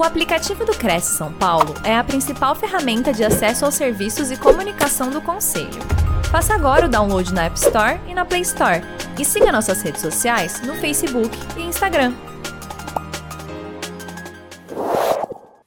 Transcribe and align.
O 0.00 0.02
aplicativo 0.02 0.64
do 0.64 0.72
Cresce 0.72 1.14
São 1.14 1.30
Paulo 1.30 1.74
é 1.84 1.94
a 1.94 2.02
principal 2.02 2.54
ferramenta 2.54 3.12
de 3.12 3.22
acesso 3.22 3.66
aos 3.66 3.74
serviços 3.74 4.30
e 4.30 4.40
comunicação 4.40 5.10
do 5.10 5.20
Conselho. 5.20 5.78
Faça 6.32 6.54
agora 6.54 6.86
o 6.86 6.88
download 6.88 7.34
na 7.34 7.44
App 7.44 7.58
Store 7.58 8.00
e 8.08 8.14
na 8.14 8.24
Play 8.24 8.40
Store. 8.40 8.80
E 9.20 9.24
siga 9.26 9.52
nossas 9.52 9.82
redes 9.82 10.00
sociais 10.00 10.62
no 10.62 10.74
Facebook 10.76 11.28
e 11.54 11.64
Instagram. 11.64 12.14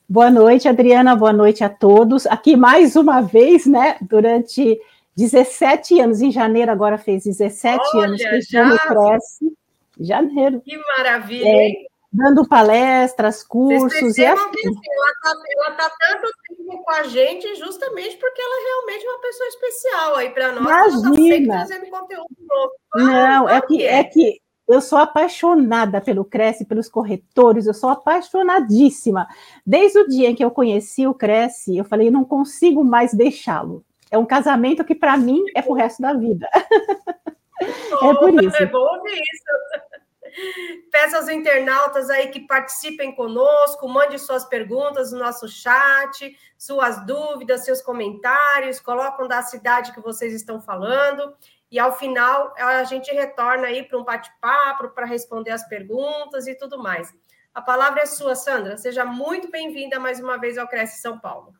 Boa 0.09 0.31
noite, 0.31 0.67
Adriana. 0.67 1.15
Boa 1.15 1.31
noite 1.31 1.63
a 1.63 1.69
todos. 1.69 2.25
Aqui 2.25 2.57
mais 2.57 2.95
uma 2.95 3.21
vez, 3.21 3.67
né? 3.67 3.97
Durante 4.01 4.79
17 5.15 5.99
anos, 5.99 6.21
em 6.21 6.31
janeiro 6.31 6.71
agora 6.71 6.97
fez 6.97 7.23
17 7.25 7.79
Olha, 7.93 8.07
anos 8.07 8.17
que 8.19 8.41
já... 8.41 8.73
o 8.73 8.79
Cresce. 8.79 9.53
Janeiro. 9.99 10.59
Que 10.61 10.75
maravilha, 10.97 11.47
É? 11.47 11.92
Dando 12.13 12.47
palestras, 12.47 13.43
cursos. 13.43 14.17
E 14.17 14.25
assim, 14.25 14.51
que 14.51 14.67
assim, 14.67 14.79
ela 15.57 15.69
está 15.71 15.91
tanto 15.99 16.31
tempo 16.47 16.83
com 16.83 16.91
a 16.91 17.03
gente 17.03 17.55
justamente 17.55 18.17
porque 18.17 18.41
ela 18.41 18.63
realmente 18.63 19.05
é 19.05 19.09
uma 19.09 19.21
pessoa 19.21 19.47
especial 19.47 20.15
aí 20.15 20.29
para 20.29 20.51
nós. 20.51 20.65
Ela 20.65 20.87
está 20.87 20.99
sempre 20.99 21.17
Imagina. 21.17 21.65
trazendo 21.65 21.89
conteúdo 21.89 22.27
novo. 22.39 22.71
não, 22.95 23.49
é 23.49 23.61
que, 23.61 23.81
é 23.81 23.99
é. 23.99 24.03
que 24.03 24.41
eu 24.67 24.79
sou 24.79 24.99
apaixonada 24.99 25.99
pelo 25.99 26.23
Cresce, 26.23 26.65
pelos 26.65 26.87
corretores, 26.87 27.65
eu 27.65 27.73
sou 27.73 27.89
apaixonadíssima. 27.89 29.27
Desde 29.65 29.99
o 29.99 30.07
dia 30.07 30.29
em 30.29 30.35
que 30.35 30.43
eu 30.43 30.51
conheci 30.51 31.07
o 31.07 31.13
Cresce, 31.13 31.75
eu 31.75 31.83
falei, 31.83 32.11
não 32.11 32.23
consigo 32.23 32.83
mais 32.83 33.13
deixá-lo. 33.13 33.83
É 34.11 34.17
um 34.17 34.25
casamento 34.25 34.85
que, 34.85 34.93
para 34.93 35.17
mim, 35.17 35.43
é 35.55 35.61
pro 35.61 35.73
resto 35.73 36.01
da 36.01 36.13
vida. 36.13 36.47
É 37.63 38.13
por 38.15 38.43
isso. 38.43 38.57
É 38.57 38.65
bom 38.65 39.07
isso. 39.07 39.92
Peço 40.91 41.15
aos 41.15 41.29
internautas 41.29 42.09
aí 42.09 42.27
que 42.27 42.41
participem 42.41 43.13
conosco, 43.13 43.87
mande 43.87 44.17
suas 44.19 44.45
perguntas 44.45 45.11
no 45.11 45.19
nosso 45.19 45.47
chat, 45.47 46.35
suas 46.57 47.05
dúvidas, 47.05 47.65
seus 47.65 47.81
comentários, 47.81 48.79
colocam 48.79 49.27
da 49.27 49.41
cidade 49.41 49.93
que 49.93 50.01
vocês 50.01 50.33
estão 50.33 50.61
falando. 50.61 51.35
E 51.69 51.79
ao 51.79 51.97
final 51.97 52.53
a 52.57 52.83
gente 52.83 53.11
retorna 53.11 53.67
aí 53.67 53.83
para 53.83 53.97
um 53.97 54.03
bate-papo, 54.03 54.89
para 54.89 55.05
responder 55.05 55.51
as 55.51 55.67
perguntas 55.67 56.47
e 56.47 56.55
tudo 56.55 56.77
mais. 56.77 57.13
A 57.53 57.61
palavra 57.61 58.01
é 58.01 58.05
sua, 58.05 58.35
Sandra. 58.35 58.77
Seja 58.77 59.05
muito 59.05 59.49
bem-vinda 59.49 59.99
mais 59.99 60.19
uma 60.19 60.37
vez 60.37 60.57
ao 60.57 60.67
Cresce 60.67 61.01
São 61.01 61.19
Paulo. 61.19 61.53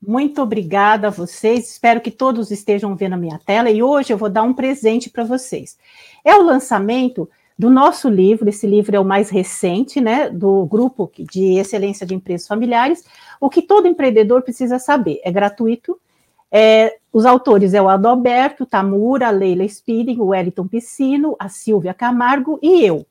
Muito 0.00 0.42
obrigada 0.42 1.06
a 1.06 1.10
vocês. 1.10 1.70
Espero 1.70 2.00
que 2.00 2.10
todos 2.10 2.50
estejam 2.50 2.96
vendo 2.96 3.12
a 3.12 3.16
minha 3.16 3.38
tela 3.38 3.70
e 3.70 3.82
hoje 3.82 4.12
eu 4.12 4.18
vou 4.18 4.28
dar 4.28 4.42
um 4.42 4.52
presente 4.52 5.08
para 5.08 5.22
vocês. 5.22 5.78
É 6.24 6.34
o 6.34 6.42
lançamento 6.42 7.30
do 7.62 7.70
nosso 7.70 8.08
livro, 8.08 8.48
esse 8.48 8.66
livro 8.66 8.96
é 8.96 8.98
o 8.98 9.04
mais 9.04 9.30
recente, 9.30 10.00
né, 10.00 10.28
do 10.28 10.66
grupo 10.66 11.08
de 11.16 11.58
excelência 11.58 12.04
de 12.04 12.12
empresas 12.12 12.48
familiares. 12.48 13.04
O 13.40 13.48
que 13.48 13.62
todo 13.62 13.86
empreendedor 13.86 14.42
precisa 14.42 14.80
saber 14.80 15.20
é 15.22 15.30
gratuito. 15.30 15.96
É, 16.50 16.98
os 17.12 17.24
autores 17.24 17.72
é 17.72 17.80
o 17.80 17.88
Adalberto 17.88 18.66
Tamura, 18.66 19.30
Leila 19.30 19.66
Speeding, 19.68 20.18
o 20.18 20.26
Wellington 20.26 20.66
Piscino, 20.66 21.36
a 21.38 21.48
Silvia 21.48 21.94
Camargo 21.94 22.58
e 22.60 22.84
eu. 22.84 23.06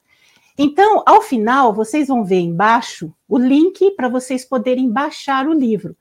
Então, 0.58 1.02
ao 1.06 1.22
final, 1.22 1.74
vocês 1.74 2.10
vão 2.10 2.26
ver 2.26 2.42
embaixo 2.42 3.14
o 3.30 3.38
link 3.38 3.92
para 3.92 4.10
vocês 4.10 4.44
poderem 4.44 4.92
baixar 4.92 5.48
o 5.48 5.54
livro. 5.54 5.96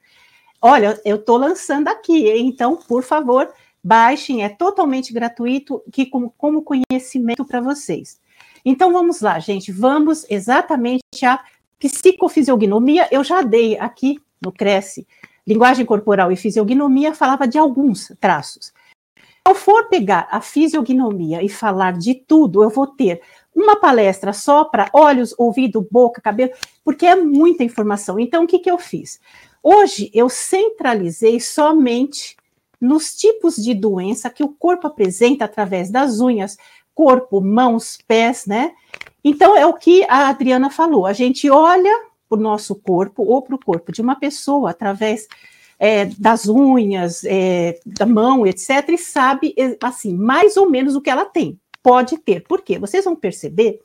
Olha, 0.60 1.00
eu 1.04 1.14
estou 1.14 1.36
lançando 1.36 1.86
aqui, 1.86 2.28
então, 2.36 2.76
por 2.76 3.04
favor, 3.04 3.48
baixem, 3.82 4.42
é 4.42 4.48
totalmente 4.48 5.12
gratuito, 5.12 5.80
que 5.92 6.04
como, 6.04 6.34
como 6.36 6.64
conhecimento 6.64 7.44
para 7.44 7.60
vocês. 7.60 8.19
Então, 8.64 8.92
vamos 8.92 9.20
lá, 9.20 9.38
gente, 9.38 9.72
vamos 9.72 10.26
exatamente 10.28 11.24
à 11.24 11.40
psicofisiognomia. 11.78 13.08
Eu 13.10 13.24
já 13.24 13.42
dei 13.42 13.78
aqui 13.78 14.18
no 14.40 14.52
Cresce, 14.52 15.06
linguagem 15.46 15.84
corporal 15.84 16.30
e 16.30 16.36
fisiognomia, 16.36 17.14
falava 17.14 17.46
de 17.46 17.58
alguns 17.58 18.12
traços. 18.20 18.72
Se 19.16 19.52
eu 19.52 19.54
for 19.54 19.88
pegar 19.88 20.28
a 20.30 20.40
fisiognomia 20.40 21.42
e 21.42 21.48
falar 21.48 21.94
de 21.94 22.14
tudo, 22.14 22.62
eu 22.62 22.70
vou 22.70 22.86
ter 22.86 23.20
uma 23.54 23.76
palestra 23.76 24.32
só 24.32 24.64
para 24.64 24.88
olhos, 24.92 25.34
ouvido, 25.36 25.86
boca, 25.90 26.20
cabelo, 26.20 26.52
porque 26.84 27.06
é 27.06 27.16
muita 27.16 27.64
informação. 27.64 28.20
Então, 28.20 28.44
o 28.44 28.46
que, 28.46 28.58
que 28.58 28.70
eu 28.70 28.78
fiz? 28.78 29.18
Hoje 29.62 30.10
eu 30.14 30.28
centralizei 30.28 31.40
somente 31.40 32.36
nos 32.80 33.14
tipos 33.14 33.56
de 33.56 33.74
doença 33.74 34.30
que 34.30 34.42
o 34.42 34.48
corpo 34.48 34.86
apresenta 34.86 35.44
através 35.44 35.90
das 35.90 36.20
unhas, 36.20 36.56
corpo, 37.00 37.40
mãos, 37.40 37.98
pés, 38.06 38.44
né? 38.44 38.72
Então 39.24 39.56
é 39.56 39.64
o 39.64 39.72
que 39.72 40.04
a 40.06 40.28
Adriana 40.28 40.68
falou. 40.68 41.06
A 41.06 41.14
gente 41.14 41.48
olha 41.48 41.90
para 42.28 42.38
o 42.38 42.42
nosso 42.42 42.74
corpo 42.74 43.22
ou 43.22 43.40
para 43.40 43.54
o 43.54 43.58
corpo 43.58 43.90
de 43.90 44.02
uma 44.02 44.16
pessoa 44.16 44.68
através 44.68 45.26
é, 45.78 46.04
das 46.04 46.46
unhas, 46.46 47.24
é, 47.24 47.80
da 47.86 48.04
mão, 48.04 48.46
etc., 48.46 48.86
e 48.90 48.98
sabe 48.98 49.54
assim 49.82 50.14
mais 50.14 50.58
ou 50.58 50.68
menos 50.68 50.94
o 50.94 51.00
que 51.00 51.08
ela 51.08 51.24
tem. 51.24 51.58
Pode 51.82 52.18
ter. 52.18 52.42
Por 52.46 52.60
quê? 52.60 52.78
Vocês 52.78 53.06
vão 53.06 53.16
perceber 53.16 53.80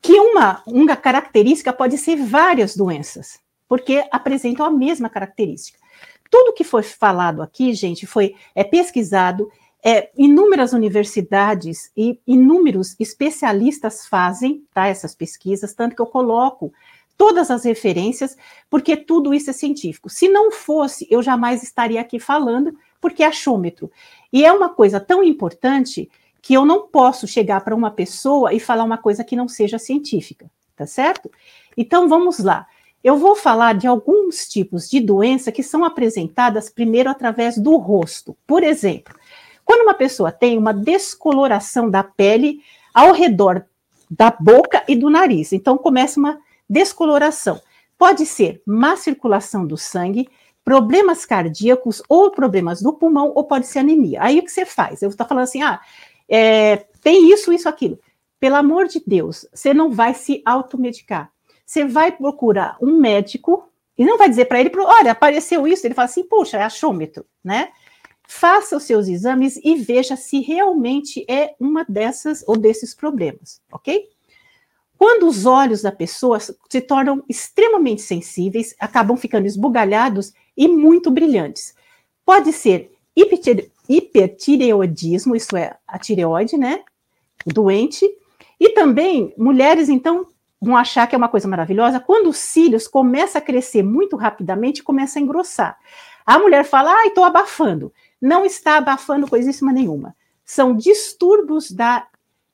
que 0.00 0.18
uma, 0.18 0.62
uma 0.66 0.96
característica 0.96 1.74
pode 1.74 1.98
ser 1.98 2.16
várias 2.16 2.74
doenças 2.74 3.38
porque 3.68 4.02
apresentam 4.10 4.64
a 4.64 4.70
mesma 4.70 5.10
característica. 5.10 5.78
Tudo 6.30 6.54
que 6.54 6.64
foi 6.64 6.82
falado 6.82 7.42
aqui, 7.42 7.74
gente, 7.74 8.06
foi 8.06 8.34
é 8.54 8.64
pesquisado, 8.64 9.50
é, 9.84 10.10
inúmeras 10.16 10.72
universidades 10.72 11.92
e 11.94 12.18
inúmeros 12.26 12.96
especialistas 12.98 14.06
fazem 14.06 14.64
tá, 14.72 14.86
essas 14.86 15.14
pesquisas, 15.14 15.74
tanto 15.74 15.94
que 15.94 16.00
eu 16.00 16.06
coloco 16.06 16.72
todas 17.18 17.50
as 17.50 17.64
referências, 17.64 18.36
porque 18.70 18.96
tudo 18.96 19.34
isso 19.34 19.50
é 19.50 19.52
científico. 19.52 20.08
Se 20.08 20.26
não 20.26 20.50
fosse, 20.50 21.06
eu 21.10 21.22
jamais 21.22 21.62
estaria 21.62 22.00
aqui 22.00 22.18
falando, 22.18 22.76
porque 22.98 23.22
é 23.22 23.26
achômetro. 23.26 23.90
E 24.32 24.44
é 24.44 24.50
uma 24.50 24.70
coisa 24.70 24.98
tão 24.98 25.22
importante 25.22 26.10
que 26.40 26.54
eu 26.54 26.64
não 26.64 26.88
posso 26.88 27.26
chegar 27.26 27.60
para 27.62 27.74
uma 27.74 27.90
pessoa 27.90 28.54
e 28.54 28.58
falar 28.58 28.84
uma 28.84 28.98
coisa 28.98 29.22
que 29.22 29.36
não 29.36 29.48
seja 29.48 29.78
científica, 29.78 30.50
tá 30.74 30.86
certo? 30.86 31.30
Então 31.76 32.08
vamos 32.08 32.38
lá. 32.38 32.66
Eu 33.02 33.18
vou 33.18 33.36
falar 33.36 33.74
de 33.74 33.86
alguns 33.86 34.48
tipos 34.48 34.88
de 34.88 34.98
doença 34.98 35.52
que 35.52 35.62
são 35.62 35.84
apresentadas 35.84 36.70
primeiro 36.70 37.10
através 37.10 37.58
do 37.58 37.76
rosto. 37.76 38.34
Por 38.46 38.62
exemplo, 38.62 39.14
quando 39.64 39.82
uma 39.82 39.94
pessoa 39.94 40.30
tem 40.30 40.58
uma 40.58 40.72
descoloração 40.72 41.90
da 41.90 42.02
pele 42.02 42.60
ao 42.92 43.12
redor 43.12 43.66
da 44.10 44.30
boca 44.30 44.84
e 44.86 44.94
do 44.94 45.10
nariz, 45.10 45.52
então 45.52 45.78
começa 45.78 46.20
uma 46.20 46.38
descoloração. 46.68 47.60
Pode 47.96 48.26
ser 48.26 48.62
má 48.66 48.96
circulação 48.96 49.66
do 49.66 49.76
sangue, 49.76 50.28
problemas 50.64 51.24
cardíacos 51.24 52.02
ou 52.08 52.30
problemas 52.30 52.82
do 52.82 52.92
pulmão, 52.92 53.32
ou 53.34 53.44
pode 53.44 53.66
ser 53.66 53.80
anemia. 53.80 54.22
Aí 54.22 54.38
o 54.38 54.42
que 54.42 54.50
você 54.50 54.64
faz? 54.64 55.02
Eu 55.02 55.08
estou 55.08 55.26
falando 55.26 55.44
assim, 55.44 55.62
ah, 55.62 55.80
é, 56.28 56.86
tem 57.00 57.32
isso, 57.32 57.52
isso, 57.52 57.68
aquilo. 57.68 57.98
Pelo 58.38 58.56
amor 58.56 58.86
de 58.86 59.02
Deus, 59.06 59.46
você 59.52 59.72
não 59.72 59.90
vai 59.90 60.14
se 60.14 60.42
automedicar 60.44 61.32
você 61.64 61.84
vai 61.84 62.12
procurar 62.12 62.76
um 62.80 62.98
médico 62.98 63.68
e 63.96 64.04
não 64.04 64.18
vai 64.18 64.28
dizer 64.28 64.46
para 64.46 64.60
ele, 64.60 64.70
olha, 64.76 65.12
apareceu 65.12 65.66
isso. 65.66 65.86
Ele 65.86 65.94
fala 65.94 66.06
assim, 66.06 66.24
puxa, 66.24 66.58
é 66.58 66.62
achômetro, 66.62 67.24
né? 67.42 67.70
Faça 68.26 68.76
os 68.76 68.84
seus 68.84 69.06
exames 69.06 69.56
e 69.62 69.76
veja 69.76 70.16
se 70.16 70.40
realmente 70.40 71.24
é 71.28 71.54
uma 71.60 71.84
dessas 71.88 72.42
ou 72.46 72.56
desses 72.56 72.94
problemas, 72.94 73.60
ok? 73.70 74.08
Quando 74.96 75.28
os 75.28 75.44
olhos 75.44 75.82
da 75.82 75.92
pessoa 75.92 76.38
se 76.40 76.80
tornam 76.80 77.22
extremamente 77.28 78.00
sensíveis, 78.00 78.74
acabam 78.78 79.16
ficando 79.16 79.46
esbugalhados 79.46 80.32
e 80.56 80.66
muito 80.68 81.10
brilhantes. 81.10 81.74
Pode 82.24 82.52
ser 82.52 82.90
hipertireoidismo, 83.88 85.36
isso 85.36 85.56
é 85.56 85.76
a 85.86 85.98
tireoide, 85.98 86.56
né? 86.56 86.82
Doente. 87.44 88.08
E 88.58 88.70
também 88.70 89.34
mulheres, 89.36 89.88
então, 89.88 90.28
vão 90.60 90.76
achar 90.76 91.06
que 91.06 91.14
é 91.14 91.18
uma 91.18 91.28
coisa 91.28 91.46
maravilhosa, 91.46 92.00
quando 92.00 92.30
os 92.30 92.38
cílios 92.38 92.88
começam 92.88 93.38
a 93.38 93.44
crescer 93.44 93.82
muito 93.82 94.16
rapidamente, 94.16 94.82
começa 94.82 95.18
a 95.18 95.22
engrossar. 95.22 95.76
A 96.24 96.38
mulher 96.38 96.64
fala, 96.64 96.90
ai, 96.90 97.08
estou 97.08 97.24
abafando. 97.24 97.92
Não 98.24 98.46
está 98.46 98.78
abafando 98.78 99.28
coisíssima 99.28 99.70
nenhuma. 99.70 100.16
São 100.46 100.74
distúrbios 100.74 101.70
da 101.70 102.06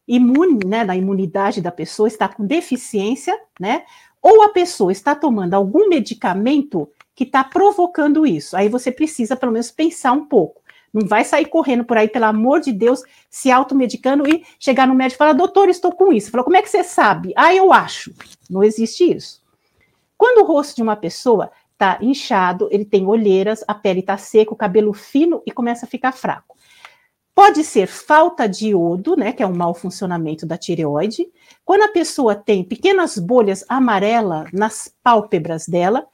imune, 0.04 0.58
né, 0.66 0.84
da 0.84 0.96
imunidade 0.96 1.60
da 1.60 1.70
pessoa, 1.70 2.08
está 2.08 2.26
com 2.26 2.44
deficiência, 2.44 3.40
né? 3.60 3.84
Ou 4.20 4.42
a 4.42 4.48
pessoa 4.48 4.90
está 4.90 5.14
tomando 5.14 5.54
algum 5.54 5.88
medicamento 5.88 6.90
que 7.14 7.22
está 7.22 7.44
provocando 7.44 8.26
isso. 8.26 8.56
Aí 8.56 8.68
você 8.68 8.90
precisa, 8.90 9.36
pelo 9.36 9.52
menos, 9.52 9.70
pensar 9.70 10.10
um 10.10 10.24
pouco. 10.24 10.60
Não 10.92 11.06
vai 11.06 11.24
sair 11.24 11.46
correndo 11.46 11.84
por 11.84 11.96
aí, 11.96 12.08
pelo 12.08 12.24
amor 12.24 12.58
de 12.60 12.72
Deus, 12.72 13.04
se 13.30 13.48
automedicando 13.52 14.28
e 14.28 14.44
chegar 14.58 14.88
no 14.88 14.94
médico 14.96 15.18
e 15.18 15.18
falar, 15.18 15.34
doutor, 15.34 15.68
estou 15.68 15.92
com 15.92 16.12
isso. 16.12 16.32
Falou, 16.32 16.42
como 16.42 16.56
é 16.56 16.62
que 16.62 16.68
você 16.68 16.82
sabe? 16.82 17.32
Ah, 17.36 17.54
eu 17.54 17.72
acho. 17.72 18.12
Não 18.50 18.64
existe 18.64 19.08
isso. 19.08 19.40
Quando 20.18 20.42
o 20.42 20.46
rosto 20.48 20.74
de 20.74 20.82
uma 20.82 20.96
pessoa 20.96 21.52
está 21.80 21.98
inchado, 22.02 22.68
ele 22.70 22.84
tem 22.84 23.06
olheiras, 23.06 23.64
a 23.66 23.72
pele 23.72 24.00
está 24.00 24.18
seca, 24.18 24.52
o 24.52 24.56
cabelo 24.56 24.92
fino 24.92 25.42
e 25.46 25.50
começa 25.50 25.86
a 25.86 25.88
ficar 25.88 26.12
fraco. 26.12 26.54
Pode 27.34 27.64
ser 27.64 27.86
falta 27.86 28.46
de 28.46 28.68
iodo, 28.68 29.16
né, 29.16 29.32
que 29.32 29.42
é 29.42 29.46
um 29.46 29.56
mau 29.56 29.72
funcionamento 29.72 30.44
da 30.44 30.58
tireoide. 30.58 31.26
Quando 31.64 31.84
a 31.84 31.88
pessoa 31.88 32.34
tem 32.34 32.62
pequenas 32.62 33.18
bolhas 33.18 33.64
amarelas 33.66 34.50
nas 34.52 34.94
pálpebras 35.02 35.66
dela, 35.66 36.06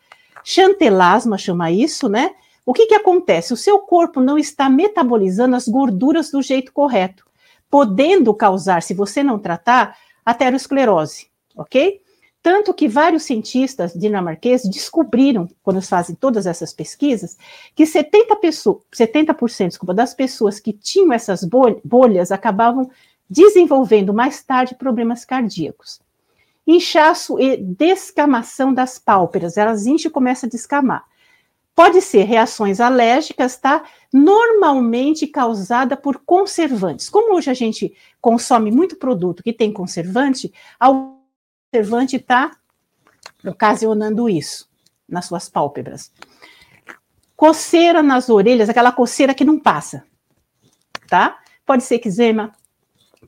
chantelasma 0.45 1.37
chama 1.37 1.73
isso, 1.73 2.09
né? 2.09 2.31
O 2.65 2.73
que, 2.73 2.87
que 2.87 2.95
acontece? 2.95 3.53
O 3.53 3.57
seu 3.57 3.81
corpo 3.81 4.21
não 4.21 4.39
está 4.39 4.69
metabolizando 4.69 5.57
as 5.57 5.67
gorduras 5.67 6.31
do 6.31 6.41
jeito 6.43 6.73
correto, 6.73 7.25
podendo 7.69 8.33
causar, 8.33 8.83
se 8.83 8.95
você 8.95 9.23
não 9.23 9.39
tratar, 9.39 9.97
aterosclerose, 10.25 11.29
ok? 11.57 12.01
Tanto 12.47 12.73
que 12.73 12.87
vários 12.87 13.25
cientistas 13.25 13.93
dinamarqueses 13.93 14.71
descobriram, 14.71 15.49
quando 15.65 15.83
fazem 15.83 16.15
todas 16.15 16.47
essas 16.47 16.73
pesquisas, 16.73 17.37
que 17.75 17.83
70%, 17.83 18.39
pessoa, 18.41 18.81
70 18.93 19.37
desculpa, 19.67 19.93
das 19.93 20.15
pessoas 20.15 20.61
que 20.61 20.73
tinham 20.73 21.13
essas 21.13 21.41
bolhas 21.85 22.31
acabavam 22.31 22.89
desenvolvendo 23.29 24.15
mais 24.15 24.45
tarde 24.45 24.77
problemas 24.77 25.25
cardíacos. 25.25 26.01
Inchaço 26.65 27.37
e 27.41 27.57
descamação 27.57 28.73
das 28.73 28.97
pálpebras, 28.97 29.57
elas 29.57 29.85
enchem 29.85 30.09
e 30.09 30.13
começam 30.13 30.47
a 30.47 30.51
descamar. 30.51 31.05
Pode 31.75 32.01
ser 32.01 32.23
reações 32.23 32.79
alérgicas, 32.79 33.57
tá? 33.57 33.83
Normalmente 34.13 35.27
causada 35.27 35.97
por 35.97 36.23
conservantes. 36.25 37.11
Como 37.11 37.35
hoje 37.35 37.51
a 37.51 37.55
gente 37.55 37.93
consome 38.21 38.71
muito 38.71 38.95
produto 38.95 39.43
que 39.43 39.53
tem 39.53 39.73
conservante, 39.73 40.53
conservante 41.77 42.17
está 42.17 42.53
ocasionando 43.45 44.29
isso 44.29 44.69
nas 45.07 45.27
suas 45.27 45.49
pálpebras. 45.49 46.11
Coceira 47.37 48.03
nas 48.03 48.31
orelhas, 48.31 48.69
aquela 48.71 48.91
coceira 48.91 49.35
que 49.35 49.45
não 49.45 49.59
passa, 49.59 50.05
tá? 51.07 51.39
Pode 51.67 51.83
ser 51.83 51.97
eczema, 51.97 52.53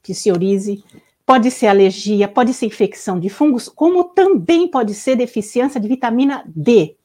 psoríase, 0.03 0.83
pode 1.27 1.51
ser 1.51 1.67
alergia, 1.67 2.27
pode 2.27 2.55
ser 2.55 2.67
infecção 2.67 3.21
de 3.21 3.29
fungos, 3.29 3.69
como 3.69 4.05
também 4.05 4.67
pode 4.67 4.95
ser 4.95 5.17
deficiência 5.17 5.79
de 5.79 5.87
vitamina 5.87 6.43
D. 6.47 6.97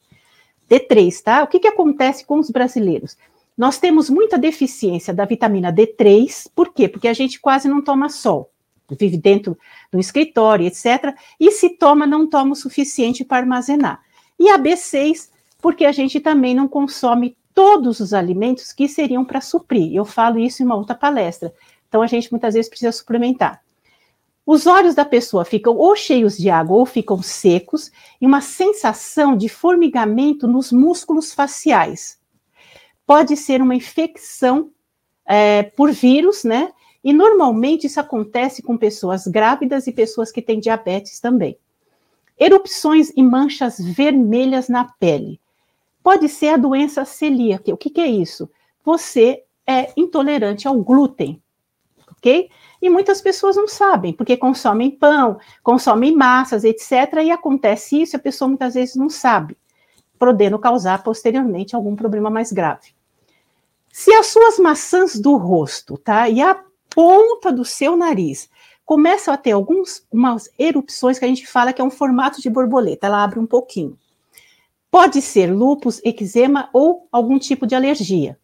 D3, 0.70 1.22
tá? 1.22 1.44
O 1.44 1.48
que, 1.48 1.60
que 1.60 1.68
acontece 1.68 2.26
com 2.26 2.40
os 2.40 2.50
brasileiros? 2.50 3.18
Nós 3.56 3.80
temos 3.80 4.10
muita 4.10 4.38
deficiência 4.38 5.14
da 5.14 5.26
vitamina 5.26 5.74
D3, 5.74 6.50
por 6.56 6.74
quê? 6.74 6.88
Porque 6.88 7.10
a 7.10 7.14
gente 7.14 7.40
quase 7.42 7.68
não 7.68 7.84
toma 7.84 8.08
sol 8.08 8.53
vive 8.96 9.18
dentro 9.18 9.58
do 9.92 10.00
escritório, 10.00 10.66
etc. 10.66 11.16
E 11.40 11.52
se 11.52 11.70
toma, 11.78 12.08
não 12.08 12.28
toma 12.28 12.54
o 12.54 12.56
suficiente 12.56 13.24
para 13.24 13.38
armazenar. 13.38 14.02
E 14.40 14.50
a 14.50 14.58
B6, 14.58 15.30
porque 15.62 15.86
a 15.86 15.92
gente 15.92 16.20
também 16.20 16.54
não 16.54 16.68
consome 16.68 17.38
todos 17.54 18.00
os 18.00 18.14
alimentos 18.14 18.74
que 18.74 18.88
seriam 18.88 19.24
para 19.24 19.42
suprir. 19.42 19.94
Eu 19.94 20.06
falo 20.06 20.40
isso 20.40 20.62
em 20.62 20.66
uma 20.66 20.76
outra 20.76 20.96
palestra. 20.96 21.54
Então 21.88 22.02
a 22.02 22.08
gente 22.08 22.32
muitas 22.32 22.54
vezes 22.54 22.70
precisa 22.70 22.92
suplementar. 22.92 23.62
Os 24.46 24.68
olhos 24.68 24.94
da 24.94 25.06
pessoa 25.06 25.46
ficam 25.46 25.76
ou 25.78 25.96
cheios 25.96 26.38
de 26.38 26.50
água 26.50 26.76
ou 26.76 26.86
ficam 26.86 27.22
secos, 27.22 27.90
e 28.20 28.26
uma 28.26 28.42
sensação 28.42 29.38
de 29.38 29.48
formigamento 29.48 30.48
nos 30.48 30.72
músculos 30.72 31.34
faciais. 31.34 32.20
Pode 33.06 33.38
ser 33.38 33.62
uma 33.62 33.76
infecção 33.76 34.70
é, 35.26 35.64
por 35.64 35.92
vírus, 35.92 36.44
né? 36.44 36.72
E 37.04 37.12
normalmente 37.12 37.88
isso 37.88 38.00
acontece 38.00 38.62
com 38.62 38.78
pessoas 38.78 39.28
grávidas 39.28 39.88
e 39.88 39.92
pessoas 39.92 40.32
que 40.32 40.42
têm 40.42 40.60
diabetes 40.60 41.20
também. 41.20 41.58
Erupções 42.40 43.12
e 43.16 43.22
manchas 43.22 43.78
vermelhas 43.78 44.70
na 44.70 44.86
pele. 44.86 45.40
Pode 46.02 46.30
ser 46.30 46.50
a 46.50 46.58
doença 46.58 47.06
celíaca. 47.06 47.74
O 47.74 47.78
que, 47.78 47.90
que 47.90 48.02
é 48.02 48.08
isso? 48.08 48.50
Você 48.84 49.44
é 49.66 49.92
intolerante 49.96 50.68
ao 50.68 50.76
glúten, 50.82 51.42
ok? 52.12 52.50
E 52.82 52.90
muitas 52.90 53.22
pessoas 53.22 53.56
não 53.56 53.68
sabem, 53.68 54.12
porque 54.12 54.36
consomem 54.36 54.92
pão, 54.92 55.40
consomem 55.62 56.16
massas, 56.16 56.64
etc. 56.64 57.22
E 57.24 57.32
acontece 57.32 58.02
isso, 58.02 58.16
a 58.16 58.20
pessoa 58.20 58.50
muitas 58.50 58.74
vezes 58.74 58.96
não 58.96 59.10
sabe, 59.10 59.58
podendo 60.20 60.60
causar 60.60 61.02
posteriormente 61.04 61.76
algum 61.76 61.96
problema 61.96 62.30
mais 62.30 62.52
grave. 62.52 62.94
Se 63.90 64.12
as 64.14 64.28
suas 64.28 64.58
maçãs 64.58 65.18
do 65.18 65.38
rosto, 65.38 65.98
tá? 65.98 66.28
E 66.28 66.42
a 66.42 66.62
ponta 66.94 67.52
do 67.52 67.66
seu 67.66 67.96
nariz 67.96 68.50
começam 68.86 69.34
a 69.34 69.38
ter 69.38 69.52
algumas 69.52 70.50
erupções 70.60 71.18
que 71.18 71.26
a 71.26 71.28
gente 71.28 71.48
fala 71.48 71.74
que 71.74 71.82
é 71.82 71.86
um 71.86 71.90
formato 71.90 72.42
de 72.42 72.50
borboleta, 72.50 73.08
ela 73.08 73.24
abre 73.24 73.40
um 73.40 73.46
pouquinho. 73.46 73.98
Pode 74.92 75.22
ser 75.22 75.52
lúpus, 75.52 76.00
eczema 76.04 76.70
ou 76.72 77.08
algum 77.12 77.40
tipo 77.40 77.66
de 77.66 77.74
alergia. 77.74 78.38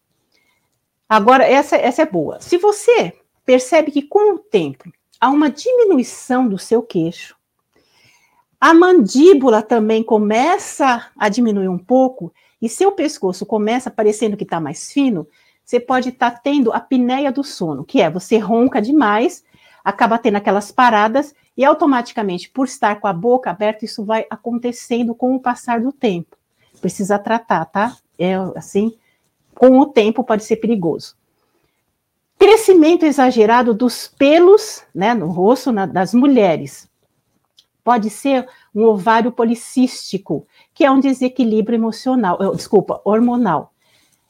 Agora, 1.08 1.44
essa, 1.44 1.76
essa 1.76 2.02
é 2.02 2.06
boa. 2.06 2.40
Se 2.40 2.56
você 2.56 3.12
percebe 3.44 3.90
que 3.90 4.02
com 4.02 4.34
o 4.34 4.38
tempo 4.38 4.90
há 5.20 5.28
uma 5.28 5.50
diminuição 5.50 6.48
do 6.48 6.58
seu 6.58 6.82
queixo, 6.82 7.36
a 8.60 8.74
mandíbula 8.74 9.62
também 9.62 10.02
começa 10.02 11.10
a 11.16 11.28
diminuir 11.28 11.68
um 11.68 11.78
pouco 11.78 12.32
e 12.60 12.68
seu 12.68 12.92
pescoço 12.92 13.46
começa 13.46 13.90
parecendo 13.90 14.36
que 14.36 14.44
está 14.44 14.60
mais 14.60 14.92
fino, 14.92 15.26
você 15.70 15.78
pode 15.78 16.08
estar 16.08 16.32
tá 16.32 16.40
tendo 16.42 16.72
a 16.72 16.78
apneia 16.78 17.30
do 17.30 17.44
sono, 17.44 17.84
que 17.84 18.00
é 18.02 18.10
você 18.10 18.38
ronca 18.38 18.82
demais, 18.82 19.44
acaba 19.84 20.18
tendo 20.18 20.34
aquelas 20.34 20.72
paradas 20.72 21.32
e 21.56 21.64
automaticamente, 21.64 22.50
por 22.50 22.66
estar 22.66 22.98
com 22.98 23.06
a 23.06 23.12
boca 23.12 23.50
aberta, 23.50 23.84
isso 23.84 24.04
vai 24.04 24.26
acontecendo 24.28 25.14
com 25.14 25.36
o 25.36 25.40
passar 25.40 25.80
do 25.80 25.92
tempo. 25.92 26.36
Precisa 26.80 27.20
tratar, 27.20 27.64
tá? 27.66 27.96
É 28.18 28.34
assim, 28.56 28.96
com 29.54 29.78
o 29.78 29.86
tempo 29.86 30.24
pode 30.24 30.42
ser 30.42 30.56
perigoso. 30.56 31.14
Crescimento 32.36 33.04
exagerado 33.04 33.72
dos 33.72 34.08
pelos, 34.08 34.82
né, 34.92 35.14
no 35.14 35.28
rosto 35.28 35.70
na, 35.70 35.86
das 35.86 36.12
mulheres. 36.12 36.88
Pode 37.84 38.10
ser 38.10 38.44
um 38.74 38.82
ovário 38.82 39.30
policístico, 39.30 40.44
que 40.74 40.84
é 40.84 40.90
um 40.90 40.98
desequilíbrio 40.98 41.76
emocional, 41.76 42.38
desculpa, 42.56 43.00
hormonal. 43.04 43.72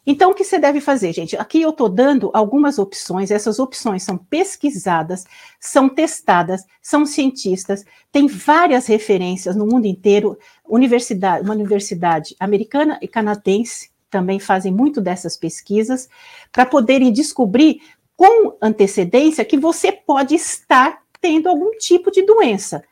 Então, 0.07 0.31
o 0.31 0.35
que 0.35 0.45
você 0.45 0.59
deve 0.59 0.81
fazer, 0.81 1.13
gente? 1.13 1.37
Aqui 1.37 1.61
eu 1.61 1.71
estou 1.71 1.89
dando 1.89 2.31
algumas 2.33 2.79
opções, 2.79 3.31
essas 3.31 3.59
opções 3.59 4.03
são 4.03 4.17
pesquisadas, 4.17 5.25
são 5.59 5.89
testadas, 5.89 6.65
são 6.81 7.05
cientistas, 7.05 7.85
tem 8.11 8.27
várias 8.27 8.87
referências 8.87 9.55
no 9.55 9.67
mundo 9.67 9.87
inteiro, 9.87 10.39
universidade, 10.67 11.45
uma 11.45 11.55
universidade 11.55 12.35
americana 12.41 12.99
e 13.03 13.09
canadense 13.09 13.91
também 14.11 14.41
fazem 14.41 14.73
muito 14.73 15.01
dessas 15.01 15.37
pesquisas, 15.37 16.09
para 16.51 16.67
poderem 16.67 17.13
descobrir 17.13 17.81
com 18.17 18.57
antecedência 18.61 19.45
que 19.45 19.57
você 19.57 19.93
pode 19.93 20.35
estar 20.35 21.01
tendo 21.21 21.49
algum 21.49 21.71
tipo 21.79 22.11
de 22.11 22.23
doença. 22.23 22.83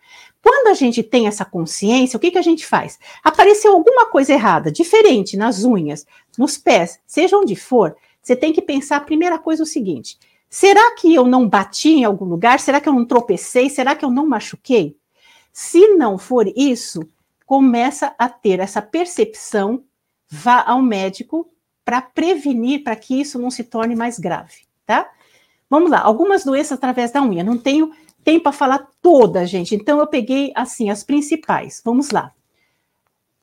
Quando 0.42 0.68
a 0.68 0.74
gente 0.74 1.02
tem 1.02 1.26
essa 1.26 1.44
consciência, 1.44 2.16
o 2.16 2.20
que, 2.20 2.30
que 2.30 2.38
a 2.38 2.42
gente 2.42 2.64
faz? 2.64 2.98
Apareceu 3.22 3.72
alguma 3.72 4.06
coisa 4.06 4.32
errada, 4.32 4.70
diferente 4.70 5.36
nas 5.36 5.64
unhas, 5.64 6.06
nos 6.36 6.56
pés, 6.56 7.00
seja 7.06 7.36
onde 7.36 7.56
for, 7.56 7.96
você 8.22 8.36
tem 8.36 8.52
que 8.52 8.62
pensar 8.62 8.98
a 8.98 9.00
primeira 9.00 9.38
coisa 9.38 9.62
o 9.62 9.66
seguinte: 9.66 10.18
será 10.48 10.94
que 10.94 11.14
eu 11.14 11.26
não 11.26 11.48
bati 11.48 11.88
em 11.88 12.04
algum 12.04 12.24
lugar? 12.24 12.60
Será 12.60 12.80
que 12.80 12.88
eu 12.88 12.92
não 12.92 13.04
tropecei? 13.04 13.70
Será 13.70 13.96
que 13.96 14.04
eu 14.04 14.10
não 14.10 14.26
machuquei? 14.26 14.96
Se 15.52 15.88
não 15.96 16.18
for 16.18 16.46
isso, 16.56 17.08
começa 17.46 18.14
a 18.18 18.28
ter 18.28 18.60
essa 18.60 18.82
percepção, 18.82 19.82
vá 20.28 20.62
ao 20.62 20.82
médico 20.82 21.48
para 21.84 22.02
prevenir, 22.02 22.84
para 22.84 22.94
que 22.94 23.18
isso 23.18 23.38
não 23.38 23.50
se 23.50 23.64
torne 23.64 23.96
mais 23.96 24.18
grave, 24.18 24.66
tá? 24.84 25.10
Vamos 25.70 25.90
lá, 25.90 26.00
algumas 26.00 26.44
doenças 26.44 26.72
através 26.72 27.10
da 27.10 27.22
unha. 27.22 27.42
Não 27.42 27.56
tenho 27.56 27.90
tem 28.24 28.38
para 28.38 28.52
falar 28.52 28.88
toda, 29.00 29.46
gente. 29.46 29.74
Então 29.74 29.98
eu 29.98 30.06
peguei 30.06 30.52
assim 30.54 30.90
as 30.90 31.02
principais. 31.02 31.80
Vamos 31.84 32.10
lá. 32.10 32.32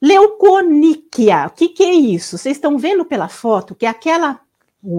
Leuconíquia. 0.02 1.48
O 1.48 1.52
que, 1.52 1.70
que 1.70 1.84
é 1.84 1.94
isso? 1.94 2.38
Vocês 2.38 2.58
estão 2.58 2.78
vendo 2.78 3.06
pela 3.06 3.28
foto 3.28 3.76
que 3.76 3.86
é 3.86 3.90
aquela 3.90 4.42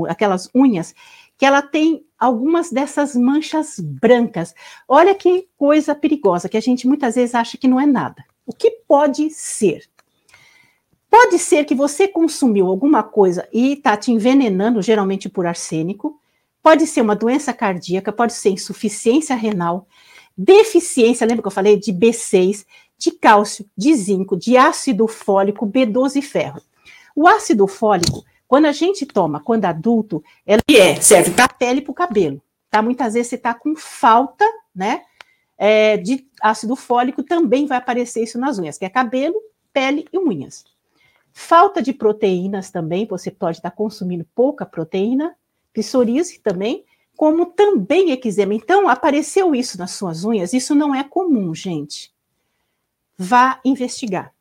aquelas 0.09 0.51
unhas 0.53 0.93
que 1.39 1.47
ela 1.47 1.63
tem 1.63 2.05
algumas 2.19 2.71
dessas 2.71 3.15
manchas 3.15 3.79
brancas. 3.79 4.55
Olha 4.89 5.15
que 5.15 5.49
coisa 5.57 5.95
perigosa 5.95 6.49
que 6.49 6.57
a 6.57 6.61
gente 6.61 6.89
muitas 6.89 7.15
vezes 7.15 7.35
acha 7.35 7.59
que 7.59 7.69
não 7.69 7.81
é 7.81 7.87
nada. 7.87 8.25
O 8.47 8.53
que 8.53 8.71
pode 8.89 9.31
ser? 9.31 9.85
Pode 11.11 11.39
ser 11.39 11.65
que 11.65 11.75
você 11.75 12.09
consumiu 12.09 12.67
alguma 12.67 13.03
coisa 13.03 13.49
e 13.53 13.75
está 13.75 13.97
te 13.97 14.11
envenenando, 14.11 14.83
geralmente 14.83 15.29
por 15.29 15.47
arsênico. 15.47 16.21
Pode 16.67 16.85
ser 16.85 17.01
uma 17.01 17.15
doença 17.15 17.53
cardíaca, 17.53 18.11
pode 18.11 18.33
ser 18.33 18.51
insuficiência 18.51 19.37
renal, 19.37 19.87
deficiência, 20.37 21.25
lembra 21.25 21.41
que 21.41 21.47
eu 21.47 21.53
falei 21.53 21.79
de 21.79 21.93
B6, 21.93 22.67
de 22.99 23.13
cálcio, 23.13 23.71
de 23.77 23.95
zinco, 23.95 24.37
de 24.37 24.57
ácido 24.57 25.07
fólico, 25.07 25.65
B12 25.65 26.17
e 26.17 26.23
ferro. 26.23 26.61
O 27.15 27.29
ácido 27.29 27.69
fólico, 27.69 28.25
quando 28.49 28.67
a 28.67 28.73
gente 28.73 29.07
toma, 29.07 29.39
quando 29.39 29.65
adulto, 29.65 30.25
ele 30.45 30.61
é, 30.77 31.01
serve 31.01 31.31
para 31.31 31.45
a 31.45 31.49
pele 31.49 31.79
e 31.79 31.83
para 31.83 31.93
o 31.93 31.95
cabelo. 31.95 32.43
Tá? 32.69 32.83
Muitas 32.83 33.15
vezes 33.15 33.29
você 33.29 33.37
está 33.37 33.55
com 33.55 33.77
falta, 33.77 34.45
né? 34.75 35.03
É, 35.57 35.97
de 35.97 36.27
ácido 36.43 36.75
fólico, 36.75 37.23
também 37.23 37.67
vai 37.67 37.79
aparecer 37.79 38.25
isso 38.25 38.41
nas 38.41 38.59
unhas, 38.59 38.77
que 38.77 38.85
é 38.85 38.89
cabelo, 38.89 39.37
pele 39.73 40.05
e 40.13 40.19
unhas. 40.19 40.65
Falta 41.33 41.81
de 41.81 41.93
proteínas 41.93 42.73
também, 42.73 43.07
você 43.07 43.31
pode 43.31 43.59
estar 43.59 43.71
tá 43.71 43.77
consumindo 43.77 44.27
pouca 44.35 44.67
proteína, 44.67 45.33
psoríase 45.77 46.39
também, 46.41 46.85
como 47.17 47.47
também 47.47 48.11
eczema. 48.11 48.55
Então, 48.55 48.89
apareceu 48.89 49.55
isso 49.55 49.79
nas 49.79 49.91
suas 49.93 50.25
unhas, 50.25 50.53
isso 50.53 50.75
não 50.75 50.95
é 50.95 51.05
comum, 51.05 51.55
gente. 51.55 52.13
Vá 53.19 53.61
investigar, 53.65 54.33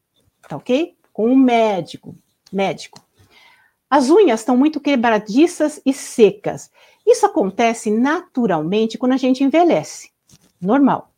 tá 0.48 0.56
ok? 0.58 0.96
Com 1.12 1.30
um 1.30 1.36
médico, 1.36 2.16
médico. 2.52 3.02
As 3.90 4.10
unhas 4.10 4.42
estão 4.42 4.58
muito 4.58 4.80
quebradiças 4.80 5.82
e 5.86 5.94
secas. 5.94 6.72
Isso 7.06 7.26
acontece 7.26 7.92
naturalmente 7.92 8.98
quando 8.98 9.14
a 9.14 9.18
gente 9.18 9.44
envelhece, 9.44 10.12
normal. 10.60 11.12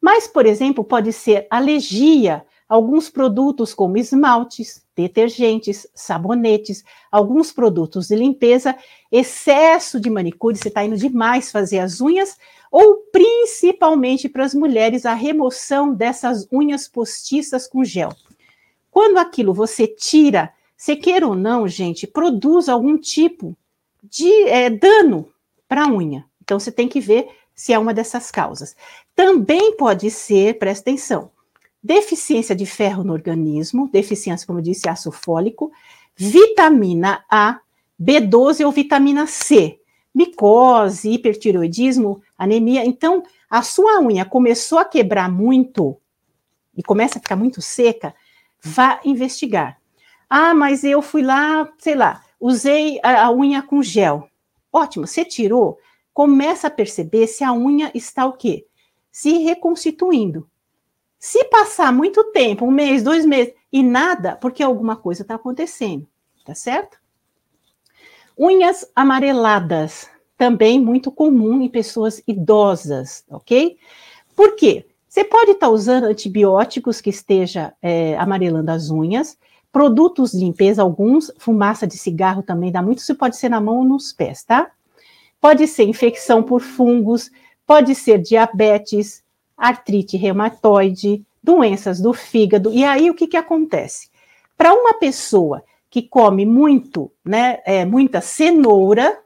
Mas, 0.00 0.26
por 0.26 0.46
exemplo, 0.46 0.82
pode 0.84 1.12
ser 1.12 1.46
alergia 1.50 2.44
a 2.68 2.74
alguns 2.74 3.08
produtos 3.08 3.72
como 3.72 3.96
esmaltes, 3.96 4.84
detergentes, 4.96 5.86
sabonetes, 5.94 6.84
alguns 7.10 7.52
produtos 7.52 8.08
de 8.08 8.16
limpeza, 8.16 8.76
excesso 9.16 10.00
de 10.00 10.10
manicure, 10.10 10.56
você 10.56 10.66
está 10.66 10.84
indo 10.84 10.96
demais 10.96 11.52
fazer 11.52 11.78
as 11.78 12.00
unhas, 12.00 12.36
ou 12.68 12.96
principalmente 13.12 14.28
para 14.28 14.44
as 14.44 14.52
mulheres, 14.52 15.06
a 15.06 15.14
remoção 15.14 15.94
dessas 15.94 16.48
unhas 16.50 16.88
postiças 16.88 17.68
com 17.68 17.84
gel. 17.84 18.08
Quando 18.90 19.18
aquilo 19.18 19.54
você 19.54 19.86
tira, 19.86 20.52
se 20.76 20.96
queira 20.96 21.28
ou 21.28 21.36
não, 21.36 21.68
gente, 21.68 22.08
produz 22.08 22.68
algum 22.68 22.98
tipo 22.98 23.56
de 24.02 24.48
é, 24.48 24.68
dano 24.68 25.28
para 25.68 25.84
a 25.84 25.88
unha. 25.88 26.24
Então 26.42 26.58
você 26.58 26.72
tem 26.72 26.88
que 26.88 26.98
ver 27.00 27.28
se 27.54 27.72
é 27.72 27.78
uma 27.78 27.94
dessas 27.94 28.32
causas. 28.32 28.74
Também 29.14 29.76
pode 29.76 30.10
ser, 30.10 30.58
presta 30.58 30.90
atenção, 30.90 31.30
deficiência 31.80 32.56
de 32.56 32.66
ferro 32.66 33.04
no 33.04 33.12
organismo, 33.12 33.88
deficiência, 33.92 34.44
como 34.44 34.58
eu 34.58 34.64
disse, 34.64 34.88
ácido 34.88 35.12
fólico, 35.12 35.70
vitamina 36.16 37.24
A, 37.30 37.60
B12 38.00 38.64
ou 38.64 38.72
vitamina 38.72 39.26
C, 39.26 39.80
micose, 40.14 41.10
hipertiroidismo, 41.10 42.22
anemia. 42.36 42.84
Então, 42.84 43.22
a 43.48 43.62
sua 43.62 44.00
unha 44.00 44.24
começou 44.24 44.78
a 44.78 44.84
quebrar 44.84 45.30
muito 45.30 45.96
e 46.76 46.82
começa 46.82 47.18
a 47.18 47.22
ficar 47.22 47.36
muito 47.36 47.62
seca, 47.62 48.14
vá 48.62 49.00
investigar. 49.04 49.80
Ah, 50.28 50.54
mas 50.54 50.82
eu 50.82 51.00
fui 51.00 51.22
lá, 51.22 51.70
sei 51.78 51.94
lá, 51.94 52.22
usei 52.40 52.98
a, 53.02 53.26
a 53.26 53.32
unha 53.32 53.62
com 53.62 53.82
gel. 53.82 54.28
Ótimo, 54.72 55.06
você 55.06 55.24
tirou, 55.24 55.78
começa 56.12 56.66
a 56.66 56.70
perceber 56.70 57.26
se 57.26 57.44
a 57.44 57.52
unha 57.52 57.90
está 57.94 58.26
o 58.26 58.32
quê? 58.32 58.66
Se 59.12 59.38
reconstituindo. 59.38 60.48
Se 61.18 61.44
passar 61.44 61.92
muito 61.92 62.24
tempo, 62.32 62.66
um 62.66 62.70
mês, 62.70 63.02
dois 63.02 63.24
meses, 63.24 63.54
e 63.72 63.82
nada, 63.82 64.36
porque 64.36 64.62
alguma 64.62 64.96
coisa 64.96 65.22
está 65.22 65.36
acontecendo, 65.36 66.06
tá 66.44 66.54
certo? 66.54 66.98
Unhas 68.38 68.84
amareladas, 68.96 70.08
também 70.36 70.80
muito 70.80 71.10
comum 71.12 71.62
em 71.62 71.68
pessoas 71.68 72.22
idosas, 72.26 73.24
ok? 73.30 73.76
Por 74.34 74.56
quê? 74.56 74.86
Você 75.08 75.22
pode 75.22 75.52
estar 75.52 75.68
tá 75.68 75.72
usando 75.72 76.04
antibióticos 76.04 77.00
que 77.00 77.10
esteja 77.10 77.72
é, 77.80 78.16
amarelando 78.18 78.72
as 78.72 78.90
unhas, 78.90 79.38
produtos 79.70 80.32
de 80.32 80.38
limpeza, 80.38 80.82
alguns, 80.82 81.30
fumaça 81.38 81.86
de 81.86 81.96
cigarro 81.96 82.42
também 82.42 82.72
dá 82.72 82.82
muito, 82.82 82.98
isso 82.98 83.14
pode 83.14 83.36
ser 83.36 83.48
na 83.48 83.60
mão 83.60 83.78
ou 83.78 83.84
nos 83.84 84.12
pés, 84.12 84.42
tá? 84.42 84.70
Pode 85.40 85.68
ser 85.68 85.84
infecção 85.84 86.42
por 86.42 86.60
fungos, 86.60 87.30
pode 87.64 87.94
ser 87.94 88.18
diabetes, 88.18 89.22
artrite 89.56 90.16
reumatoide, 90.16 91.24
doenças 91.42 92.00
do 92.00 92.12
fígado. 92.12 92.72
E 92.72 92.82
aí 92.82 93.10
o 93.10 93.14
que, 93.14 93.26
que 93.28 93.36
acontece? 93.36 94.08
Para 94.56 94.72
uma 94.72 94.94
pessoa 94.94 95.62
que 95.94 96.02
come 96.02 96.44
muito, 96.44 97.12
né, 97.24 97.60
é, 97.64 97.84
muita 97.84 98.20
cenoura, 98.20 99.22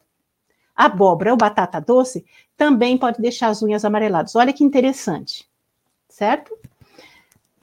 abóbora 0.77 1.31
ou 1.31 1.37
batata 1.39 1.81
doce, 1.81 2.27
também 2.59 2.99
pode 2.99 3.23
deixar 3.23 3.49
as 3.49 3.63
unhas 3.63 3.87
amareladas. 3.87 4.37
Olha 4.37 4.53
que 4.53 4.63
interessante, 4.63 5.49
certo? 6.11 6.55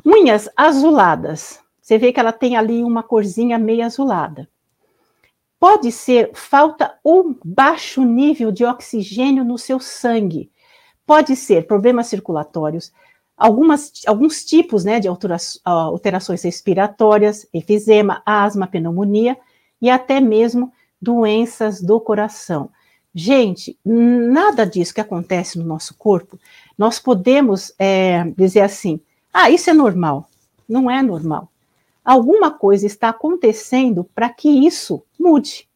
Unhas 0.04 0.50
azuladas. 0.58 1.60
Você 1.80 2.00
vê 2.00 2.12
que 2.12 2.20
ela 2.20 2.32
tem 2.32 2.58
ali 2.58 2.84
uma 2.84 3.04
corzinha 3.04 3.60
meio 3.60 3.86
azulada. 3.86 4.50
Pode 5.60 5.92
ser 5.92 6.32
falta 6.34 6.98
ou 7.04 7.38
baixo 7.46 8.04
nível 8.04 8.52
de 8.52 8.66
oxigênio 8.66 9.44
no 9.44 9.60
seu 9.60 9.80
sangue. 9.80 10.52
Pode 11.06 11.36
ser 11.36 11.68
problemas 11.68 12.08
circulatórios, 12.08 12.92
algumas, 13.38 13.92
alguns 14.06 14.44
tipos 14.46 14.84
né, 14.84 15.00
de 15.00 15.08
alterações 15.08 16.44
respiratórias, 16.44 17.48
efizema, 17.54 18.22
asma, 18.26 18.68
pneumonia 18.68 19.38
e 19.82 19.90
até 19.90 20.20
mesmo 20.20 20.72
doenças 21.02 21.82
do 21.82 22.00
coração. 22.00 22.70
Gente, 23.14 23.78
nada 23.86 24.66
disso 24.66 24.94
que 24.94 25.02
acontece 25.02 25.58
no 25.58 25.66
nosso 25.66 25.96
corpo, 25.96 26.38
nós 26.78 27.00
podemos 27.00 27.74
é, 27.80 28.26
dizer 28.38 28.62
assim: 28.62 29.00
ah, 29.34 29.50
isso 29.50 29.70
é 29.70 29.74
normal. 29.74 30.30
Não 30.68 30.90
é 30.90 31.02
normal. 31.02 31.50
Alguma 32.04 32.52
coisa 32.52 32.86
está 32.86 33.10
acontecendo 33.10 34.04
para 34.04 34.30
que 34.30 34.50
isso 34.50 35.04
mude. 35.20 35.68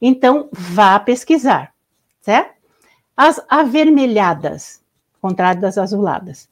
Então, 0.00 0.48
vá 0.52 0.98
pesquisar, 0.98 1.72
certo? 2.20 2.54
As 3.16 3.40
avermelhadas, 3.48 4.82
contrário 5.20 5.60
das 5.60 5.78
azuladas. 5.78 6.48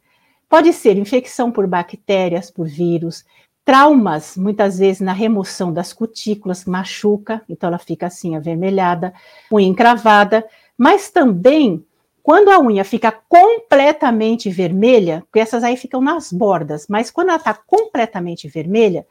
Pode 0.54 0.72
ser 0.72 0.96
infecção 0.96 1.50
por 1.50 1.66
bactérias, 1.66 2.48
por 2.48 2.68
vírus, 2.68 3.24
traumas, 3.64 4.36
muitas 4.36 4.78
vezes 4.78 5.00
na 5.00 5.12
remoção 5.12 5.72
das 5.72 5.92
cutículas, 5.92 6.64
machuca, 6.64 7.42
então 7.48 7.66
ela 7.66 7.78
fica 7.80 8.06
assim 8.06 8.36
avermelhada, 8.36 9.12
unha 9.50 9.66
encravada, 9.66 10.46
mas 10.78 11.10
também 11.10 11.84
quando 12.22 12.52
a 12.52 12.60
unha 12.60 12.84
fica 12.84 13.10
completamente 13.10 14.48
vermelha, 14.48 15.24
porque 15.26 15.40
essas 15.40 15.64
aí 15.64 15.76
ficam 15.76 16.00
nas 16.00 16.32
bordas, 16.32 16.86
mas 16.88 17.10
quando 17.10 17.30
ela 17.30 17.38
está 17.38 17.52
completamente 17.52 18.46
vermelha, 18.46 19.04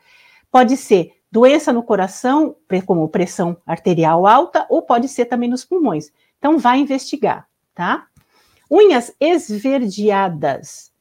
pode 0.50 0.78
ser 0.78 1.12
doença 1.30 1.74
no 1.74 1.84
coração, 1.84 2.56
como 2.86 3.10
pressão 3.10 3.58
arterial 3.66 4.26
alta, 4.26 4.66
ou 4.70 4.82
pode 4.82 5.10
ser 5.10 5.26
também 5.26 5.50
nos 5.50 5.66
pulmões. 5.66 6.10
Então, 6.40 6.58
vai 6.58 6.80
investigar, 6.80 7.50
tá? 7.76 8.08
Unhas 8.72 9.14
esverdeadas. 9.20 10.93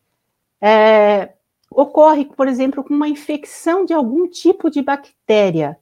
É, 0.64 1.33
ocorre, 1.69 2.26
por 2.26 2.47
exemplo, 2.47 2.85
com 2.85 2.95
uma 2.95 3.09
infecção 3.09 3.85
de 3.85 3.92
algum 3.92 4.28
tipo 4.28 4.71
de 4.71 4.81
bactéria. 4.81 5.76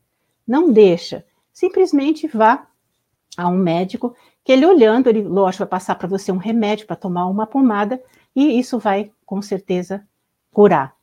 Não 0.48 0.72
deixa. 0.72 1.24
Simplesmente 1.52 2.26
vá 2.26 2.66
a 3.36 3.46
um 3.46 3.56
médico, 3.56 4.16
que 4.42 4.52
ele 4.52 4.66
olhando, 4.66 5.08
ele, 5.08 5.22
lógico, 5.22 5.64
vai 5.64 5.68
passar 5.68 5.94
para 5.96 6.08
você 6.08 6.32
um 6.32 6.38
remédio 6.38 6.86
para 6.86 6.96
tomar 6.96 7.26
uma 7.26 7.46
pomada, 7.46 8.02
e 8.34 8.58
isso 8.58 8.78
vai, 8.78 9.12
com 9.24 9.40
certeza, 9.42 10.06
curar. 10.50 10.94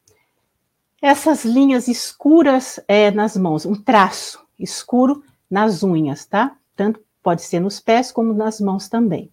Essas 1.02 1.46
linhas 1.46 1.88
escuras 1.88 2.80
é, 2.88 3.12
nas 3.12 3.38
mãos, 3.38 3.66
um 3.66 3.76
traço 3.76 4.46
escuro 4.58 5.24
nas 5.50 5.84
unhas, 5.84 6.26
tá? 6.26 6.58
Tanto 6.76 7.00
pode 7.22 7.44
ser 7.44 7.60
nos 7.60 7.80
pés 7.80 8.12
como 8.12 8.34
nas 8.34 8.60
mãos 8.60 8.90
também. 8.90 9.32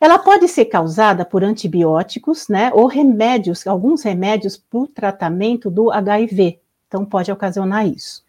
Ela 0.00 0.18
pode 0.18 0.48
ser 0.48 0.64
causada 0.64 1.26
por 1.26 1.44
antibióticos, 1.44 2.48
né, 2.48 2.70
ou 2.72 2.86
remédios, 2.86 3.66
alguns 3.66 4.02
remédios 4.02 4.56
para 4.56 4.78
o 4.78 4.86
tratamento 4.86 5.70
do 5.70 5.92
HIV. 5.92 6.58
Então, 6.88 7.04
pode 7.04 7.30
ocasionar 7.30 7.86
isso. 7.86 8.24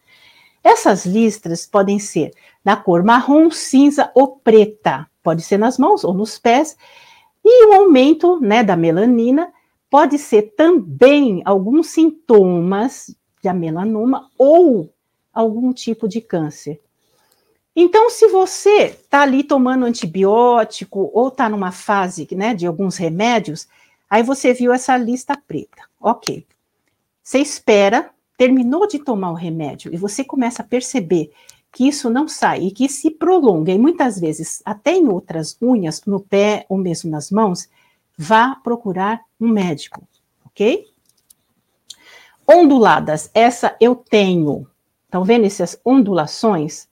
Essas 0.62 1.06
listras 1.06 1.66
podem 1.66 1.98
ser 1.98 2.32
da 2.64 2.76
cor 2.76 3.04
marrom, 3.04 3.50
cinza 3.50 4.12
ou 4.14 4.36
preta. 4.36 5.08
Pode 5.24 5.42
ser 5.42 5.58
nas 5.58 5.78
mãos 5.78 6.04
ou 6.04 6.14
nos 6.14 6.38
pés. 6.38 6.76
E 7.44 7.68
o 7.68 7.74
aumento, 7.74 8.40
né, 8.42 8.64
da 8.64 8.76
melanina 8.76 9.52
pode 9.90 10.18
ser 10.18 10.54
também 10.56 11.42
alguns 11.46 11.88
sintomas 11.88 13.16
de 13.42 13.52
melanoma 13.54 14.30
ou 14.38 14.94
algum 15.34 15.74
tipo 15.74 16.08
de 16.08 16.22
câncer. 16.22 16.82
Então, 17.76 18.10
se 18.10 18.28
você 18.28 18.88
está 18.88 19.22
ali 19.22 19.44
tomando 19.44 19.86
antibiótico 19.86 21.10
ou 21.14 21.30
está 21.30 21.48
numa 21.50 21.72
fase 21.72 22.28
né, 22.32 22.54
de 22.54 22.68
alguns 22.68 22.98
remédios, 22.98 23.68
aí 24.10 24.22
você 24.22 24.54
viu 24.54 24.74
essa 24.74 24.98
lista 24.98 25.38
preta. 25.38 25.84
Ok. 26.00 26.46
Você 27.24 27.40
espera, 27.40 28.10
terminou 28.38 28.88
de 28.88 29.00
tomar 29.00 29.32
o 29.32 29.36
remédio 29.36 29.94
e 29.94 29.98
você 29.98 30.24
começa 30.24 30.62
a 30.62 30.66
perceber 30.66 31.32
que 31.72 31.88
isso 31.88 32.10
não 32.10 32.28
sai 32.28 32.64
e 32.64 32.72
que 32.72 32.90
se 32.90 33.10
prolonga, 33.10 33.72
e 33.72 33.78
muitas 33.78 34.20
vezes 34.20 34.62
até 34.66 34.92
em 34.94 35.08
outras 35.08 35.58
unhas, 35.62 36.04
no 36.06 36.20
pé 36.20 36.66
ou 36.68 36.78
mesmo 36.78 37.10
nas 37.10 37.32
mãos, 37.32 37.70
vá 38.18 38.56
procurar 38.56 39.22
um 39.40 39.48
médico, 39.48 40.06
ok? 40.46 40.86
Onduladas, 42.46 43.32
essa 43.34 43.76
eu 43.80 43.96
tenho. 43.96 44.68
Estão 45.06 45.24
vendo 45.24 45.46
essas 45.46 45.80
ondulações? 45.86 46.88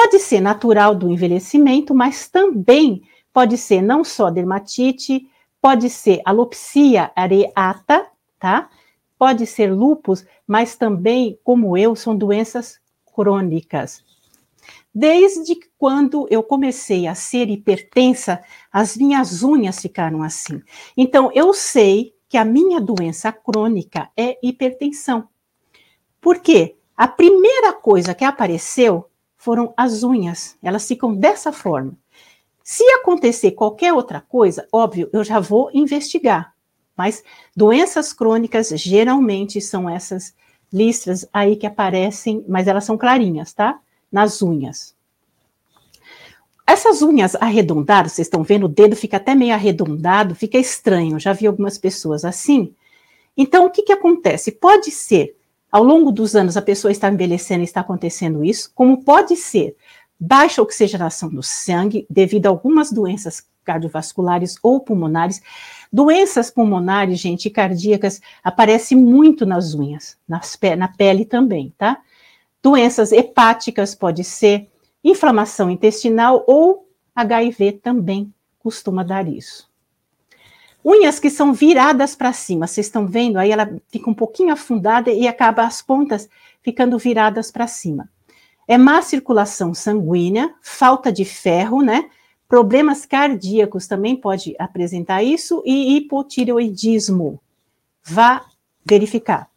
Pode 0.00 0.20
ser 0.20 0.40
natural 0.40 0.94
do 0.94 1.10
envelhecimento, 1.10 1.92
mas 1.92 2.28
também 2.28 3.02
pode 3.32 3.58
ser 3.58 3.82
não 3.82 4.04
só 4.04 4.30
dermatite, 4.30 5.28
pode 5.60 5.90
ser 5.90 6.22
alopecia 6.24 7.10
areata, 7.16 8.06
tá? 8.38 8.70
Pode 9.18 9.44
ser 9.44 9.74
lupus, 9.74 10.24
mas 10.46 10.76
também, 10.76 11.36
como 11.42 11.76
eu, 11.76 11.96
são 11.96 12.16
doenças 12.16 12.78
crônicas. 13.12 14.04
Desde 14.94 15.58
quando 15.76 16.28
eu 16.30 16.44
comecei 16.44 17.08
a 17.08 17.16
ser 17.16 17.50
hipertensa, 17.50 18.40
as 18.72 18.96
minhas 18.96 19.42
unhas 19.42 19.80
ficaram 19.80 20.22
assim. 20.22 20.62
Então, 20.96 21.28
eu 21.34 21.52
sei 21.52 22.14
que 22.28 22.36
a 22.36 22.44
minha 22.44 22.80
doença 22.80 23.32
crônica 23.32 24.08
é 24.16 24.38
hipertensão. 24.40 25.28
Por 26.20 26.38
quê? 26.38 26.76
A 26.96 27.08
primeira 27.08 27.72
coisa 27.72 28.14
que 28.14 28.24
apareceu 28.24 29.07
foram 29.38 29.72
as 29.76 30.02
unhas. 30.02 30.56
Elas 30.62 30.86
ficam 30.86 31.14
dessa 31.14 31.52
forma. 31.52 31.96
Se 32.62 32.84
acontecer 32.90 33.52
qualquer 33.52 33.94
outra 33.94 34.20
coisa, 34.20 34.68
óbvio, 34.70 35.08
eu 35.12 35.24
já 35.24 35.40
vou 35.40 35.70
investigar. 35.72 36.52
Mas 36.94 37.22
doenças 37.56 38.12
crônicas 38.12 38.68
geralmente 38.70 39.60
são 39.60 39.88
essas 39.88 40.34
listras 40.70 41.26
aí 41.32 41.56
que 41.56 41.66
aparecem, 41.66 42.44
mas 42.46 42.66
elas 42.66 42.84
são 42.84 42.98
clarinhas, 42.98 43.54
tá? 43.54 43.80
Nas 44.12 44.42
unhas. 44.42 44.94
Essas 46.66 47.00
unhas 47.00 47.34
arredondadas, 47.36 48.12
vocês 48.12 48.26
estão 48.26 48.42
vendo, 48.42 48.66
o 48.66 48.68
dedo 48.68 48.94
fica 48.94 49.16
até 49.16 49.34
meio 49.34 49.54
arredondado, 49.54 50.34
fica 50.34 50.58
estranho. 50.58 51.18
Já 51.18 51.32
vi 51.32 51.46
algumas 51.46 51.78
pessoas 51.78 52.22
assim. 52.22 52.74
Então, 53.34 53.64
o 53.64 53.70
que, 53.70 53.82
que 53.82 53.92
acontece? 53.92 54.52
Pode 54.52 54.90
ser, 54.90 55.37
ao 55.70 55.82
longo 55.82 56.10
dos 56.10 56.34
anos, 56.34 56.56
a 56.56 56.62
pessoa 56.62 56.90
está 56.90 57.10
envelhecendo 57.10 57.60
e 57.60 57.64
está 57.64 57.80
acontecendo 57.80 58.44
isso, 58.44 58.70
como 58.74 59.04
pode 59.04 59.36
ser 59.36 59.76
baixa 60.18 60.62
oxigenação 60.62 61.28
do 61.28 61.42
sangue, 61.42 62.06
devido 62.08 62.46
a 62.46 62.48
algumas 62.48 62.90
doenças 62.90 63.46
cardiovasculares 63.64 64.56
ou 64.62 64.80
pulmonares. 64.80 65.42
Doenças 65.92 66.50
pulmonares, 66.50 67.18
gente, 67.18 67.50
cardíacas, 67.50 68.20
aparecem 68.42 68.96
muito 68.96 69.44
nas 69.44 69.74
unhas, 69.74 70.16
nas, 70.26 70.58
na 70.76 70.88
pele 70.88 71.24
também, 71.24 71.74
tá? 71.76 71.98
Doenças 72.62 73.12
hepáticas 73.12 73.94
pode 73.94 74.24
ser, 74.24 74.68
inflamação 75.04 75.70
intestinal 75.70 76.44
ou 76.46 76.88
HIV 77.14 77.72
também 77.72 78.32
costuma 78.58 79.02
dar 79.04 79.28
isso. 79.28 79.67
Unhas 80.90 81.20
que 81.20 81.28
são 81.28 81.52
viradas 81.52 82.14
para 82.14 82.32
cima, 82.32 82.66
vocês 82.66 82.86
estão 82.86 83.06
vendo? 83.06 83.36
Aí 83.36 83.50
ela 83.50 83.78
fica 83.88 84.08
um 84.08 84.14
pouquinho 84.14 84.54
afundada 84.54 85.10
e 85.10 85.28
acaba 85.28 85.62
as 85.62 85.82
pontas 85.82 86.30
ficando 86.62 86.96
viradas 86.96 87.50
para 87.50 87.66
cima. 87.66 88.08
É 88.66 88.78
má 88.78 89.02
circulação 89.02 89.74
sanguínea, 89.74 90.54
falta 90.62 91.12
de 91.12 91.26
ferro, 91.26 91.82
né? 91.82 92.08
Problemas 92.48 93.04
cardíacos 93.04 93.86
também 93.86 94.16
pode 94.16 94.56
apresentar 94.58 95.22
isso 95.22 95.62
e 95.66 95.94
hipotireoidismo. 95.94 97.38
Vá 98.02 98.46
verificar. 98.82 99.50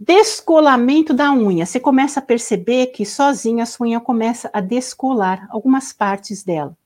Descolamento 0.00 1.14
da 1.14 1.32
unha. 1.32 1.64
Você 1.64 1.78
começa 1.78 2.18
a 2.18 2.24
perceber 2.24 2.88
que 2.88 3.06
sozinha 3.06 3.62
a 3.62 3.66
sua 3.66 3.86
unha 3.86 4.00
começa 4.00 4.50
a 4.52 4.60
descolar 4.60 5.46
algumas 5.48 5.92
partes 5.92 6.42
dela. 6.42 6.76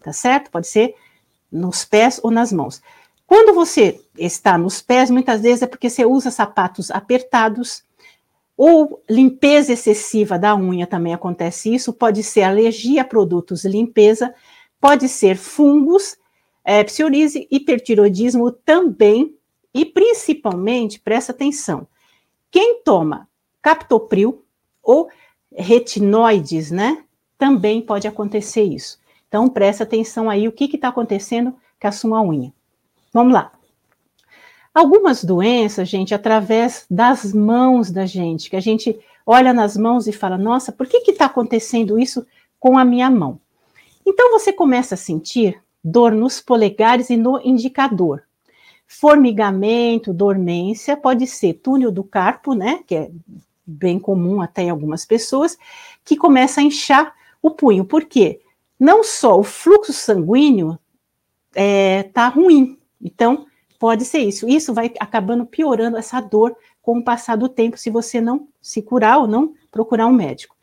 Tá 0.00 0.12
certo? 0.12 0.48
Pode 0.48 0.68
ser 0.68 0.94
nos 1.56 1.84
pés 1.84 2.20
ou 2.22 2.30
nas 2.30 2.52
mãos. 2.52 2.82
Quando 3.26 3.54
você 3.54 4.00
está 4.16 4.56
nos 4.56 4.80
pés, 4.80 5.10
muitas 5.10 5.42
vezes 5.42 5.62
é 5.62 5.66
porque 5.66 5.90
você 5.90 6.04
usa 6.04 6.30
sapatos 6.30 6.90
apertados, 6.90 7.84
ou 8.56 9.02
limpeza 9.08 9.72
excessiva 9.72 10.38
da 10.38 10.56
unha 10.56 10.86
também 10.86 11.12
acontece 11.12 11.74
isso, 11.74 11.92
pode 11.92 12.22
ser 12.22 12.42
alergia 12.42 13.02
a 13.02 13.04
produtos 13.04 13.62
de 13.62 13.68
limpeza, 13.68 14.34
pode 14.80 15.08
ser 15.08 15.36
fungos, 15.36 16.16
é, 16.64 16.82
psoríase, 16.82 17.46
hipertiroidismo 17.50 18.50
também, 18.50 19.34
e 19.74 19.84
principalmente, 19.84 20.98
presta 20.98 21.32
atenção, 21.32 21.86
quem 22.50 22.80
toma 22.82 23.28
captopril 23.60 24.42
ou 24.82 25.10
retinoides, 25.54 26.70
né, 26.70 27.04
também 27.36 27.82
pode 27.82 28.08
acontecer 28.08 28.62
isso. 28.62 28.98
Então, 29.36 29.50
presta 29.50 29.84
atenção 29.84 30.30
aí 30.30 30.48
o 30.48 30.52
que 30.52 30.64
está 30.64 30.88
acontecendo 30.88 31.54
com 31.78 31.86
a 31.86 31.92
sua 31.92 32.22
unha. 32.22 32.50
Vamos 33.12 33.34
lá. 33.34 33.52
Algumas 34.74 35.22
doenças, 35.22 35.90
gente, 35.90 36.14
através 36.14 36.86
das 36.90 37.34
mãos 37.34 37.90
da 37.90 38.06
gente, 38.06 38.48
que 38.48 38.56
a 38.56 38.60
gente 38.60 38.98
olha 39.26 39.52
nas 39.52 39.76
mãos 39.76 40.06
e 40.06 40.12
fala, 40.12 40.38
nossa, 40.38 40.72
por 40.72 40.86
que 40.86 41.10
está 41.10 41.26
acontecendo 41.26 41.98
isso 41.98 42.26
com 42.58 42.78
a 42.78 42.84
minha 42.84 43.10
mão? 43.10 43.38
Então 44.06 44.30
você 44.30 44.54
começa 44.54 44.94
a 44.94 44.98
sentir 44.98 45.62
dor 45.84 46.12
nos 46.12 46.40
polegares 46.40 47.10
e 47.10 47.16
no 47.18 47.38
indicador. 47.44 48.22
Formigamento, 48.86 50.14
dormência, 50.14 50.96
pode 50.96 51.26
ser 51.26 51.60
túnel 51.62 51.92
do 51.92 52.02
carpo, 52.02 52.54
né, 52.54 52.80
que 52.86 52.94
é 52.94 53.10
bem 53.66 53.98
comum 53.98 54.40
até 54.40 54.62
em 54.62 54.70
algumas 54.70 55.04
pessoas, 55.04 55.58
que 56.02 56.16
começa 56.16 56.62
a 56.62 56.64
inchar 56.64 57.14
o 57.42 57.50
punho. 57.50 57.84
Por 57.84 58.06
quê? 58.06 58.40
Não 58.78 59.02
só 59.02 59.38
o 59.38 59.42
fluxo 59.42 59.92
sanguíneo 59.92 60.78
está 61.54 62.26
é, 62.26 62.28
ruim, 62.28 62.78
então 63.00 63.46
Pode 63.78 64.04
ser 64.04 64.18
isso. 64.20 64.48
Isso 64.48 64.72
vai 64.72 64.92
acabando 64.98 65.44
piorando 65.46 65.96
essa 65.96 66.20
dor 66.20 66.56
com 66.82 66.98
o 66.98 67.04
passar 67.04 67.36
do 67.36 67.48
tempo, 67.48 67.76
se 67.76 67.90
você 67.90 68.20
não 68.20 68.48
se 68.60 68.80
curar 68.80 69.18
ou 69.18 69.26
não 69.26 69.54
procurar 69.70 70.06
um 70.06 70.12
médico. 70.12 70.56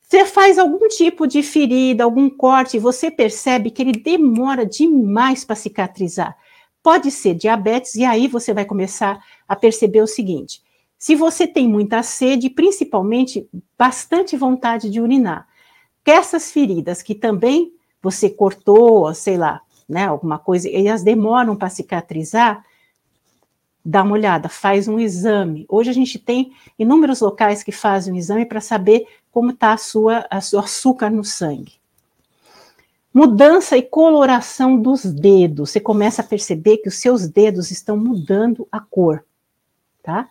Você 0.00 0.24
faz 0.24 0.58
algum 0.58 0.86
tipo 0.88 1.26
de 1.26 1.42
ferida, 1.42 2.04
algum 2.04 2.28
corte, 2.28 2.78
você 2.78 3.10
percebe 3.10 3.70
que 3.70 3.82
ele 3.82 3.92
demora 3.92 4.64
demais 4.64 5.44
para 5.44 5.56
cicatrizar. 5.56 6.36
Pode 6.82 7.10
ser 7.10 7.34
diabetes, 7.34 7.94
e 7.94 8.04
aí 8.04 8.28
você 8.28 8.52
vai 8.52 8.64
começar 8.64 9.22
a 9.48 9.56
perceber 9.56 10.02
o 10.02 10.06
seguinte: 10.06 10.62
se 10.98 11.14
você 11.14 11.46
tem 11.46 11.68
muita 11.68 12.02
sede, 12.02 12.50
principalmente 12.50 13.48
bastante 13.78 14.36
vontade 14.36 14.90
de 14.90 15.00
urinar, 15.00 15.46
que 16.04 16.10
essas 16.10 16.50
feridas 16.50 17.02
que 17.02 17.14
também 17.14 17.72
você 18.02 18.28
cortou, 18.28 19.12
sei 19.14 19.36
lá, 19.36 19.60
né, 19.88 20.06
alguma 20.06 20.38
coisa, 20.38 20.68
e 20.68 20.86
elas 20.86 21.02
demoram 21.02 21.54
para 21.54 21.68
cicatrizar, 21.68 22.64
dá 23.84 24.02
uma 24.02 24.12
olhada, 24.12 24.48
faz 24.48 24.88
um 24.88 24.98
exame. 24.98 25.66
Hoje 25.68 25.90
a 25.90 25.92
gente 25.92 26.18
tem 26.18 26.52
inúmeros 26.78 27.20
locais 27.20 27.62
que 27.62 27.72
fazem 27.72 28.12
um 28.12 28.16
exame 28.16 28.46
para 28.46 28.60
saber 28.60 29.06
como 29.30 29.50
está 29.50 29.72
a 29.72 29.76
sua, 29.76 30.26
a 30.30 30.40
sua 30.40 30.60
açúcar 30.60 31.10
no 31.10 31.24
sangue. 31.24 31.80
Mudança 33.12 33.76
e 33.76 33.82
coloração 33.82 34.80
dos 34.80 35.04
dedos. 35.04 35.70
Você 35.70 35.80
começa 35.80 36.22
a 36.22 36.24
perceber 36.24 36.78
que 36.78 36.88
os 36.88 36.94
seus 36.94 37.28
dedos 37.28 37.70
estão 37.70 37.96
mudando 37.96 38.66
a 38.72 38.80
cor, 38.80 39.24
tá? 40.02 40.28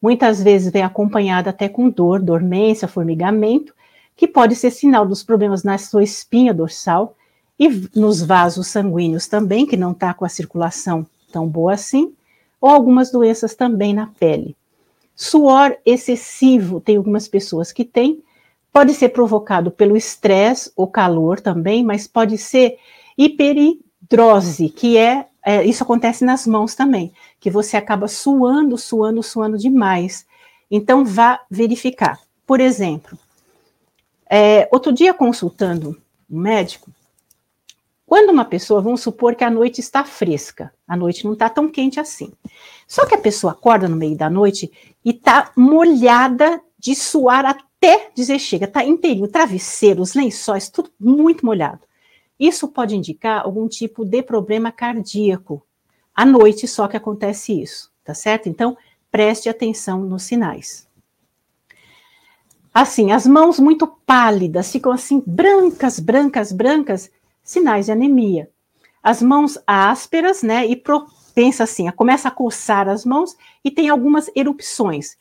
Muitas 0.00 0.42
vezes 0.42 0.72
vem 0.72 0.82
acompanhada 0.82 1.50
até 1.50 1.68
com 1.68 1.90
dor, 1.90 2.20
dormência, 2.20 2.88
formigamento, 2.88 3.74
que 4.16 4.28
pode 4.28 4.54
ser 4.54 4.70
sinal 4.70 5.06
dos 5.06 5.22
problemas 5.22 5.62
na 5.62 5.76
sua 5.78 6.02
espinha 6.02 6.54
dorsal 6.54 7.16
e 7.58 7.88
nos 7.94 8.22
vasos 8.22 8.68
sanguíneos 8.68 9.26
também, 9.26 9.66
que 9.66 9.76
não 9.76 9.92
está 9.92 10.12
com 10.14 10.24
a 10.24 10.28
circulação 10.28 11.06
tão 11.32 11.48
boa 11.48 11.74
assim, 11.74 12.14
ou 12.60 12.70
algumas 12.70 13.10
doenças 13.10 13.54
também 13.54 13.92
na 13.92 14.06
pele. 14.06 14.56
Suor 15.16 15.76
excessivo, 15.84 16.80
tem 16.80 16.96
algumas 16.96 17.28
pessoas 17.28 17.72
que 17.72 17.84
têm, 17.84 18.22
pode 18.72 18.92
ser 18.94 19.10
provocado 19.10 19.70
pelo 19.70 19.96
estresse 19.96 20.72
ou 20.74 20.88
calor 20.88 21.40
também, 21.40 21.84
mas 21.84 22.08
pode 22.08 22.36
ser 22.38 22.78
hiperidrose, 23.16 24.68
que 24.68 24.96
é, 24.96 25.26
é, 25.44 25.64
isso 25.64 25.84
acontece 25.84 26.24
nas 26.24 26.46
mãos 26.46 26.74
também, 26.74 27.12
que 27.38 27.50
você 27.50 27.76
acaba 27.76 28.08
suando, 28.08 28.76
suando, 28.76 29.22
suando 29.22 29.56
demais. 29.56 30.26
Então, 30.68 31.04
vá 31.04 31.40
verificar. 31.48 32.18
Por 32.44 32.60
exemplo, 32.60 33.16
é, 34.36 34.68
outro 34.72 34.92
dia 34.92 35.14
consultando 35.14 35.96
um 36.28 36.40
médico, 36.40 36.90
quando 38.04 38.30
uma 38.30 38.44
pessoa, 38.44 38.80
vamos 38.80 39.00
supor 39.00 39.36
que 39.36 39.44
a 39.44 39.50
noite 39.50 39.80
está 39.80 40.02
fresca, 40.02 40.74
a 40.88 40.96
noite 40.96 41.24
não 41.24 41.34
está 41.34 41.48
tão 41.48 41.68
quente 41.68 42.00
assim. 42.00 42.32
Só 42.84 43.06
que 43.06 43.14
a 43.14 43.18
pessoa 43.18 43.52
acorda 43.52 43.88
no 43.88 43.94
meio 43.94 44.16
da 44.16 44.28
noite 44.28 44.72
e 45.04 45.10
está 45.10 45.52
molhada 45.56 46.60
de 46.76 46.96
suar 46.96 47.46
até 47.46 48.10
dizer 48.12 48.40
chega, 48.40 48.64
está 48.64 48.84
inteirinho, 48.84 49.28
travesseiros, 49.28 50.14
lençóis, 50.14 50.68
tudo 50.68 50.90
muito 50.98 51.46
molhado. 51.46 51.82
Isso 52.36 52.66
pode 52.66 52.96
indicar 52.96 53.44
algum 53.44 53.68
tipo 53.68 54.04
de 54.04 54.20
problema 54.20 54.72
cardíaco. 54.72 55.64
À 56.12 56.24
noite 56.24 56.66
só 56.66 56.88
que 56.88 56.96
acontece 56.96 57.62
isso, 57.62 57.92
tá 58.02 58.14
certo? 58.14 58.48
Então, 58.48 58.76
preste 59.12 59.48
atenção 59.48 60.00
nos 60.00 60.24
sinais. 60.24 60.88
Assim, 62.74 63.12
as 63.12 63.24
mãos 63.24 63.60
muito 63.60 63.86
pálidas, 63.86 64.72
ficam 64.72 64.90
assim 64.90 65.22
brancas, 65.24 66.00
brancas, 66.00 66.50
brancas, 66.50 67.08
sinais 67.40 67.86
de 67.86 67.92
anemia. 67.92 68.50
As 69.00 69.22
mãos 69.22 69.56
ásperas, 69.64 70.42
né, 70.42 70.66
e 70.66 70.82
pensa 71.32 71.62
assim, 71.62 71.88
começa 71.92 72.26
a 72.26 72.32
coçar 72.32 72.88
as 72.88 73.04
mãos 73.04 73.36
e 73.64 73.70
tem 73.70 73.88
algumas 73.88 74.28
erupções. 74.34 75.16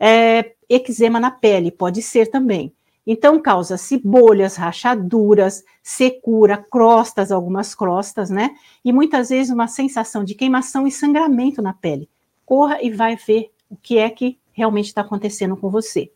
É, 0.00 0.54
eczema 0.68 1.20
na 1.20 1.30
pele, 1.30 1.70
pode 1.70 2.02
ser 2.02 2.26
também. 2.26 2.72
Então, 3.06 3.40
causa-se 3.40 3.96
bolhas, 3.96 4.56
rachaduras, 4.56 5.64
secura, 5.82 6.56
crostas, 6.56 7.30
algumas 7.30 7.72
crostas, 7.72 8.30
né? 8.30 8.56
E 8.84 8.92
muitas 8.92 9.28
vezes 9.28 9.52
uma 9.52 9.68
sensação 9.68 10.24
de 10.24 10.34
queimação 10.34 10.88
e 10.88 10.90
sangramento 10.90 11.62
na 11.62 11.72
pele. 11.72 12.08
Corra 12.44 12.82
e 12.82 12.90
vai 12.90 13.14
ver 13.14 13.50
o 13.68 13.76
que 13.76 13.96
é 13.96 14.10
que 14.10 14.38
realmente 14.52 14.86
está 14.86 15.02
acontecendo 15.02 15.56
com 15.56 15.70
você. 15.70 16.10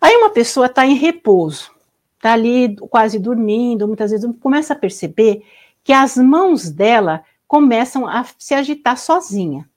Aí 0.00 0.16
uma 0.16 0.30
pessoa 0.30 0.66
está 0.66 0.86
em 0.86 0.94
repouso, 0.94 1.70
está 2.16 2.32
ali 2.32 2.76
quase 2.90 3.18
dormindo, 3.18 3.86
muitas 3.86 4.10
vezes 4.10 4.28
começa 4.40 4.72
a 4.72 4.76
perceber 4.76 5.44
que 5.82 5.92
as 5.92 6.16
mãos 6.16 6.70
dela 6.70 7.24
começam 7.46 8.06
a 8.06 8.24
se 8.38 8.54
agitar 8.54 8.98
sozinha. 8.98 9.68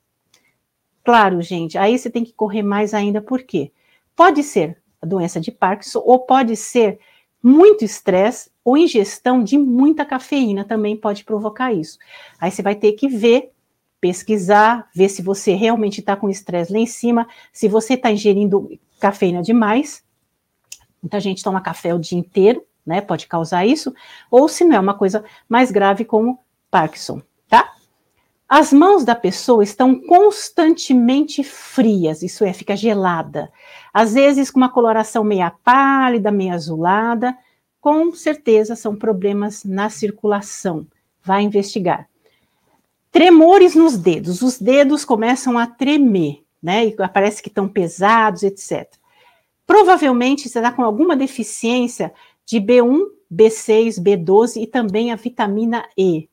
Claro, 1.04 1.40
gente, 1.40 1.78
aí 1.78 1.98
você 1.98 2.10
tem 2.10 2.24
que 2.24 2.32
correr 2.32 2.62
mais 2.62 2.92
ainda, 2.92 3.22
por 3.22 3.42
quê? 3.42 3.72
Pode 4.14 4.42
ser 4.42 4.76
a 5.00 5.06
doença 5.06 5.40
de 5.40 5.50
Parkinson 5.50 6.02
ou 6.04 6.18
pode 6.18 6.56
ser 6.56 6.98
muito 7.42 7.84
estresse 7.84 8.50
ou 8.62 8.76
ingestão 8.76 9.42
de 9.42 9.56
muita 9.56 10.04
cafeína 10.04 10.64
também 10.64 10.96
pode 10.96 11.24
provocar 11.24 11.72
isso. 11.72 11.98
Aí 12.38 12.50
você 12.50 12.62
vai 12.62 12.74
ter 12.74 12.92
que 12.92 13.08
ver, 13.08 13.50
pesquisar, 14.00 14.88
ver 14.94 15.08
se 15.08 15.22
você 15.22 15.54
realmente 15.54 16.00
está 16.00 16.16
com 16.16 16.28
estresse 16.28 16.72
lá 16.72 16.78
em 16.78 16.86
cima, 16.86 17.26
se 17.52 17.66
você 17.66 17.94
está 17.94 18.10
ingerindo 18.10 18.78
cafeína 19.00 19.42
demais. 19.42 20.04
Muita 21.02 21.20
gente 21.20 21.42
toma 21.42 21.60
café 21.60 21.94
o 21.94 21.98
dia 21.98 22.18
inteiro, 22.18 22.64
né? 22.84 23.00
Pode 23.00 23.26
causar 23.26 23.66
isso, 23.66 23.94
ou 24.30 24.48
se 24.48 24.64
não 24.64 24.76
é 24.76 24.80
uma 24.80 24.94
coisa 24.94 25.24
mais 25.48 25.70
grave 25.70 26.04
como 26.04 26.38
Parkinson, 26.70 27.22
tá? 27.48 27.72
As 28.48 28.72
mãos 28.72 29.04
da 29.04 29.14
pessoa 29.14 29.62
estão 29.62 30.00
constantemente 30.00 31.44
frias, 31.44 32.22
isso 32.22 32.44
é, 32.44 32.52
fica 32.52 32.76
gelada. 32.76 33.50
Às 33.94 34.14
vezes 34.14 34.50
com 34.50 34.58
uma 34.58 34.68
coloração 34.68 35.22
meia 35.22 35.50
pálida, 35.50 36.30
meia 36.30 36.54
azulada. 36.54 37.36
Com 37.80 38.12
certeza 38.12 38.76
são 38.76 38.94
problemas 38.94 39.64
na 39.64 39.88
circulação. 39.88 40.86
Vai 41.22 41.42
investigar. 41.42 42.08
Tremores 43.10 43.74
nos 43.74 43.96
dedos. 43.96 44.42
Os 44.42 44.58
dedos 44.58 45.04
começam 45.04 45.56
a 45.56 45.66
tremer, 45.66 46.44
né? 46.62 46.86
E 46.86 46.96
parece 47.08 47.42
que 47.42 47.48
estão 47.48 47.68
pesados, 47.68 48.42
etc. 48.42 48.99
Provavelmente 49.70 50.48
você 50.48 50.58
está 50.58 50.72
com 50.72 50.82
alguma 50.82 51.14
deficiência 51.14 52.12
de 52.44 52.60
B1, 52.60 53.06
B6, 53.32 54.02
B12 54.02 54.60
e 54.62 54.66
também 54.66 55.12
a 55.12 55.14
vitamina 55.14 55.88
E. 55.96 56.28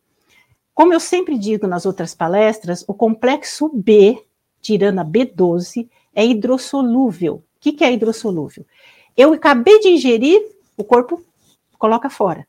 Como 0.73 0.91
eu 0.91 0.99
sempre 0.99 1.37
digo 1.37 1.67
nas 1.67 1.85
outras 1.85 2.15
palestras, 2.15 2.83
o 2.87 2.95
complexo 2.95 3.69
B, 3.71 4.19
tirando 4.59 4.97
a 4.97 5.05
B12, 5.05 5.87
é 6.15 6.25
hidrossolúvel. 6.25 7.35
O 7.35 7.43
que, 7.59 7.73
que 7.73 7.83
é 7.83 7.93
hidrossolúvel? 7.93 8.65
Eu 9.15 9.33
acabei 9.33 9.81
de 9.81 9.89
ingerir, 9.89 10.41
o 10.75 10.83
corpo 10.83 11.23
coloca 11.77 12.09
fora. 12.09 12.47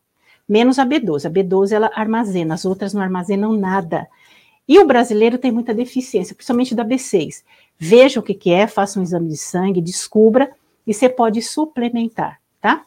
Menos 0.49 0.79
a 0.79 0.87
B12. 0.87 1.27
A 1.27 1.31
B12 1.31 1.73
ela 1.73 1.91
armazena, 1.95 2.55
as 2.55 2.65
outras 2.65 2.95
não 2.95 3.03
armazenam 3.03 3.53
nada. 3.53 4.09
E 4.67 4.79
o 4.79 4.87
brasileiro 4.87 5.37
tem 5.37 5.53
muita 5.53 5.75
deficiência, 5.75 6.35
principalmente 6.35 6.75
da 6.75 6.83
B6. 6.83 7.45
Veja 7.79 8.21
o 8.21 8.23
que, 8.23 8.33
que 8.33 8.51
é, 8.51 8.67
faça 8.67 8.99
um 8.99 9.03
exame 9.03 9.29
de 9.29 9.37
sangue, 9.37 9.83
descubra, 9.83 10.51
e 10.89 10.95
você 10.95 11.09
pode 11.09 11.43
suplementar, 11.43 12.41
tá? 12.63 12.87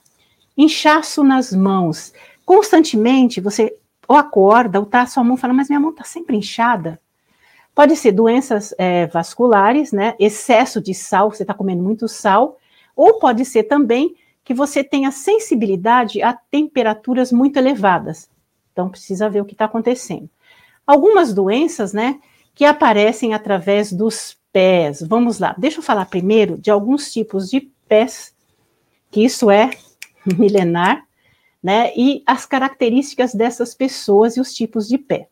Inchaço 0.58 1.24
nas 1.24 1.54
mãos. 1.54 2.12
Constantemente 2.44 3.40
você 3.40 3.78
ou 4.08 4.18
acorda, 4.18 4.80
ou 4.80 4.86
tá 4.86 5.04
a 5.04 5.06
sua 5.06 5.24
mão 5.24 5.38
fala, 5.38 5.54
mas 5.54 5.70
minha 5.70 5.80
mão 5.80 5.92
está 5.92 6.04
sempre 6.04 6.36
inchada. 6.36 7.00
Pode 7.74 7.96
ser 7.96 8.12
doenças 8.12 8.74
é, 8.78 9.08
vasculares, 9.08 9.94
né? 9.94 10.16
Excesso 10.20 10.82
de 10.82 10.94
sal, 10.94 11.32
você 11.32 11.44
está 11.44 11.54
comendo 11.54 11.82
muito 11.82 12.08
sal, 12.10 12.58
ou 12.94 13.20
pode 13.20 13.46
ser 13.46 13.64
também 13.64 14.16
que 14.44 14.54
você 14.54 14.84
tenha 14.84 15.12
sensibilidade 15.12 16.22
a 16.22 16.34
temperaturas 16.34 17.32
muito 17.32 17.56
elevadas. 17.58 18.30
Então 18.74 18.90
precisa 18.90 19.30
ver 19.30 19.42
o 19.42 19.46
que 19.46 19.54
está 19.54 19.66
acontecendo. 19.66 20.30
Algumas 20.86 21.34
doenças, 21.34 21.94
né, 21.94 22.20
que 22.54 22.66
aparecem 22.66 23.34
através 23.34 23.94
dos 23.94 24.38
pés. 24.52 25.02
Vamos 25.02 25.40
lá, 25.40 25.56
deixa 25.58 25.80
eu 25.80 25.84
falar 25.84 26.06
primeiro 26.06 26.58
de 26.58 26.70
alguns 26.70 27.14
tipos 27.14 27.50
de 27.50 27.72
pés, 27.92 28.34
que 29.12 29.22
isso 29.22 29.52
é 29.52 29.70
milenar, 30.40 31.06
né? 31.62 31.92
E 31.94 32.24
as 32.26 32.46
características 32.46 33.34
dessas 33.34 33.76
pessoas 33.76 34.38
e 34.38 34.40
os 34.40 34.54
tipos 34.54 34.88
de 34.88 34.98
pé. 34.98 35.28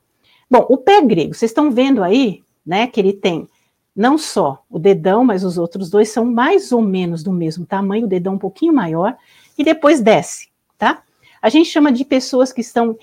Bom, 0.52 0.66
o 0.68 0.76
pé 0.76 1.02
grego, 1.02 1.34
vocês 1.34 1.52
estão 1.52 1.72
vendo 1.72 2.04
aí, 2.04 2.44
né, 2.66 2.86
que 2.88 3.00
ele 3.00 3.14
tem 3.14 3.48
não 3.96 4.18
só 4.18 4.64
o 4.70 4.78
dedão, 4.78 5.24
mas 5.24 5.46
os 5.46 5.58
outros 5.58 5.90
dois 5.90 6.10
são 6.10 6.26
mais 6.26 6.72
ou 6.74 6.82
menos 6.82 7.24
do 7.24 7.32
mesmo 7.32 7.66
tamanho, 7.66 8.06
o 8.06 8.10
dedão 8.10 8.34
um 8.34 8.40
pouquinho 8.40 8.74
maior, 8.74 9.16
e 9.58 9.64
depois 9.64 10.02
desce, 10.02 10.50
tá? 10.78 11.04
A 11.42 11.50
gente 11.50 11.70
chama 11.70 11.92
de 11.92 12.04
pessoas 12.04 12.52
que 12.52 12.62
estão 12.62 12.98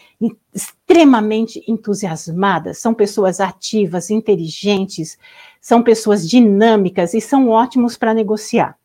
extremamente 0.55 1.65
entusiasmadas, 1.67 2.79
são 2.79 2.93
pessoas 2.93 3.41
ativas, 3.41 4.11
inteligentes, 4.11 5.19
são 5.61 5.83
pessoas 5.83 6.29
dinâmicas 6.29 7.15
e 7.15 7.21
são 7.21 7.49
ótimos 7.49 7.97
para 7.97 8.13
negociar, 8.13 8.77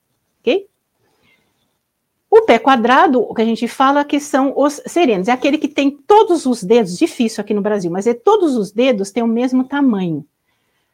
ok? 0.42 0.68
O 2.30 2.44
pé 2.44 2.58
quadrado, 2.58 3.22
o 3.22 3.34
que 3.34 3.42
a 3.42 3.46
gente 3.46 3.68
fala 3.68 4.06
que 4.06 4.20
são 4.20 4.54
os 4.56 4.82
serenos, 4.88 5.28
é 5.28 5.34
aquele 5.34 5.58
que 5.58 5.68
tem 5.68 5.92
todos 5.92 6.46
os 6.46 6.64
dedos, 6.64 6.98
difícil 6.98 7.42
aqui 7.42 7.54
no 7.54 7.62
Brasil, 7.62 7.92
mas 7.92 8.08
é 8.08 8.14
todos 8.14 8.56
os 8.56 8.72
dedos 8.72 9.12
têm 9.12 9.22
o 9.22 9.28
mesmo 9.28 9.66
tamanho. 9.66 10.26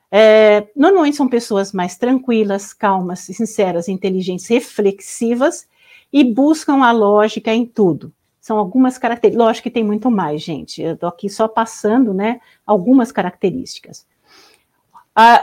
É, 0.10 0.68
normalmente 0.76 1.18
são 1.18 1.28
pessoas 1.28 1.72
mais 1.72 1.96
tranquilas, 1.96 2.74
calmas, 2.74 3.20
sinceras, 3.20 3.88
inteligentes, 3.88 4.48
reflexivas 4.48 5.68
e 6.12 6.24
buscam 6.24 6.84
a 6.84 6.92
lógica 6.92 7.54
em 7.54 7.66
tudo. 7.66 8.12
São 8.42 8.58
algumas 8.58 8.98
características. 8.98 9.46
Lógico 9.46 9.64
que 9.64 9.72
tem 9.72 9.84
muito 9.84 10.10
mais, 10.10 10.42
gente. 10.42 10.82
Eu 10.82 10.94
estou 10.94 11.10
aqui 11.10 11.30
só 11.30 11.48
passando, 11.48 12.14
né, 12.14 12.40
algumas 12.66 13.12
características. 13.12 14.08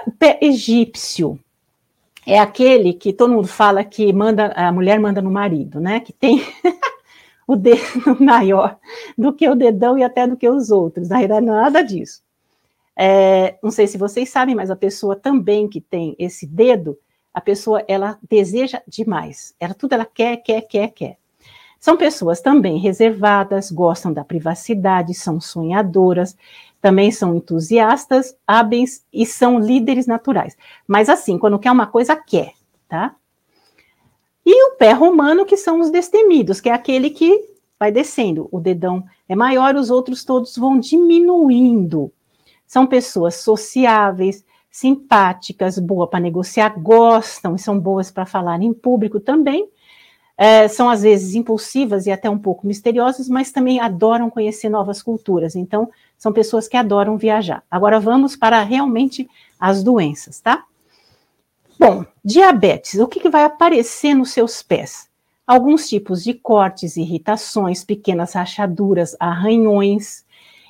o 0.07 0.11
pé 0.13 0.39
egípcio 0.43 1.39
é 2.27 2.39
aquele 2.39 2.95
que 2.95 3.13
todo 3.13 3.33
mundo 3.33 3.49
fala 3.49 3.85
que 3.85 4.13
manda, 4.13 4.53
a 4.57 4.73
mulher 4.73 4.99
manda 4.99 5.21
no 5.21 5.31
marido, 5.31 5.81
né? 5.81 6.01
Que 6.01 6.13
tem 6.13 6.41
o 7.47 7.57
dedo 7.57 7.83
maior 8.21 8.79
do 9.17 9.33
que 9.33 9.49
o 9.49 9.55
dedão 9.55 9.99
e 9.99 10.03
até 10.03 10.27
do 10.27 10.37
que 10.37 10.49
os 10.49 10.71
outros. 10.71 11.09
Na 11.09 11.17
realidade, 11.17 11.47
não 11.47 11.59
é 11.59 11.63
nada 11.63 11.83
disso. 11.83 12.23
É, 12.97 13.59
não 13.63 13.71
sei 13.71 13.87
se 13.87 13.99
vocês 13.99 14.29
sabem, 14.31 14.55
mas 14.55 14.71
a 14.71 14.77
pessoa 14.77 15.17
também 15.17 15.69
que 15.69 15.81
tem 15.81 16.15
esse 16.19 16.47
dedo, 16.47 16.99
a 17.33 17.41
pessoa 17.41 17.85
ela 17.89 18.19
deseja 18.29 18.81
demais. 18.87 19.55
Ela 19.59 19.75
tudo 19.75 19.95
ela 19.95 20.07
quer, 20.07 20.37
quer, 20.39 20.63
quer, 20.63 20.89
quer. 20.89 21.19
São 21.85 21.99
pessoas 21.99 22.41
também 22.41 22.79
reservadas, 22.79 23.71
gostam 23.71 24.11
da 24.11 24.25
privacidade, 24.25 25.13
são 25.13 25.39
sonhadoras, 25.39 26.35
também 26.81 27.11
são 27.11 27.37
entusiastas, 27.37 28.35
hábeis 28.47 29.05
e 29.13 29.27
são 29.27 29.59
líderes 29.59 30.07
naturais. 30.07 30.57
Mas 30.89 31.11
assim, 31.11 31.37
quando 31.39 31.59
quer 31.59 31.71
uma 31.71 31.87
coisa, 31.87 32.17
quer, 32.17 32.55
tá? 32.89 33.15
E 34.47 34.65
o 34.65 34.77
pé 34.77 34.93
romano, 34.93 35.45
que 35.45 35.59
são 35.59 35.79
os 35.79 35.91
destemidos, 35.91 36.59
que 36.59 36.71
é 36.71 36.73
aquele 36.73 37.11
que 37.11 37.51
vai 37.79 37.93
descendo. 37.93 38.49
O 38.51 38.61
dedão 38.61 39.05
é 39.29 39.37
maior, 39.37 39.77
os 39.77 39.91
outros 39.91 40.25
todos 40.25 40.57
vão 40.57 40.81
diminuindo. 40.81 42.11
São 42.67 42.87
pessoas 42.87 43.35
sociáveis, 43.35 44.43
simpáticas, 44.71 45.79
boa 45.79 46.09
para 46.09 46.19
negociar, 46.19 46.81
gostam 46.81 47.55
e 47.55 47.59
são 47.59 47.79
boas 47.79 48.11
para 48.11 48.25
falar 48.25 48.63
em 48.63 48.73
público 48.73 49.21
também. 49.21 49.69
É, 50.37 50.67
são 50.67 50.91
às 50.91 51.03
vezes 51.03 51.35
impulsivas 51.35 52.07
e 52.07 52.11
até 52.11 52.29
um 52.29 52.39
pouco 52.39 52.67
misteriosas, 52.67 53.29
mas 53.29 53.53
também 53.53 53.79
adoram 53.79 54.29
conhecer 54.29 54.69
novas 54.69 55.01
culturas. 55.01 55.55
Então, 55.55 55.89
são 56.19 56.33
pessoas 56.33 56.67
que 56.67 56.77
adoram 56.77 57.17
viajar. 57.17 57.63
Agora 57.71 58.01
vamos 58.01 58.35
para 58.35 58.63
realmente 58.63 59.29
as 59.59 59.83
doenças, 59.83 60.41
tá? 60.41 60.65
Bom, 61.79 62.05
diabetes, 62.25 62.99
o 63.01 63.07
que, 63.07 63.21
que 63.21 63.29
vai 63.29 63.45
aparecer 63.45 64.15
nos 64.15 64.31
seus 64.31 64.63
pés? 64.63 65.09
Alguns 65.47 65.89
tipos 65.89 66.25
de 66.25 66.35
cortes, 66.35 66.97
irritações, 66.97 67.85
pequenas 67.85 68.33
rachaduras, 68.33 69.17
arranhões. 69.21 70.25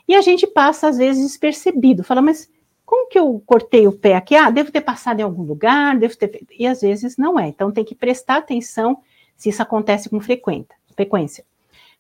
E 0.09 0.14
a 0.14 0.20
gente 0.20 0.46
passa, 0.46 0.88
às 0.88 0.98
vezes, 0.98 1.22
despercebido. 1.22 2.03
Fala, 2.03 2.20
mas 2.20 2.50
como 2.85 3.09
que 3.09 3.18
eu 3.18 3.42
cortei 3.46 3.87
o 3.87 3.92
pé 3.92 4.14
aqui? 4.16 4.35
Ah, 4.35 4.50
devo 4.50 4.70
ter 4.70 4.81
passado 4.81 5.20
em 5.20 5.22
algum 5.22 5.42
lugar, 5.42 5.96
devo 5.96 6.16
ter. 6.16 6.44
E 6.59 6.66
às 6.66 6.81
vezes 6.81 7.16
não 7.16 7.38
é. 7.38 7.48
Então 7.48 7.70
tem 7.70 7.85
que 7.85 7.94
prestar 7.94 8.37
atenção 8.37 8.98
se 9.37 9.49
isso 9.49 9.62
acontece 9.62 10.09
com 10.09 10.20
frequência. 10.20 11.44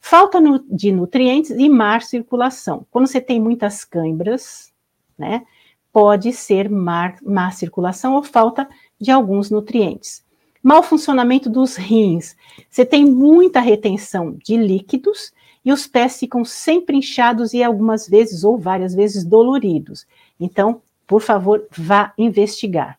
Falta 0.00 0.38
de 0.70 0.92
nutrientes 0.92 1.50
e 1.50 1.68
má 1.68 1.98
circulação. 2.00 2.86
Quando 2.90 3.06
você 3.06 3.20
tem 3.20 3.40
muitas 3.40 3.84
câimbras, 3.84 4.72
né, 5.16 5.46
pode 5.92 6.32
ser 6.32 6.68
má, 6.68 7.14
má 7.22 7.50
circulação 7.50 8.14
ou 8.14 8.22
falta 8.22 8.68
de 9.00 9.10
alguns 9.10 9.50
nutrientes. 9.50 10.24
Mau 10.62 10.82
funcionamento 10.82 11.48
dos 11.48 11.76
rins. 11.76 12.36
Você 12.70 12.84
tem 12.84 13.04
muita 13.04 13.60
retenção 13.60 14.36
de 14.42 14.56
líquidos 14.56 15.32
e 15.64 15.72
os 15.72 15.86
pés 15.86 16.18
ficam 16.18 16.44
sempre 16.44 16.96
inchados 16.96 17.54
e 17.54 17.62
algumas 17.62 18.08
vezes 18.08 18.44
ou 18.44 18.58
várias 18.58 18.94
vezes 18.94 19.24
doloridos. 19.24 20.06
Então, 20.38 20.82
por 21.06 21.20
favor, 21.20 21.66
vá 21.70 22.12
investigar. 22.18 22.98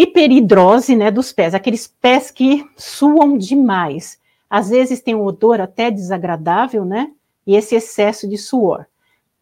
Hiperidrose, 0.00 0.94
né, 0.94 1.10
dos 1.10 1.32
pés, 1.32 1.54
aqueles 1.54 1.88
pés 1.88 2.30
que 2.30 2.64
suam 2.76 3.36
demais. 3.36 4.16
Às 4.48 4.68
vezes 4.68 5.00
tem 5.00 5.16
um 5.16 5.24
odor 5.24 5.60
até 5.60 5.90
desagradável, 5.90 6.84
né? 6.84 7.10
E 7.44 7.56
esse 7.56 7.74
excesso 7.74 8.28
de 8.28 8.38
suor. 8.38 8.86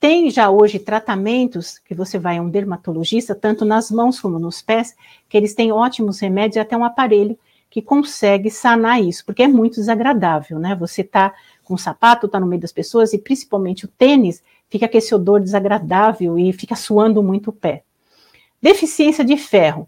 Tem 0.01 0.31
já 0.31 0.49
hoje 0.49 0.79
tratamentos 0.79 1.79
que 1.79 1.95
você 1.95 2.19
vai 2.19 2.38
a 2.38 2.42
um 2.42 2.49
dermatologista, 2.49 3.35
tanto 3.35 3.66
nas 3.66 3.90
mãos 3.90 4.19
como 4.19 4.38
nos 4.38 4.62
pés, 4.62 4.97
que 5.29 5.37
eles 5.37 5.55
têm 5.55 5.73
ótimos 5.73 6.21
remédios 6.21 6.57
e 6.57 6.61
até 6.61 6.75
um 6.75 6.85
aparelho 6.87 7.38
que 7.69 7.83
consegue 7.83 8.51
sanar 8.51 9.03
isso, 9.03 9.27
porque 9.27 9.42
é 9.42 9.49
muito 9.49 9.75
desagradável, 9.75 10.59
né? 10.59 10.75
Você 10.77 11.05
tá 11.05 11.35
com 11.64 11.75
o 11.75 11.79
sapato, 11.79 12.29
tá 12.29 12.40
no 12.40 12.47
meio 12.47 12.62
das 12.62 12.73
pessoas 12.73 13.12
e 13.12 13.19
principalmente 13.19 13.85
o 13.85 13.88
tênis, 13.88 14.42
fica 14.71 14.88
com 14.88 14.97
esse 14.97 15.14
odor 15.14 15.38
desagradável 15.38 16.38
e 16.38 16.51
fica 16.55 16.75
suando 16.75 17.23
muito 17.23 17.51
o 17.51 17.53
pé. 17.53 17.83
Deficiência 18.62 19.23
de 19.23 19.37
ferro. 19.37 19.87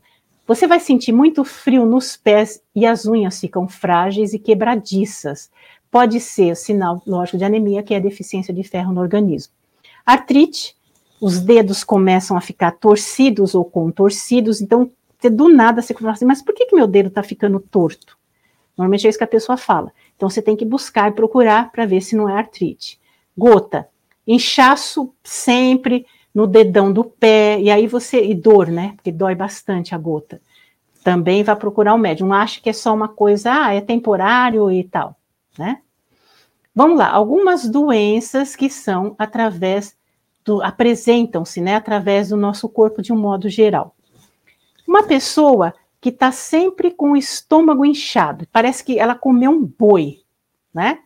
Você 0.49 0.67
vai 0.67 0.81
sentir 0.81 1.13
muito 1.13 1.45
frio 1.45 1.85
nos 1.85 2.17
pés 2.17 2.63
e 2.75 2.87
as 2.87 3.05
unhas 3.05 3.39
ficam 3.39 3.69
frágeis 3.69 4.33
e 4.33 4.39
quebradiças. 4.39 5.51
Pode 5.91 6.19
ser 6.21 6.57
sinal, 6.57 7.03
lógico, 7.07 7.37
de 7.37 7.45
anemia, 7.45 7.83
que 7.83 7.93
é 7.93 7.99
a 7.99 8.01
deficiência 8.01 8.53
de 8.55 8.63
ferro 8.63 8.91
no 8.91 9.03
organismo. 9.03 9.53
Artrite, 10.07 10.75
os 11.21 11.39
dedos 11.39 11.85
começam 11.85 12.35
a 12.35 12.41
ficar 12.41 12.73
torcidos 12.73 13.55
ou 13.55 13.63
contorcidos, 13.63 14.63
então 14.63 14.91
do 15.31 15.51
nada 15.51 15.83
você 15.83 15.93
fala 15.93 16.13
assim, 16.13 16.25
mas 16.25 16.41
por 16.41 16.55
que, 16.55 16.65
que 16.65 16.77
meu 16.77 16.87
dedo 16.87 17.09
está 17.09 17.23
ficando 17.23 17.61
torto? 17.61 18.17
Normalmente 18.75 19.07
é 19.07 19.11
isso 19.11 19.19
que 19.19 19.25
a 19.25 19.27
pessoa 19.27 19.59
fala. 19.59 19.93
Então 20.17 20.31
você 20.31 20.41
tem 20.41 20.57
que 20.57 20.65
buscar 20.65 21.11
e 21.11 21.15
procurar 21.15 21.71
para 21.71 21.85
ver 21.85 22.01
se 22.01 22.17
não 22.17 22.27
é 22.27 22.33
artrite. 22.33 22.99
Gota, 23.37 23.87
inchaço 24.27 25.13
sempre 25.23 26.07
no 26.35 26.47
dedão 26.47 26.93
do 26.93 27.05
pé, 27.05 27.61
e 27.61 27.71
aí 27.71 27.87
você, 27.87 28.25
e 28.25 28.35
dor, 28.35 28.69
né? 28.69 28.93
Porque 28.97 29.11
dói 29.11 29.35
bastante 29.35 29.95
a 29.95 29.99
gota. 29.99 30.41
Também 31.03 31.43
vai 31.43 31.57
procurar 31.57 31.95
o 31.95 31.97
um. 31.97 32.03
Não 32.21 32.33
acha 32.33 32.61
que 32.61 32.71
é 32.71 32.73
só 32.73 32.95
uma 32.95 33.09
coisa, 33.09 33.53
ah, 33.53 33.75
é 33.75 33.81
temporário 33.81 34.71
e 34.71 34.85
tal, 34.85 35.17
né? 35.59 35.81
Vamos 36.75 36.97
lá, 36.97 37.11
algumas 37.11 37.69
doenças 37.69 38.55
que 38.55 38.71
são 38.71 39.17
através 39.19 39.97
do, 40.45 40.63
apresentam-se, 40.63 41.61
né, 41.61 41.75
através 41.75 42.29
do 42.29 42.37
nosso 42.37 42.69
corpo 42.69 43.03
de 43.03 43.13
um 43.13 43.17
modo 43.17 43.49
geral. 43.49 43.97
Uma 44.87 45.03
pessoa 45.03 45.75
que 46.01 46.11
está 46.11 46.31
sempre 46.31 46.91
com 46.93 47.13
o 47.13 47.17
estômago 47.17 47.85
inchado, 47.85 48.47
parece 48.53 48.85
que 48.85 48.99
ela 48.99 49.15
comeu 49.15 49.51
um 49.51 49.65
boi, 49.65 50.21
né? 50.73 51.01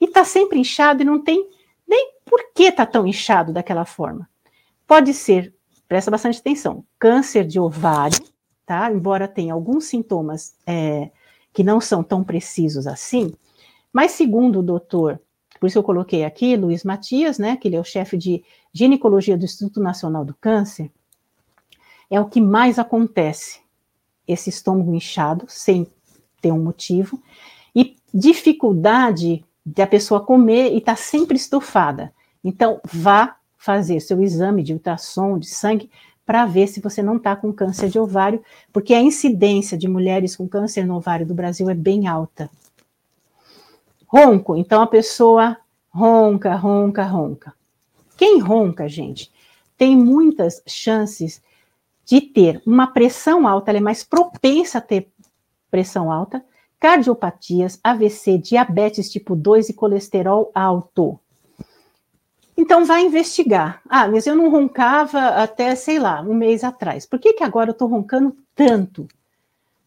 E 0.00 0.06
está 0.06 0.24
sempre 0.24 0.58
inchado 0.58 1.02
e 1.02 1.06
não 1.06 1.22
tem 1.22 1.48
nem 1.86 2.14
por 2.24 2.52
que 2.52 2.64
está 2.64 2.84
tão 2.84 3.06
inchado 3.06 3.52
daquela 3.52 3.84
forma. 3.84 4.28
Pode 4.86 5.14
ser, 5.14 5.54
presta 5.88 6.10
bastante 6.10 6.38
atenção, 6.38 6.84
câncer 6.98 7.46
de 7.46 7.58
ovário, 7.58 8.18
tá? 8.66 8.90
Embora 8.90 9.26
tenha 9.26 9.54
alguns 9.54 9.86
sintomas 9.86 10.54
é, 10.66 11.10
que 11.52 11.62
não 11.62 11.80
são 11.80 12.02
tão 12.02 12.22
precisos 12.22 12.86
assim, 12.86 13.32
mas 13.92 14.12
segundo 14.12 14.58
o 14.58 14.62
doutor, 14.62 15.20
por 15.60 15.68
isso 15.68 15.78
eu 15.78 15.82
coloquei 15.82 16.24
aqui, 16.24 16.56
Luiz 16.56 16.84
Matias, 16.84 17.38
né, 17.38 17.56
que 17.56 17.68
ele 17.68 17.76
é 17.76 17.80
o 17.80 17.84
chefe 17.84 18.16
de 18.16 18.44
ginecologia 18.72 19.36
do 19.36 19.44
Instituto 19.44 19.80
Nacional 19.80 20.24
do 20.24 20.34
Câncer, 20.34 20.90
é 22.10 22.20
o 22.20 22.28
que 22.28 22.40
mais 22.40 22.78
acontece, 22.78 23.60
esse 24.26 24.50
estômago 24.50 24.94
inchado, 24.94 25.46
sem 25.48 25.86
ter 26.40 26.52
um 26.52 26.62
motivo, 26.62 27.22
e 27.74 27.96
dificuldade 28.12 29.44
de 29.64 29.82
a 29.82 29.86
pessoa 29.86 30.20
comer 30.20 30.74
e 30.74 30.80
tá 30.80 30.96
sempre 30.96 31.36
estufada. 31.36 32.12
Então, 32.42 32.80
vá 32.84 33.36
fazer 33.64 33.98
seu 34.00 34.22
exame 34.22 34.62
de 34.62 34.74
ultrassom, 34.74 35.38
de 35.38 35.46
sangue, 35.46 35.90
para 36.26 36.44
ver 36.44 36.66
se 36.66 36.80
você 36.80 37.02
não 37.02 37.16
está 37.16 37.34
com 37.34 37.50
câncer 37.50 37.88
de 37.88 37.98
ovário, 37.98 38.42
porque 38.70 38.92
a 38.92 39.00
incidência 39.00 39.76
de 39.78 39.88
mulheres 39.88 40.36
com 40.36 40.46
câncer 40.46 40.86
no 40.86 40.96
ovário 40.96 41.24
do 41.24 41.32
Brasil 41.32 41.70
é 41.70 41.74
bem 41.74 42.06
alta. 42.06 42.50
Ronco, 44.06 44.54
então 44.54 44.82
a 44.82 44.86
pessoa 44.86 45.56
ronca, 45.88 46.54
ronca, 46.54 47.04
ronca. 47.04 47.54
Quem 48.18 48.38
ronca, 48.38 48.86
gente, 48.86 49.32
tem 49.78 49.96
muitas 49.96 50.62
chances 50.66 51.42
de 52.04 52.20
ter 52.20 52.60
uma 52.66 52.88
pressão 52.88 53.48
alta, 53.48 53.70
ela 53.70 53.78
é 53.78 53.82
mais 53.82 54.04
propensa 54.04 54.76
a 54.76 54.82
ter 54.82 55.10
pressão 55.70 56.12
alta, 56.12 56.44
cardiopatias, 56.78 57.80
AVC, 57.82 58.36
diabetes 58.36 59.10
tipo 59.10 59.34
2 59.34 59.70
e 59.70 59.72
colesterol 59.72 60.52
alto. 60.54 61.18
Então, 62.56 62.84
vai 62.84 63.04
investigar. 63.04 63.82
Ah, 63.88 64.06
mas 64.06 64.26
eu 64.26 64.36
não 64.36 64.48
roncava 64.48 65.28
até, 65.28 65.74
sei 65.74 65.98
lá, 65.98 66.20
um 66.22 66.34
mês 66.34 66.62
atrás. 66.62 67.04
Por 67.04 67.18
que, 67.18 67.32
que 67.32 67.42
agora 67.42 67.70
eu 67.70 67.72
estou 67.72 67.88
roncando 67.88 68.36
tanto? 68.54 69.08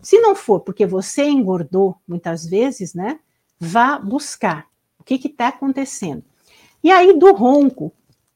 Se 0.01 0.19
não 0.19 0.35
for 0.35 0.59
porque 0.59 0.85
você 0.85 1.25
engordou 1.25 1.95
muitas 2.07 2.45
vezes, 2.45 2.93
né? 2.93 3.19
Vá 3.59 3.97
buscar 3.97 4.67
o 4.99 5.03
que 5.03 5.15
está 5.15 5.47
acontecendo. 5.47 6.23
E 6.83 6.91
aí, 6.91 7.17
do 7.17 7.33
ronco, 7.33 7.91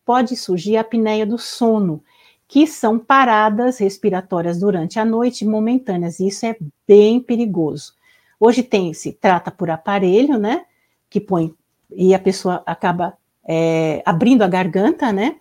pode 0.06 0.36
surgir 0.36 0.78
a 0.78 0.82
apneia 0.82 1.26
do 1.26 1.38
sono, 1.38 2.04
que 2.48 2.66
são 2.66 2.98
paradas 2.98 3.78
respiratórias 3.78 4.60
durante 4.60 5.00
a 5.00 5.06
noite 5.06 5.46
momentâneas. 5.46 6.20
E 6.20 6.28
isso 6.28 6.46
é 6.46 6.58
bem 6.88 7.20
perigoso. 7.20 7.94
Hoje 8.40 8.64
tem, 8.64 8.94
se 8.94 9.14
trata 9.14 9.52
por 9.52 9.70
aparelho, 9.70 10.38
né? 10.38 10.66
Que 11.10 11.20
põe, 11.20 11.54
e 11.92 12.16
a 12.16 12.20
pessoa 12.20 12.64
acaba 12.66 13.18
é, 13.48 14.02
abrindo 14.06 14.44
a 14.44 14.48
garganta, 14.48 15.12
né? 15.12 15.38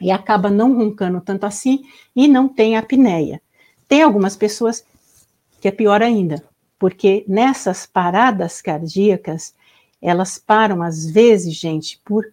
E 0.00 0.10
acaba 0.10 0.50
não 0.50 0.74
roncando 0.74 1.20
tanto 1.20 1.46
assim 1.46 1.84
e 2.14 2.26
não 2.26 2.48
tem 2.48 2.76
apneia. 2.76 3.40
Tem 3.88 4.02
algumas 4.02 4.36
pessoas 4.36 4.84
que 5.60 5.68
é 5.68 5.70
pior 5.70 6.02
ainda, 6.02 6.42
porque 6.78 7.24
nessas 7.28 7.86
paradas 7.86 8.60
cardíacas, 8.60 9.54
elas 10.00 10.38
param 10.38 10.82
às 10.82 11.06
vezes, 11.06 11.54
gente, 11.54 12.00
por 12.04 12.26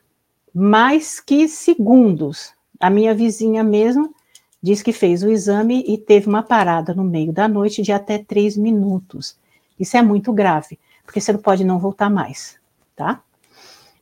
mais 0.53 1.19
que 1.19 1.47
segundos. 1.47 2.53
A 2.79 2.89
minha 2.89 3.13
vizinha 3.13 3.63
mesmo 3.63 4.15
diz 4.62 4.81
que 4.81 4.91
fez 4.91 5.23
o 5.23 5.29
exame 5.29 5.83
e 5.88 5.97
teve 5.97 6.27
uma 6.27 6.43
parada 6.43 6.93
no 6.93 7.03
meio 7.03 7.31
da 7.31 7.47
noite 7.47 7.81
de 7.81 7.91
até 7.91 8.17
três 8.17 8.57
minutos. 8.57 9.38
Isso 9.79 9.95
é 9.95 10.01
muito 10.01 10.33
grave, 10.33 10.79
porque 11.05 11.21
você 11.21 11.31
não 11.31 11.39
pode 11.39 11.63
não 11.63 11.79
voltar 11.79 12.09
mais, 12.09 12.57
tá? 12.95 13.21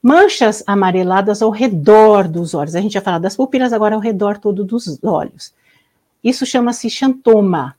Manchas 0.07 0.63
amareladas 0.65 1.41
ao 1.41 1.49
redor 1.49 2.29
dos 2.29 2.53
olhos. 2.53 2.75
A 2.75 2.79
gente 2.79 2.93
já 2.93 3.01
falou 3.01 3.19
das 3.19 3.35
pupilas, 3.35 3.73
agora 3.73 3.93
ao 3.93 3.99
redor 3.99 4.37
todo 4.37 4.63
dos 4.63 5.03
olhos. 5.03 5.53
Isso 6.23 6.45
chama-se 6.45 6.89
xantoma. 6.89 7.75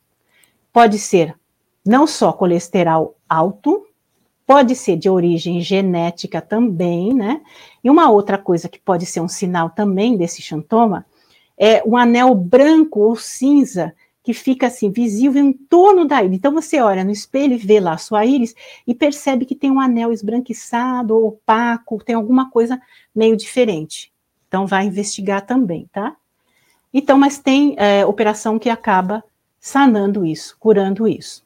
Pode 0.71 0.99
ser 0.99 1.35
não 1.83 2.07
só 2.07 2.31
colesterol 2.31 3.17
alto, 3.27 3.87
pode 4.47 4.77
ser 4.77 4.99
de 4.99 5.09
origem 5.09 5.63
genética 5.63 6.43
também, 6.43 7.15
né? 7.15 7.41
E 7.83 7.89
uma 7.89 8.11
outra 8.11 8.37
coisa 8.37 8.69
que 8.69 8.79
pode 8.79 9.07
ser 9.07 9.21
um 9.21 9.29
sinal 9.29 9.71
também 9.71 10.15
desse 10.15 10.43
xantoma 10.43 11.07
é 11.57 11.83
um 11.87 11.97
anel 11.97 12.35
branco 12.35 13.01
ou 13.01 13.17
cinza 13.17 13.95
que 14.29 14.35
fica 14.35 14.67
assim 14.67 14.91
visível 14.91 15.43
em 15.43 15.55
torno 15.55 16.05
da 16.05 16.23
íris. 16.23 16.37
Então 16.37 16.53
você 16.53 16.83
olha 16.83 17.03
no 17.03 17.11
espelho 17.11 17.55
e 17.55 17.57
vê 17.57 17.81
lá 17.81 17.95
a 17.95 17.97
sua 17.97 18.27
íris 18.27 18.55
e 18.87 18.95
percebe 18.95 19.47
que 19.47 19.55
tem 19.55 19.71
um 19.71 19.81
anel 19.81 20.13
esbranquiçado 20.13 21.17
opaco, 21.17 22.05
tem 22.05 22.15
alguma 22.15 22.51
coisa 22.51 22.79
meio 23.15 23.35
diferente. 23.39 24.13
Então 24.47 24.67
vai 24.67 24.85
investigar 24.85 25.47
também, 25.47 25.89
tá? 25.91 26.15
Então, 26.93 27.17
mas 27.17 27.39
tem 27.39 27.75
é, 27.79 28.05
operação 28.05 28.59
que 28.59 28.69
acaba 28.69 29.25
sanando 29.59 30.27
isso, 30.27 30.59
curando 30.61 31.09
isso. 31.09 31.43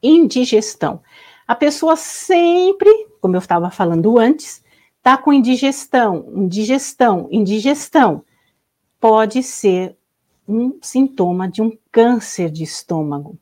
Indigestão. 0.00 1.02
A 1.48 1.56
pessoa 1.56 1.96
sempre, 1.96 3.08
como 3.20 3.34
eu 3.34 3.40
estava 3.40 3.72
falando 3.72 4.20
antes, 4.20 4.62
tá 5.02 5.18
com 5.18 5.32
indigestão, 5.32 6.32
indigestão, 6.32 7.26
indigestão. 7.32 8.24
Pode 9.00 9.42
ser 9.42 9.96
um 10.46 10.78
sintoma 10.82 11.48
de 11.48 11.62
um 11.62 11.76
câncer 11.90 12.50
de 12.50 12.62
estômago, 12.62 13.38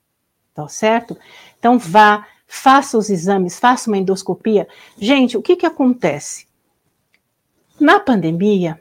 tá 0.55 0.67
certo? 0.69 1.17
Então 1.59 1.79
vá, 1.79 2.27
faça 2.47 2.99
os 2.99 3.11
exames, 3.11 3.59
faça 3.59 3.91
uma 3.91 3.99
endoscopia. 3.99 4.69
Gente, 4.99 5.37
o 5.37 5.43
que 5.43 5.57
que 5.57 5.67
acontece? 5.67 6.47
Na 7.79 7.99
pandemia, 7.99 8.81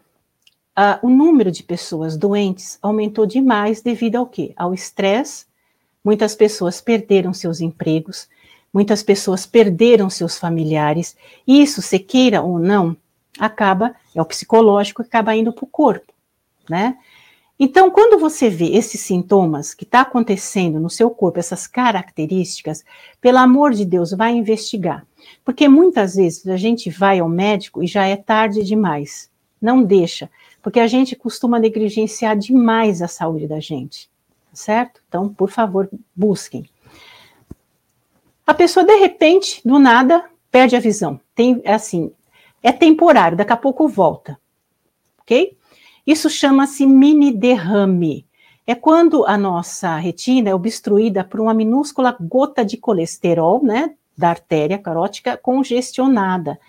uh, 0.77 1.05
o 1.05 1.09
número 1.09 1.51
de 1.51 1.63
pessoas 1.63 2.17
doentes 2.17 2.77
aumentou 2.81 3.25
demais 3.25 3.81
devido 3.81 4.17
ao 4.17 4.25
quê? 4.25 4.53
Ao 4.55 4.73
estresse. 4.73 5.45
Muitas 6.03 6.35
pessoas 6.35 6.81
perderam 6.81 7.33
seus 7.33 7.59
empregos, 7.59 8.27
muitas 8.73 9.03
pessoas 9.03 9.45
perderam 9.45 10.09
seus 10.09 10.37
familiares. 10.37 11.15
Isso, 11.45 11.81
se 11.81 11.99
queira 11.99 12.41
ou 12.41 12.57
não, 12.57 12.95
acaba, 13.37 13.95
é 14.15 14.21
o 14.21 14.25
psicológico, 14.25 15.01
acaba 15.01 15.35
indo 15.35 15.51
para 15.51 15.63
o 15.63 15.67
corpo, 15.67 16.13
né? 16.69 16.97
Então, 17.61 17.91
quando 17.91 18.17
você 18.17 18.49
vê 18.49 18.67
esses 18.67 19.01
sintomas 19.01 19.73
que 19.73 19.83
está 19.83 20.01
acontecendo 20.01 20.79
no 20.79 20.89
seu 20.89 21.09
corpo, 21.09 21.39
essas 21.39 21.67
características, 21.67 22.85
pelo 23.19 23.37
amor 23.37 23.73
de 23.73 23.83
Deus, 23.83 24.11
vai 24.11 24.31
investigar. 24.31 25.05
Porque 25.43 25.67
muitas 25.67 26.15
vezes 26.15 26.47
a 26.47 26.55
gente 26.55 26.89
vai 26.89 27.19
ao 27.19 27.27
médico 27.27 27.83
e 27.83 27.87
já 27.87 28.05
é 28.05 28.15
tarde 28.15 28.63
demais. 28.63 29.29
Não 29.61 29.83
deixa, 29.83 30.29
porque 30.61 30.79
a 30.79 30.87
gente 30.87 31.17
costuma 31.17 31.59
negligenciar 31.59 32.37
demais 32.37 33.01
a 33.01 33.09
saúde 33.09 33.45
da 33.45 33.59
gente, 33.59 34.09
certo? 34.53 35.01
Então, 35.09 35.27
por 35.27 35.49
favor, 35.49 35.89
busquem. 36.15 36.65
A 38.47 38.53
pessoa, 38.53 38.85
de 38.85 38.95
repente, 38.95 39.61
do 39.65 39.77
nada, 39.77 40.23
perde 40.49 40.77
a 40.77 40.79
visão. 40.79 41.19
Tem, 41.35 41.61
assim, 41.65 42.09
é 42.63 42.71
temporário, 42.71 43.37
daqui 43.37 43.51
a 43.51 43.57
pouco 43.57 43.85
volta, 43.85 44.39
ok? 45.21 45.58
Isso 46.09 46.27
chama-se 46.27 46.87
mini 46.87 47.31
derrame. 47.31 48.25
é 48.65 48.73
quando 48.73 49.27
a 49.27 49.37
nossa 49.37 49.95
retina 49.97 50.49
é 50.49 50.55
obstruída 50.55 51.23
por 51.23 51.39
uma 51.39 51.53
minúscula 51.53 52.17
gota 52.19 52.65
de 52.65 52.77
colesterol, 52.77 53.63
né, 53.63 53.93
da 54.17 54.29
artéria 54.29 54.79
carótica 54.79 55.37
congestionada. 55.37 56.59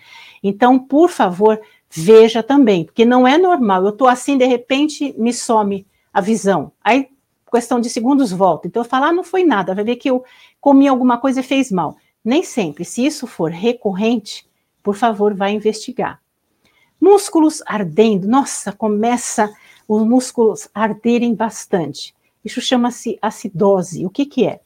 Então, 0.43 0.77
por 0.77 1.09
favor, 1.09 1.59
veja 1.89 2.43
também, 2.43 2.85
porque 2.85 3.03
não 3.03 3.27
é 3.27 3.35
normal. 3.39 3.81
Eu 3.83 3.89
estou 3.89 4.07
assim, 4.07 4.37
de 4.37 4.45
repente, 4.45 5.15
me 5.17 5.33
some 5.33 5.87
a 6.13 6.21
visão. 6.21 6.71
Aí, 6.83 7.09
questão 7.51 7.79
de 7.79 7.89
segundos, 7.89 8.31
volta. 8.31 8.67
Então, 8.67 8.83
eu 8.83 8.87
falo, 8.87 9.05
ah, 9.05 9.11
não 9.11 9.23
foi 9.23 9.43
nada, 9.43 9.73
vai 9.73 9.83
ver 9.83 9.95
que 9.95 10.11
eu 10.11 10.23
comi 10.59 10.87
alguma 10.87 11.17
coisa 11.17 11.39
e 11.39 11.43
fez 11.43 11.71
mal. 11.71 11.97
Nem 12.23 12.43
sempre. 12.43 12.85
Se 12.85 13.03
isso 13.03 13.25
for 13.25 13.49
recorrente, 13.49 14.47
por 14.83 14.95
favor, 14.95 15.33
vá 15.33 15.49
investigar. 15.49 16.20
Músculos 17.01 17.63
ardendo, 17.65 18.27
nossa, 18.27 18.71
começa 18.71 19.51
os 19.87 20.03
músculos 20.03 20.69
arderem 20.71 21.33
bastante. 21.33 22.13
Isso 22.45 22.61
chama-se 22.61 23.17
acidose. 23.19 24.05
O 24.05 24.09
que, 24.11 24.23
que 24.23 24.45
é? 24.45 24.61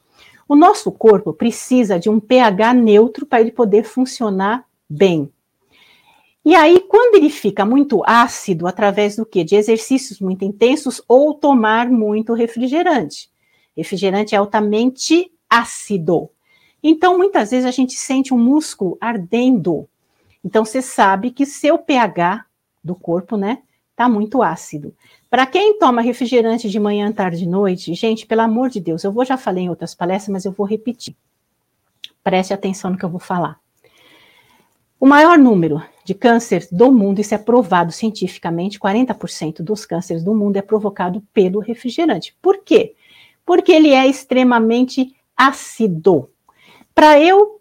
O 0.48 0.54
nosso 0.54 0.92
corpo 0.92 1.32
precisa 1.32 1.98
de 1.98 2.10
um 2.10 2.20
pH 2.20 2.74
neutro 2.74 3.26
para 3.26 3.40
ele 3.40 3.52
poder 3.52 3.84
funcionar 3.86 4.66
bem. 4.88 5.32
E 6.44 6.54
aí, 6.54 6.82
quando 6.82 7.16
ele 7.16 7.30
fica 7.30 7.66
muito 7.66 8.04
ácido, 8.06 8.68
através 8.68 9.16
do 9.16 9.26
quê? 9.26 9.44
De 9.44 9.56
exercícios 9.56 10.20
muito 10.20 10.44
intensos 10.44 11.02
ou 11.08 11.34
tomar 11.34 11.90
muito 11.90 12.34
refrigerante. 12.34 13.30
Refrigerante 13.76 14.36
é 14.36 14.38
altamente 14.38 15.32
ácido. 15.50 16.30
Então, 16.84 17.18
muitas 17.18 17.50
vezes 17.50 17.66
a 17.66 17.72
gente 17.72 17.94
sente 17.94 18.34
um 18.34 18.38
músculo 18.38 18.98
ardendo. 19.02 19.88
Então, 20.46 20.64
você 20.64 20.80
sabe 20.80 21.32
que 21.32 21.44
seu 21.44 21.80
pH 21.80 22.46
do 22.84 22.94
corpo, 22.94 23.36
né, 23.36 23.64
tá 23.96 24.08
muito 24.08 24.44
ácido. 24.44 24.94
Para 25.28 25.48
quem 25.48 25.80
toma 25.80 26.04
refrigerante 26.04 26.70
de 26.70 26.80
manhã, 26.80 27.12
tarde 27.12 27.44
e 27.44 27.48
noite, 27.48 27.94
gente, 27.96 28.28
pelo 28.28 28.42
amor 28.42 28.70
de 28.70 28.80
Deus, 28.80 29.04
eu 29.04 29.12
vou 29.12 29.26
já 29.26 29.38
falei 29.38 29.64
em 29.64 29.70
outras 29.70 29.96
palestras, 29.96 30.32
mas 30.32 30.46
eu 30.46 30.52
vou 30.52 30.68
repetir. 30.68 31.16
Preste 32.24 32.54
atenção 32.54 32.92
no 32.92 32.98
que 32.98 33.04
eu 33.04 33.10
vou 33.10 33.20
falar. 33.20 33.60
O 35.00 35.08
maior 35.08 35.38
número 35.38 35.82
de 36.04 36.14
cânceres 36.14 36.72
do 36.72 36.92
mundo, 36.92 37.20
isso 37.20 37.34
é 37.34 37.38
provado 37.38 37.92
cientificamente, 37.92 38.80
40% 38.80 39.64
dos 39.64 39.86
cânceres 39.86 40.24
do 40.24 40.36
mundo 40.36 40.58
é 40.58 40.62
provocado 40.62 41.22
pelo 41.34 41.60
refrigerante. 41.60 42.36
Por 42.42 42.64
quê? 42.64 42.94
Porque 43.44 43.72
ele 43.72 43.90
é 43.90 44.06
extremamente 44.08 45.16
ácido. 45.36 46.30
Para 46.94 47.20
eu 47.20 47.55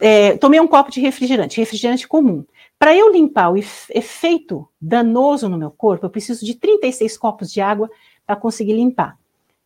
é, 0.00 0.36
tomei 0.36 0.60
um 0.60 0.66
copo 0.66 0.90
de 0.90 1.00
refrigerante, 1.00 1.58
refrigerante 1.58 2.06
comum. 2.06 2.44
Para 2.78 2.94
eu 2.94 3.12
limpar 3.12 3.50
o 3.50 3.56
efeito 3.56 4.68
danoso 4.80 5.48
no 5.48 5.58
meu 5.58 5.70
corpo, 5.70 6.06
eu 6.06 6.10
preciso 6.10 6.44
de 6.46 6.54
36 6.54 7.18
copos 7.18 7.52
de 7.52 7.60
água 7.60 7.90
para 8.26 8.36
conseguir 8.36 8.74
limpar. 8.74 9.18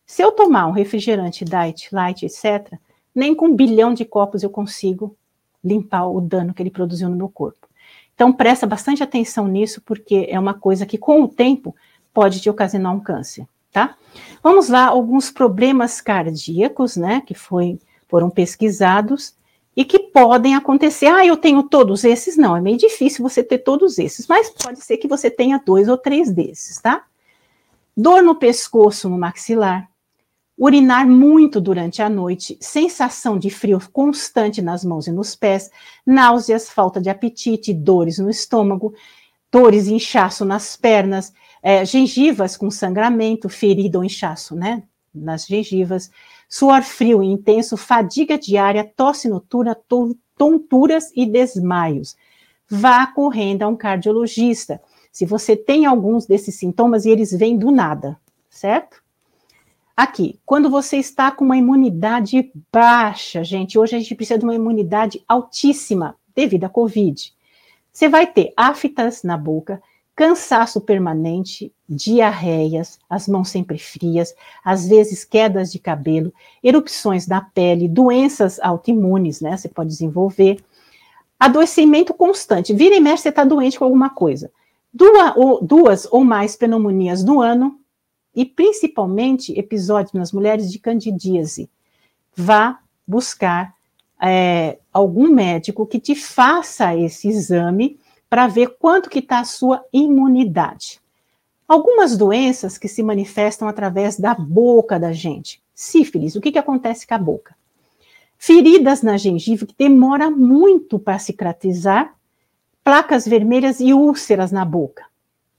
Se 0.05 0.21
eu 0.21 0.31
tomar 0.31 0.67
um 0.67 0.71
refrigerante 0.71 1.45
diet, 1.45 1.93
light, 1.93 2.25
etc., 2.25 2.73
nem 3.13 3.35
com 3.35 3.47
um 3.47 3.55
bilhão 3.55 3.93
de 3.93 4.03
copos 4.03 4.41
eu 4.41 4.49
consigo 4.49 5.15
limpar 5.63 6.07
o 6.07 6.19
dano 6.19 6.53
que 6.53 6.61
ele 6.61 6.71
produziu 6.71 7.07
no 7.09 7.15
meu 7.15 7.29
corpo. 7.29 7.67
Então, 8.15 8.33
presta 8.33 8.67
bastante 8.67 9.01
atenção 9.01 9.47
nisso, 9.47 9.81
porque 9.81 10.27
é 10.29 10.39
uma 10.39 10.53
coisa 10.53 10.85
que, 10.85 10.97
com 10.97 11.23
o 11.23 11.27
tempo, 11.27 11.75
pode 12.13 12.39
te 12.41 12.49
ocasionar 12.49 12.93
um 12.93 12.99
câncer, 12.99 13.47
tá? 13.71 13.95
Vamos 14.41 14.69
lá, 14.69 14.85
alguns 14.85 15.31
problemas 15.31 15.99
cardíacos, 16.01 16.95
né, 16.95 17.21
que 17.25 17.33
foi, 17.33 17.79
foram 18.07 18.29
pesquisados 18.29 19.35
e 19.75 19.83
que 19.83 19.99
podem 19.99 20.55
acontecer. 20.55 21.07
Ah, 21.07 21.25
eu 21.25 21.35
tenho 21.35 21.63
todos 21.63 22.03
esses? 22.03 22.37
Não, 22.37 22.55
é 22.55 22.61
meio 22.61 22.77
difícil 22.77 23.27
você 23.27 23.43
ter 23.43 23.59
todos 23.59 23.97
esses, 23.97 24.27
mas 24.27 24.49
pode 24.49 24.83
ser 24.83 24.97
que 24.97 25.07
você 25.07 25.29
tenha 25.29 25.61
dois 25.63 25.87
ou 25.87 25.97
três 25.97 26.31
desses, 26.31 26.79
tá? 26.79 27.05
Dor 27.95 28.21
no 28.23 28.35
pescoço, 28.35 29.09
no 29.09 29.17
maxilar, 29.17 29.89
urinar 30.57 31.07
muito 31.07 31.59
durante 31.59 32.01
a 32.01 32.09
noite, 32.09 32.57
sensação 32.59 33.37
de 33.37 33.49
frio 33.49 33.79
constante 33.91 34.61
nas 34.61 34.83
mãos 34.83 35.07
e 35.07 35.11
nos 35.11 35.35
pés, 35.35 35.69
náuseas, 36.05 36.69
falta 36.69 37.01
de 37.01 37.09
apetite, 37.09 37.73
dores 37.73 38.19
no 38.19 38.29
estômago, 38.29 38.93
dores 39.51 39.87
e 39.87 39.93
inchaço 39.93 40.45
nas 40.45 40.75
pernas, 40.75 41.33
é, 41.61 41.85
gengivas 41.85 42.57
com 42.57 42.69
sangramento, 42.69 43.47
ferida 43.49 43.97
ou 43.97 44.03
inchaço, 44.03 44.55
né? 44.55 44.83
Nas 45.13 45.45
gengivas, 45.45 46.09
suor 46.53 46.83
frio 46.83 47.23
e 47.23 47.25
intenso, 47.25 47.75
fadiga 47.75 48.37
diária, 48.37 48.83
tosse 48.95 49.27
noturna, 49.27 49.75
tonturas 50.37 51.11
e 51.15 51.25
desmaios. 51.25 52.15
Vá 52.69 53.07
correndo 53.07 53.63
a 53.63 53.67
um 53.67 53.75
cardiologista. 53.75 54.79
Se 55.11 55.25
você 55.25 55.55
tem 55.55 55.87
alguns 55.87 56.27
desses 56.27 56.53
sintomas 56.53 57.05
e 57.05 57.09
eles 57.09 57.31
vêm 57.31 57.57
do 57.57 57.71
nada, 57.71 58.19
certo? 58.51 59.01
Aqui, 59.97 60.39
quando 60.45 60.69
você 60.69 60.97
está 60.97 61.31
com 61.31 61.43
uma 61.43 61.57
imunidade 61.57 62.51
baixa, 62.71 63.43
gente, 63.43 63.79
hoje 63.79 63.95
a 63.95 63.99
gente 63.99 64.13
precisa 64.13 64.37
de 64.37 64.45
uma 64.45 64.53
imunidade 64.53 65.23
altíssima 65.27 66.15
devido 66.35 66.65
à 66.65 66.69
Covid. 66.69 67.33
Você 67.91 68.07
vai 68.07 68.27
ter 68.27 68.53
aftas 68.55 69.23
na 69.23 69.37
boca, 69.37 69.81
cansaço 70.15 70.79
permanente, 70.79 71.73
diarreias, 71.89 72.99
as 73.09 73.27
mãos 73.27 73.49
sempre 73.49 73.77
frias, 73.79 74.35
às 74.63 74.87
vezes 74.87 75.25
quedas 75.25 75.71
de 75.71 75.79
cabelo, 75.79 76.33
erupções 76.63 77.27
na 77.27 77.41
pele, 77.41 77.87
doenças 77.87 78.59
autoimunes, 78.59 79.41
né? 79.41 79.57
Você 79.57 79.67
pode 79.67 79.89
desenvolver. 79.89 80.63
Adoecimento 81.39 82.13
constante. 82.13 82.73
Vira 82.73 82.95
e 82.95 82.99
mexe, 82.99 83.23
você 83.23 83.29
está 83.29 83.43
doente 83.43 83.77
com 83.77 83.85
alguma 83.85 84.09
coisa. 84.09 84.51
Duas 84.93 85.33
ou, 85.35 85.63
duas 85.63 86.07
ou 86.11 86.23
mais 86.23 86.55
pneumonias 86.55 87.23
no 87.23 87.41
ano, 87.41 87.79
e 88.35 88.45
principalmente 88.45 89.57
episódios 89.57 90.13
nas 90.13 90.31
mulheres 90.31 90.71
de 90.71 90.79
candidíase. 90.79 91.69
Vá 92.35 92.79
buscar 93.05 93.75
é, 94.21 94.79
algum 94.91 95.27
médico 95.27 95.85
que 95.85 95.99
te 95.99 96.15
faça 96.15 96.95
esse 96.95 97.27
exame 97.27 97.99
para 98.33 98.47
ver 98.47 98.77
quanto 98.79 99.11
que 99.11 99.19
está 99.19 99.41
a 99.41 99.45
sua 99.45 99.85
imunidade. 99.93 100.99
Algumas 101.67 102.17
doenças 102.17 102.79
que 102.79 102.87
se 102.87 103.03
manifestam 103.03 103.67
através 103.67 104.17
da 104.19 104.33
boca 104.33 104.99
da 104.99 105.13
gente. 105.13 105.61
Sífilis, 105.75 106.35
o 106.35 106.41
que, 106.41 106.51
que 106.51 106.57
acontece 106.57 107.05
com 107.05 107.13
a 107.13 107.19
boca? 107.19 107.55
Feridas 108.35 109.03
na 109.03 109.17
gengiva 109.17 109.67
que 109.67 109.75
demora 109.77 110.31
muito 110.31 110.97
para 110.97 111.19
cicatrizar, 111.19 112.15
placas 112.83 113.27
vermelhas 113.27 113.79
e 113.79 113.93
úlceras 113.93 114.51
na 114.51 114.65
boca. 114.65 115.05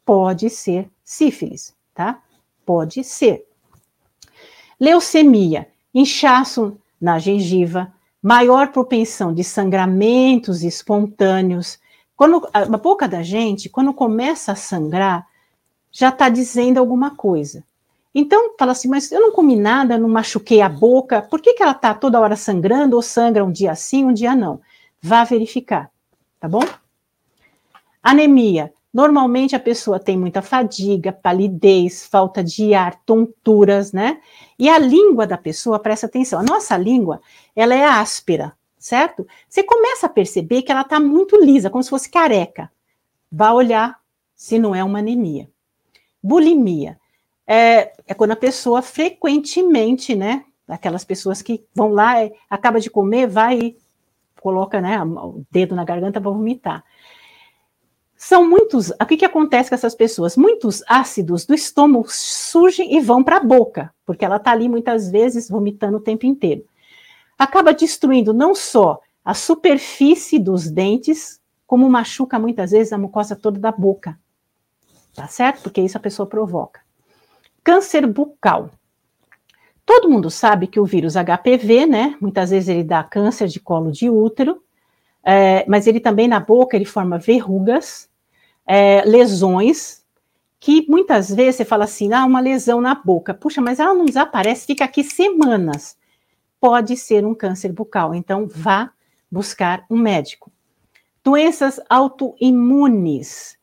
Pode 0.04 0.50
ser 0.50 0.90
sífilis, 1.04 1.76
tá? 1.94 2.20
Pode 2.66 3.04
ser. 3.04 3.46
Leucemia, 4.80 5.68
inchaço 5.94 6.76
na 7.00 7.20
gengiva, 7.20 7.94
maior 8.20 8.72
propensão 8.72 9.32
de 9.32 9.44
sangramentos 9.44 10.64
espontâneos, 10.64 11.78
quando 12.16 12.48
a 12.52 12.64
boca 12.76 13.08
da 13.08 13.22
gente, 13.22 13.68
quando 13.68 13.92
começa 13.92 14.52
a 14.52 14.56
sangrar, 14.56 15.26
já 15.90 16.08
está 16.08 16.28
dizendo 16.28 16.78
alguma 16.78 17.14
coisa. 17.14 17.64
Então, 18.14 18.54
fala 18.56 18.72
assim, 18.72 18.88
mas 18.88 19.10
eu 19.10 19.20
não 19.20 19.32
comi 19.32 19.56
nada, 19.56 19.98
não 19.98 20.08
machuquei 20.08 20.60
a 20.60 20.68
boca, 20.68 21.22
por 21.22 21.40
que, 21.40 21.54
que 21.54 21.62
ela 21.62 21.72
está 21.72 21.92
toda 21.92 22.20
hora 22.20 22.36
sangrando 22.36 22.94
ou 22.94 23.02
sangra 23.02 23.44
um 23.44 23.50
dia 23.50 23.74
sim, 23.74 24.04
um 24.04 24.12
dia 24.12 24.36
não? 24.36 24.60
Vá 25.02 25.24
verificar, 25.24 25.90
tá 26.38 26.48
bom? 26.48 26.62
Anemia. 28.02 28.72
Normalmente 28.92 29.56
a 29.56 29.60
pessoa 29.60 29.98
tem 29.98 30.16
muita 30.16 30.40
fadiga, 30.40 31.12
palidez, 31.12 32.06
falta 32.06 32.44
de 32.44 32.74
ar, 32.74 32.94
tonturas, 33.04 33.92
né? 33.92 34.20
E 34.56 34.68
a 34.68 34.78
língua 34.78 35.26
da 35.26 35.36
pessoa, 35.36 35.80
presta 35.80 36.06
atenção, 36.06 36.38
a 36.38 36.44
nossa 36.44 36.76
língua, 36.76 37.20
ela 37.56 37.74
é 37.74 37.84
áspera, 37.84 38.52
certo? 38.84 39.26
Você 39.48 39.62
começa 39.62 40.04
a 40.04 40.10
perceber 40.10 40.60
que 40.60 40.70
ela 40.70 40.82
está 40.82 41.00
muito 41.00 41.42
lisa, 41.42 41.70
como 41.70 41.82
se 41.82 41.88
fosse 41.88 42.10
careca. 42.10 42.70
Vá 43.32 43.50
olhar 43.50 43.98
se 44.34 44.58
não 44.58 44.74
é 44.74 44.84
uma 44.84 44.98
anemia. 44.98 45.48
Bulimia 46.22 46.98
é, 47.46 47.94
é 48.06 48.12
quando 48.12 48.32
a 48.32 48.36
pessoa 48.36 48.82
frequentemente, 48.82 50.14
né? 50.14 50.44
Aquelas 50.68 51.02
pessoas 51.02 51.40
que 51.40 51.64
vão 51.74 51.92
lá, 51.92 52.22
é, 52.22 52.30
acaba 52.48 52.78
de 52.78 52.90
comer, 52.90 53.26
vai 53.26 53.58
e 53.58 53.78
coloca 54.38 54.78
né, 54.82 55.02
o 55.02 55.42
dedo 55.50 55.74
na 55.74 55.84
garganta 55.84 56.20
para 56.20 56.30
vomitar. 56.30 56.84
São 58.18 58.46
muitos. 58.46 58.90
O 58.90 59.06
que, 59.06 59.16
que 59.16 59.24
acontece 59.24 59.70
com 59.70 59.76
essas 59.76 59.94
pessoas? 59.94 60.36
Muitos 60.36 60.82
ácidos 60.86 61.46
do 61.46 61.54
estômago 61.54 62.08
surgem 62.10 62.94
e 62.94 63.00
vão 63.00 63.24
para 63.24 63.38
a 63.38 63.42
boca, 63.42 63.94
porque 64.04 64.26
ela 64.26 64.36
está 64.36 64.50
ali 64.50 64.68
muitas 64.68 65.10
vezes 65.10 65.48
vomitando 65.48 65.96
o 65.96 66.02
tempo 66.02 66.26
inteiro 66.26 66.66
acaba 67.44 67.72
destruindo 67.72 68.32
não 68.32 68.54
só 68.54 69.00
a 69.24 69.32
superfície 69.34 70.38
dos 70.38 70.70
dentes, 70.70 71.40
como 71.66 71.88
machuca 71.88 72.38
muitas 72.38 72.72
vezes 72.72 72.92
a 72.92 72.98
mucosa 72.98 73.34
toda 73.34 73.58
da 73.58 73.72
boca. 73.72 74.18
Tá 75.14 75.28
certo? 75.28 75.62
Porque 75.62 75.80
isso 75.80 75.96
a 75.96 76.00
pessoa 76.00 76.28
provoca. 76.28 76.80
Câncer 77.62 78.06
bucal. 78.06 78.70
Todo 79.86 80.10
mundo 80.10 80.30
sabe 80.30 80.66
que 80.66 80.80
o 80.80 80.84
vírus 80.84 81.14
HPV, 81.14 81.86
né? 81.86 82.16
Muitas 82.20 82.50
vezes 82.50 82.68
ele 82.68 82.84
dá 82.84 83.02
câncer 83.04 83.48
de 83.48 83.60
colo 83.60 83.92
de 83.92 84.10
útero, 84.10 84.62
é, 85.22 85.64
mas 85.68 85.86
ele 85.86 86.00
também 86.00 86.26
na 86.26 86.40
boca 86.40 86.76
ele 86.76 86.84
forma 86.84 87.18
verrugas, 87.18 88.08
é, 88.66 89.02
lesões 89.04 90.04
que 90.58 90.86
muitas 90.88 91.28
vezes 91.28 91.56
você 91.56 91.64
fala 91.66 91.84
assim, 91.84 92.10
ah, 92.14 92.24
uma 92.24 92.40
lesão 92.40 92.80
na 92.80 92.94
boca. 92.94 93.34
Puxa, 93.34 93.60
mas 93.60 93.78
ela 93.78 93.92
não 93.92 94.06
desaparece, 94.06 94.66
fica 94.66 94.84
aqui 94.84 95.04
semanas. 95.04 95.94
Pode 96.64 96.96
ser 96.96 97.26
um 97.26 97.34
câncer 97.34 97.70
bucal, 97.74 98.14
então 98.14 98.48
vá 98.48 98.90
buscar 99.30 99.84
um 99.90 99.98
médico. 99.98 100.50
Doenças 101.22 101.78
autoimunes. 101.90 103.58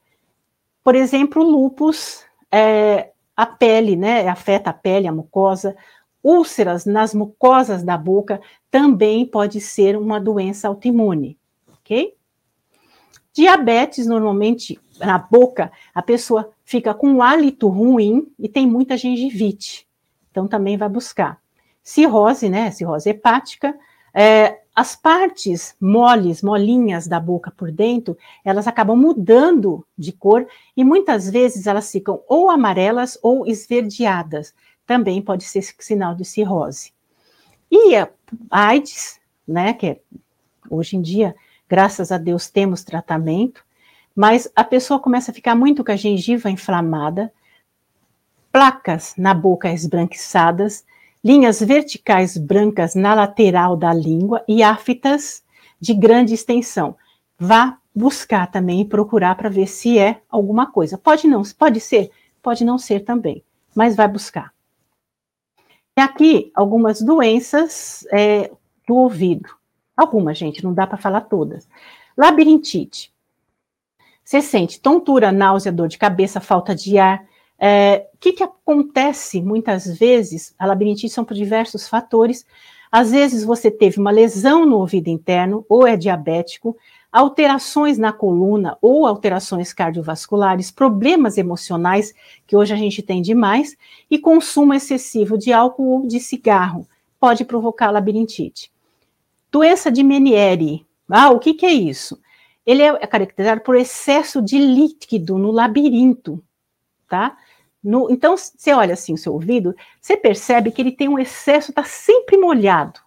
Por 0.83 0.93
exemplo, 0.93 1.41
lupus, 1.41 2.23
é, 2.51 3.09
a 3.35 3.47
pele, 3.47 3.95
né? 3.95 4.27
Afeta 4.27 4.69
a 4.69 4.73
pele, 4.73 5.07
a 5.07 5.11
mucosa. 5.11 5.75
Úlceras 6.21 6.85
nas 6.85 7.11
mucosas 7.11 7.81
da 7.81 7.97
boca 7.97 8.39
também 8.69 9.25
pode 9.25 9.59
ser 9.59 9.97
uma 9.97 10.19
doença 10.19 10.67
autoimune, 10.67 11.39
ok? 11.79 12.15
Diabetes, 13.33 14.05
normalmente, 14.05 14.79
na 14.99 15.17
boca, 15.17 15.71
a 15.91 16.03
pessoa 16.03 16.51
fica 16.63 16.93
com 16.93 17.13
um 17.13 17.23
hálito 17.23 17.67
ruim 17.67 18.31
e 18.37 18.47
tem 18.47 18.67
muita 18.67 18.95
gengivite. 18.95 19.87
Então, 20.29 20.47
também 20.47 20.77
vai 20.77 20.87
buscar. 20.87 21.40
Cirrose, 21.83 22.49
né? 22.49 22.71
Cirrose 22.71 23.09
hepática. 23.09 23.77
É, 24.13 24.59
as 24.75 24.95
partes 24.95 25.75
moles, 25.79 26.41
molinhas 26.41 27.07
da 27.07 27.19
boca 27.19 27.51
por 27.51 27.71
dentro, 27.71 28.17
elas 28.43 28.67
acabam 28.67 28.97
mudando 28.97 29.85
de 29.97 30.11
cor 30.11 30.47
e 30.75 30.83
muitas 30.83 31.29
vezes 31.29 31.67
elas 31.67 31.91
ficam 31.91 32.21
ou 32.27 32.49
amarelas 32.49 33.17
ou 33.21 33.45
esverdeadas. 33.47 34.53
Também 34.85 35.21
pode 35.21 35.43
ser 35.43 35.61
sinal 35.79 36.15
de 36.15 36.25
cirrose. 36.25 36.93
E 37.69 37.95
a 37.95 38.09
AIDS, 38.49 39.19
né? 39.47 39.73
Que 39.73 39.87
é, 39.87 39.99
hoje 40.69 40.97
em 40.97 41.01
dia 41.01 41.35
Graças 41.71 42.11
a 42.11 42.17
Deus 42.17 42.49
temos 42.49 42.83
tratamento, 42.83 43.63
mas 44.13 44.51
a 44.53 44.61
pessoa 44.61 44.99
começa 44.99 45.31
a 45.31 45.33
ficar 45.33 45.55
muito 45.55 45.85
com 45.85 45.91
a 45.93 45.95
gengiva 45.95 46.49
inflamada, 46.49 47.31
placas 48.51 49.13
na 49.17 49.33
boca 49.33 49.71
esbranquiçadas, 49.71 50.85
linhas 51.23 51.59
verticais 51.59 52.37
brancas 52.37 52.95
na 52.95 53.13
lateral 53.13 53.77
da 53.77 53.93
língua 53.93 54.43
e 54.47 54.63
aftas 54.63 55.43
de 55.79 55.93
grande 55.93 56.33
extensão. 56.33 56.95
Vá 57.37 57.77
buscar 57.93 58.49
também 58.49 58.81
e 58.81 58.85
procurar 58.85 59.35
para 59.35 59.49
ver 59.49 59.67
se 59.67 59.99
é 59.99 60.21
alguma 60.29 60.71
coisa. 60.71 60.97
Pode 60.97 61.27
não, 61.27 61.43
pode 61.57 61.79
ser, 61.79 62.09
pode 62.41 62.63
não 62.63 62.77
ser 62.77 63.01
também, 63.01 63.43
mas 63.75 63.95
vai 63.95 64.07
buscar. 64.07 64.53
E 65.97 66.01
aqui 66.01 66.51
algumas 66.55 67.01
doenças 67.01 68.05
é, 68.11 68.49
do 68.87 68.95
ouvido. 68.95 69.49
Algumas, 69.95 70.37
gente, 70.37 70.63
não 70.63 70.73
dá 70.73 70.87
para 70.87 70.97
falar 70.97 71.21
todas. 71.21 71.67
Labirintite. 72.17 73.13
Você 74.23 74.41
sente 74.41 74.79
tontura, 74.79 75.31
náusea, 75.31 75.71
dor 75.71 75.87
de 75.87 75.97
cabeça, 75.97 76.39
falta 76.39 76.73
de 76.73 76.97
ar. 76.97 77.25
O 77.61 77.63
é, 77.63 78.07
que, 78.19 78.33
que 78.33 78.43
acontece 78.43 79.39
muitas 79.39 79.85
vezes? 79.85 80.55
A 80.57 80.65
labirintite 80.65 81.13
são 81.13 81.23
por 81.23 81.35
diversos 81.35 81.87
fatores. 81.87 82.43
Às 82.91 83.11
vezes 83.11 83.43
você 83.43 83.69
teve 83.69 83.99
uma 83.99 84.09
lesão 84.09 84.65
no 84.65 84.77
ouvido 84.77 85.09
interno, 85.09 85.63
ou 85.69 85.85
é 85.85 85.95
diabético, 85.95 86.75
alterações 87.11 87.99
na 87.99 88.11
coluna 88.11 88.79
ou 88.81 89.05
alterações 89.05 89.73
cardiovasculares, 89.73 90.71
problemas 90.71 91.37
emocionais, 91.37 92.15
que 92.47 92.55
hoje 92.55 92.73
a 92.73 92.77
gente 92.77 93.03
tem 93.03 93.21
demais, 93.21 93.77
e 94.09 94.17
consumo 94.17 94.73
excessivo 94.73 95.37
de 95.37 95.53
álcool 95.53 96.01
ou 96.01 96.07
de 96.07 96.19
cigarro 96.19 96.87
pode 97.19 97.45
provocar 97.45 97.91
labirintite. 97.91 98.71
Doença 99.51 99.91
de 99.91 100.01
Meniere. 100.01 100.83
Ah, 101.07 101.29
o 101.29 101.37
que, 101.37 101.53
que 101.53 101.65
é 101.67 101.73
isso? 101.73 102.19
Ele 102.65 102.81
é 102.81 103.05
caracterizado 103.05 103.61
por 103.61 103.75
excesso 103.75 104.41
de 104.41 104.57
líquido 104.57 105.37
no 105.37 105.51
labirinto, 105.51 106.43
tá? 107.07 107.37
No, 107.83 108.11
então, 108.11 108.35
você 108.37 108.73
olha 108.73 108.93
assim 108.93 109.13
o 109.13 109.17
seu 109.17 109.33
ouvido, 109.33 109.75
você 109.99 110.15
percebe 110.15 110.71
que 110.71 110.81
ele 110.81 110.91
tem 110.91 111.09
um 111.09 111.17
excesso, 111.17 111.71
está 111.71 111.83
sempre 111.83 112.37
molhado. 112.37 112.99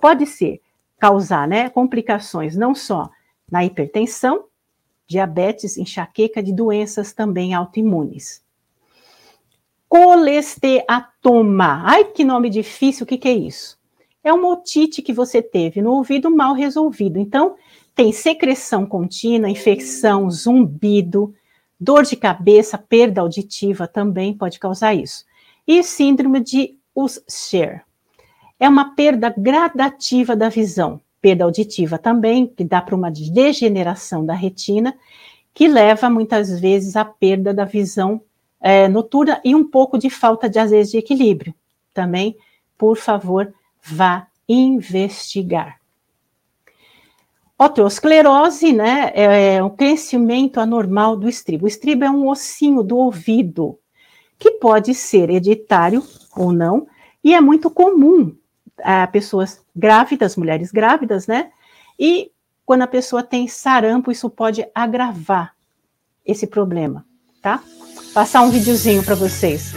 Pode 0.00 0.26
ser 0.26 0.60
causar 0.98 1.46
né, 1.46 1.68
complicações 1.68 2.56
não 2.56 2.74
só 2.74 3.10
na 3.50 3.64
hipertensão, 3.64 4.46
diabetes, 5.06 5.76
enxaqueca, 5.76 6.42
de 6.42 6.52
doenças 6.52 7.12
também 7.12 7.54
autoimunes. 7.54 8.42
Colesteatoma. 9.88 11.82
Ai, 11.84 12.04
que 12.04 12.24
nome 12.24 12.48
difícil, 12.48 13.04
o 13.04 13.06
que, 13.06 13.18
que 13.18 13.28
é 13.28 13.34
isso? 13.34 13.80
é 14.24 14.32
uma 14.32 14.48
otite 14.48 15.02
que 15.02 15.12
você 15.12 15.42
teve 15.42 15.82
no 15.82 15.92
ouvido 15.92 16.30
mal 16.30 16.54
resolvido. 16.54 17.18
Então, 17.18 17.56
tem 17.94 18.12
secreção 18.12 18.86
contínua, 18.86 19.50
infecção, 19.50 20.30
zumbido, 20.30 21.34
dor 21.82 22.04
de 22.04 22.14
cabeça, 22.14 22.78
perda 22.78 23.20
auditiva 23.20 23.88
também 23.88 24.32
pode 24.32 24.60
causar 24.60 24.94
isso. 24.94 25.24
E 25.66 25.82
síndrome 25.82 26.40
de 26.40 26.76
Usher. 26.94 27.82
É 28.58 28.68
uma 28.68 28.94
perda 28.94 29.34
gradativa 29.36 30.36
da 30.36 30.48
visão, 30.48 31.00
perda 31.20 31.44
auditiva 31.44 31.98
também, 31.98 32.46
que 32.46 32.62
dá 32.62 32.80
para 32.80 32.94
uma 32.94 33.10
degeneração 33.10 34.24
da 34.24 34.32
retina, 34.32 34.94
que 35.52 35.66
leva 35.66 36.08
muitas 36.08 36.60
vezes 36.60 36.94
à 36.94 37.04
perda 37.04 37.52
da 37.52 37.64
visão 37.64 38.20
é, 38.60 38.86
noturna 38.86 39.40
e 39.44 39.52
um 39.52 39.68
pouco 39.68 39.98
de 39.98 40.08
falta 40.08 40.48
de, 40.48 40.60
às 40.60 40.70
vezes, 40.70 40.92
de 40.92 40.98
equilíbrio. 40.98 41.52
Também, 41.92 42.36
por 42.78 42.96
favor, 42.96 43.52
vá 43.82 44.28
investigar. 44.48 45.81
Oteosclerose, 47.64 48.72
né, 48.72 49.12
é 49.14 49.62
um 49.62 49.70
crescimento 49.70 50.58
anormal 50.58 51.16
do 51.16 51.28
estribo. 51.28 51.64
O 51.64 51.68
estribo 51.68 52.04
é 52.04 52.10
um 52.10 52.28
ossinho 52.28 52.82
do 52.82 52.96
ouvido, 52.96 53.78
que 54.38 54.52
pode 54.52 54.94
ser 54.94 55.30
hereditário 55.30 56.02
ou 56.36 56.52
não, 56.52 56.86
e 57.22 57.34
é 57.34 57.40
muito 57.40 57.70
comum 57.70 58.34
a 58.82 59.06
pessoas 59.06 59.60
grávidas, 59.76 60.36
mulheres 60.36 60.72
grávidas, 60.72 61.26
né, 61.28 61.52
e 61.98 62.32
quando 62.66 62.82
a 62.82 62.88
pessoa 62.88 63.22
tem 63.22 63.46
sarampo, 63.46 64.10
isso 64.10 64.28
pode 64.28 64.66
agravar 64.74 65.54
esse 66.24 66.46
problema, 66.46 67.04
tá? 67.42 67.62
Passar 68.14 68.42
um 68.42 68.50
videozinho 68.50 69.04
para 69.04 69.14
vocês. 69.14 69.72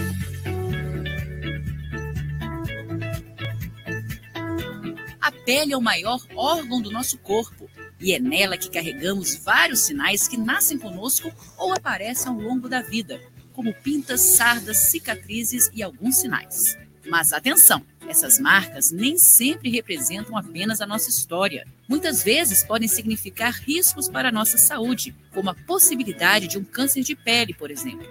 pele 5.46 5.74
é 5.74 5.78
o 5.78 5.82
maior 5.82 6.20
órgão 6.36 6.82
do 6.82 6.92
nosso 6.92 7.20
corpo 7.20 7.70
e 8.06 8.14
é 8.14 8.20
nela 8.20 8.56
que 8.56 8.70
carregamos 8.70 9.36
vários 9.38 9.80
sinais 9.80 10.28
que 10.28 10.38
nascem 10.38 10.78
conosco 10.78 11.34
ou 11.58 11.74
aparecem 11.74 12.32
ao 12.32 12.40
longo 12.40 12.70
da 12.70 12.80
vida, 12.80 13.20
como 13.52 13.74
pintas, 13.74 14.22
sardas, 14.22 14.78
cicatrizes 14.78 15.72
e 15.74 15.82
alguns 15.82 16.18
sinais. 16.18 16.78
Mas 17.08 17.34
atenção, 17.34 17.84
essas 18.08 18.38
marcas 18.38 18.92
nem 18.92 19.18
sempre 19.18 19.72
representam 19.72 20.38
apenas 20.38 20.82
a 20.82 20.86
nossa 20.86 21.10
história. 21.10 21.66
Muitas 21.88 22.22
vezes 22.22 22.64
podem 22.64 22.88
significar 22.88 23.52
riscos 23.52 24.08
para 24.08 24.30
a 24.30 24.32
nossa 24.32 24.60
saúde, 24.60 25.16
como 25.34 25.50
a 25.50 25.56
possibilidade 25.56 26.48
de 26.48 26.60
um 26.60 26.64
câncer 26.64 27.02
de 27.02 27.16
pele, 27.16 27.56
por 27.56 27.72
exemplo. 27.72 28.08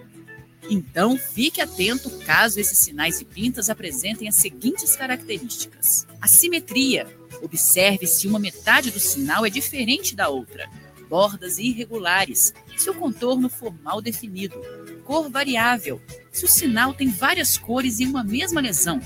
Então, 0.70 1.18
fique 1.18 1.60
atento 1.60 2.10
caso 2.20 2.58
esses 2.58 2.78
sinais 2.78 3.20
e 3.20 3.24
pintas 3.24 3.68
apresentem 3.68 4.28
as 4.28 4.36
seguintes 4.36 4.96
características: 4.96 6.06
assimetria. 6.20 7.06
Observe 7.42 8.06
se 8.06 8.26
uma 8.26 8.38
metade 8.38 8.90
do 8.90 9.00
sinal 9.00 9.44
é 9.44 9.50
diferente 9.50 10.14
da 10.14 10.28
outra. 10.28 10.68
Bordas 11.08 11.58
irregulares, 11.58 12.54
se 12.76 12.88
o 12.88 12.94
contorno 12.94 13.50
for 13.50 13.74
mal 13.82 14.00
definido. 14.00 14.58
Cor 15.04 15.28
variável, 15.28 16.00
se 16.32 16.46
o 16.46 16.48
sinal 16.48 16.94
tem 16.94 17.08
várias 17.08 17.58
cores 17.58 18.00
em 18.00 18.06
uma 18.06 18.24
mesma 18.24 18.60
lesão. 18.60 19.00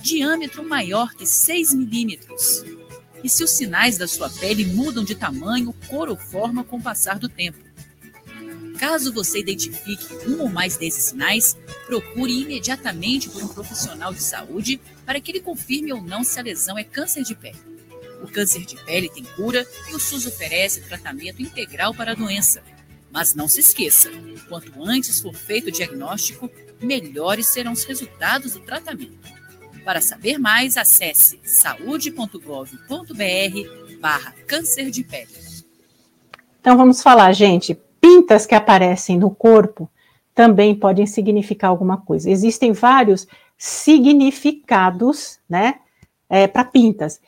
Diâmetro 0.00 0.64
maior 0.64 1.12
que 1.14 1.26
6 1.26 1.74
milímetros. 1.74 2.64
E 3.24 3.28
se 3.28 3.42
os 3.42 3.50
sinais 3.50 3.98
da 3.98 4.06
sua 4.06 4.30
pele 4.30 4.64
mudam 4.64 5.04
de 5.04 5.14
tamanho, 5.14 5.74
cor 5.88 6.08
ou 6.08 6.16
forma 6.16 6.62
com 6.62 6.76
o 6.76 6.82
passar 6.82 7.18
do 7.18 7.28
tempo. 7.28 7.71
Caso 8.82 9.12
você 9.12 9.38
identifique 9.38 10.12
um 10.26 10.40
ou 10.40 10.48
mais 10.48 10.76
desses 10.76 11.04
sinais, 11.04 11.56
procure 11.86 12.42
imediatamente 12.42 13.28
por 13.28 13.40
um 13.40 13.46
profissional 13.46 14.12
de 14.12 14.20
saúde 14.20 14.80
para 15.06 15.20
que 15.20 15.30
ele 15.30 15.38
confirme 15.38 15.92
ou 15.92 16.02
não 16.02 16.24
se 16.24 16.40
a 16.40 16.42
lesão 16.42 16.76
é 16.76 16.82
câncer 16.82 17.22
de 17.22 17.36
pele. 17.36 17.60
O 18.24 18.26
câncer 18.26 18.66
de 18.66 18.74
pele 18.74 19.08
tem 19.08 19.22
cura 19.22 19.64
e 19.88 19.94
o 19.94 20.00
SUS 20.00 20.26
oferece 20.26 20.80
tratamento 20.80 21.40
integral 21.40 21.94
para 21.94 22.10
a 22.10 22.14
doença. 22.16 22.60
Mas 23.12 23.36
não 23.36 23.46
se 23.46 23.60
esqueça: 23.60 24.10
quanto 24.48 24.72
antes 24.82 25.20
for 25.20 25.32
feito 25.32 25.68
o 25.68 25.72
diagnóstico, 25.72 26.50
melhores 26.80 27.46
serão 27.46 27.70
os 27.70 27.84
resultados 27.84 28.54
do 28.54 28.60
tratamento. 28.62 29.16
Para 29.84 30.00
saber 30.00 30.38
mais, 30.38 30.76
acesse 30.76 31.38
saude.gov.br 31.44 32.36
barra 34.00 34.34
câncer 34.48 34.90
de 34.90 35.04
pele. 35.04 35.30
Então 36.60 36.76
vamos 36.76 37.00
falar, 37.00 37.32
gente, 37.32 37.78
pintas 38.02 38.44
que 38.44 38.54
aparecem 38.56 39.16
no 39.16 39.30
corpo 39.30 39.88
também 40.34 40.74
podem 40.74 41.06
significar 41.06 41.70
alguma 41.70 41.98
coisa. 41.98 42.28
Existem 42.28 42.72
vários 42.72 43.28
significados, 43.56 45.38
né, 45.48 45.76
é, 46.28 46.48
para 46.48 46.64
pintas. 46.64 47.20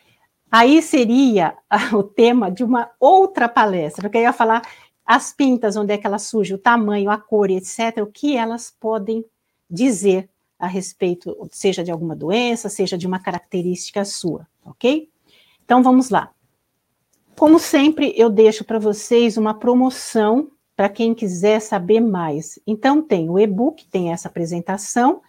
Aí 0.50 0.82
seria 0.82 1.56
o 1.94 2.02
tema 2.02 2.50
de 2.50 2.64
uma 2.64 2.90
outra 2.98 3.48
palestra, 3.48 4.02
porque 4.02 4.18
eu 4.18 4.22
ia 4.22 4.32
falar 4.32 4.62
as 5.06 5.32
pintas, 5.32 5.76
onde 5.76 5.92
é 5.92 5.98
que 5.98 6.06
elas 6.06 6.22
surgem, 6.22 6.56
o 6.56 6.58
tamanho, 6.58 7.10
a 7.10 7.18
cor, 7.18 7.50
etc., 7.50 7.98
o 8.02 8.06
que 8.06 8.36
elas 8.36 8.74
podem 8.80 9.24
dizer 9.70 10.28
a 10.58 10.66
respeito, 10.66 11.36
seja 11.52 11.84
de 11.84 11.90
alguma 11.90 12.16
doença, 12.16 12.68
seja 12.68 12.96
de 12.96 13.06
uma 13.06 13.18
característica 13.18 14.04
sua, 14.04 14.46
ok? 14.64 15.10
Então 15.64 15.82
vamos 15.82 16.08
lá. 16.08 16.30
Como 17.36 17.58
sempre, 17.58 18.14
eu 18.16 18.30
deixo 18.30 18.64
para 18.64 18.78
vocês 18.78 19.36
uma 19.36 19.52
promoção 19.54 20.50
para 20.76 20.88
quem 20.88 21.14
quiser 21.14 21.60
saber 21.60 22.00
mais. 22.00 22.58
Então, 22.66 23.00
tem 23.02 23.30
o 23.30 23.38
e-book, 23.38 23.86
tem 23.86 24.12
essa 24.12 24.28
apresentação, 24.28 25.22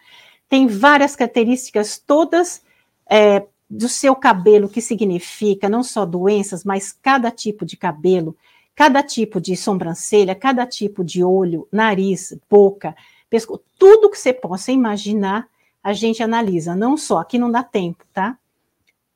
tem 0.48 0.66
várias 0.66 1.14
características, 1.14 1.98
todas 1.98 2.62
é, 3.08 3.44
do 3.68 3.88
seu 3.88 4.14
cabelo, 4.14 4.68
que 4.68 4.80
significa 4.80 5.68
não 5.68 5.82
só 5.82 6.04
doenças, 6.04 6.64
mas 6.64 6.92
cada 6.92 7.30
tipo 7.30 7.64
de 7.64 7.76
cabelo, 7.76 8.36
cada 8.74 9.02
tipo 9.02 9.40
de 9.40 9.56
sobrancelha, 9.56 10.34
cada 10.34 10.66
tipo 10.66 11.04
de 11.04 11.24
olho, 11.24 11.66
nariz, 11.72 12.36
boca, 12.48 12.94
pescoço, 13.30 13.62
tudo 13.78 14.10
que 14.10 14.18
você 14.18 14.32
possa 14.32 14.70
imaginar, 14.70 15.48
a 15.82 15.92
gente 15.92 16.22
analisa, 16.22 16.74
não 16.74 16.96
só, 16.96 17.18
aqui 17.18 17.38
não 17.38 17.50
dá 17.50 17.62
tempo, 17.62 18.04
tá? 18.12 18.36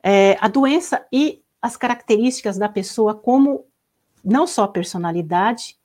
É, 0.02 0.36
a 0.40 0.48
doença 0.48 1.04
e 1.12 1.42
as 1.60 1.76
características 1.76 2.56
da 2.56 2.68
pessoa, 2.68 3.14
como 3.14 3.64
não 4.24 4.46
só 4.46 4.66
personalidade, 4.66 5.76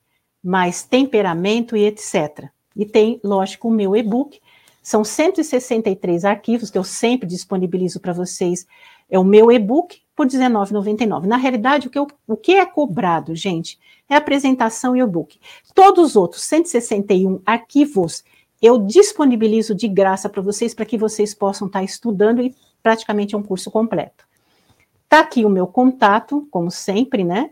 mas 0.46 0.84
temperamento 0.84 1.76
e 1.76 1.84
etc. 1.84 2.44
E 2.76 2.86
tem, 2.86 3.20
lógico, 3.24 3.66
o 3.66 3.70
meu 3.70 3.96
e-book. 3.96 4.40
São 4.80 5.02
163 5.02 6.24
arquivos 6.24 6.70
que 6.70 6.78
eu 6.78 6.84
sempre 6.84 7.26
disponibilizo 7.26 7.98
para 7.98 8.12
vocês. 8.12 8.64
É 9.10 9.18
o 9.18 9.24
meu 9.24 9.50
e-book 9.50 10.00
por 10.14 10.26
R$19,99. 10.26 11.24
Na 11.24 11.36
realidade, 11.36 11.88
o 11.88 11.90
que, 11.90 11.98
eu, 11.98 12.06
o 12.28 12.36
que 12.36 12.52
é 12.52 12.64
cobrado, 12.64 13.34
gente, 13.34 13.76
é 14.08 14.14
a 14.14 14.18
apresentação 14.18 14.94
e 14.94 15.02
o 15.02 15.06
e-book. 15.08 15.40
Todos 15.74 16.10
os 16.10 16.16
outros 16.16 16.42
161 16.42 17.40
arquivos 17.44 18.22
eu 18.62 18.78
disponibilizo 18.78 19.74
de 19.74 19.88
graça 19.88 20.28
para 20.28 20.40
vocês, 20.40 20.72
para 20.72 20.86
que 20.86 20.96
vocês 20.96 21.34
possam 21.34 21.66
estar 21.66 21.80
tá 21.80 21.84
estudando 21.84 22.40
e 22.40 22.54
praticamente 22.84 23.34
é 23.34 23.38
um 23.38 23.42
curso 23.42 23.68
completo. 23.68 24.24
Está 25.02 25.20
aqui 25.20 25.44
o 25.44 25.50
meu 25.50 25.66
contato, 25.66 26.46
como 26.52 26.70
sempre, 26.70 27.24
né? 27.24 27.50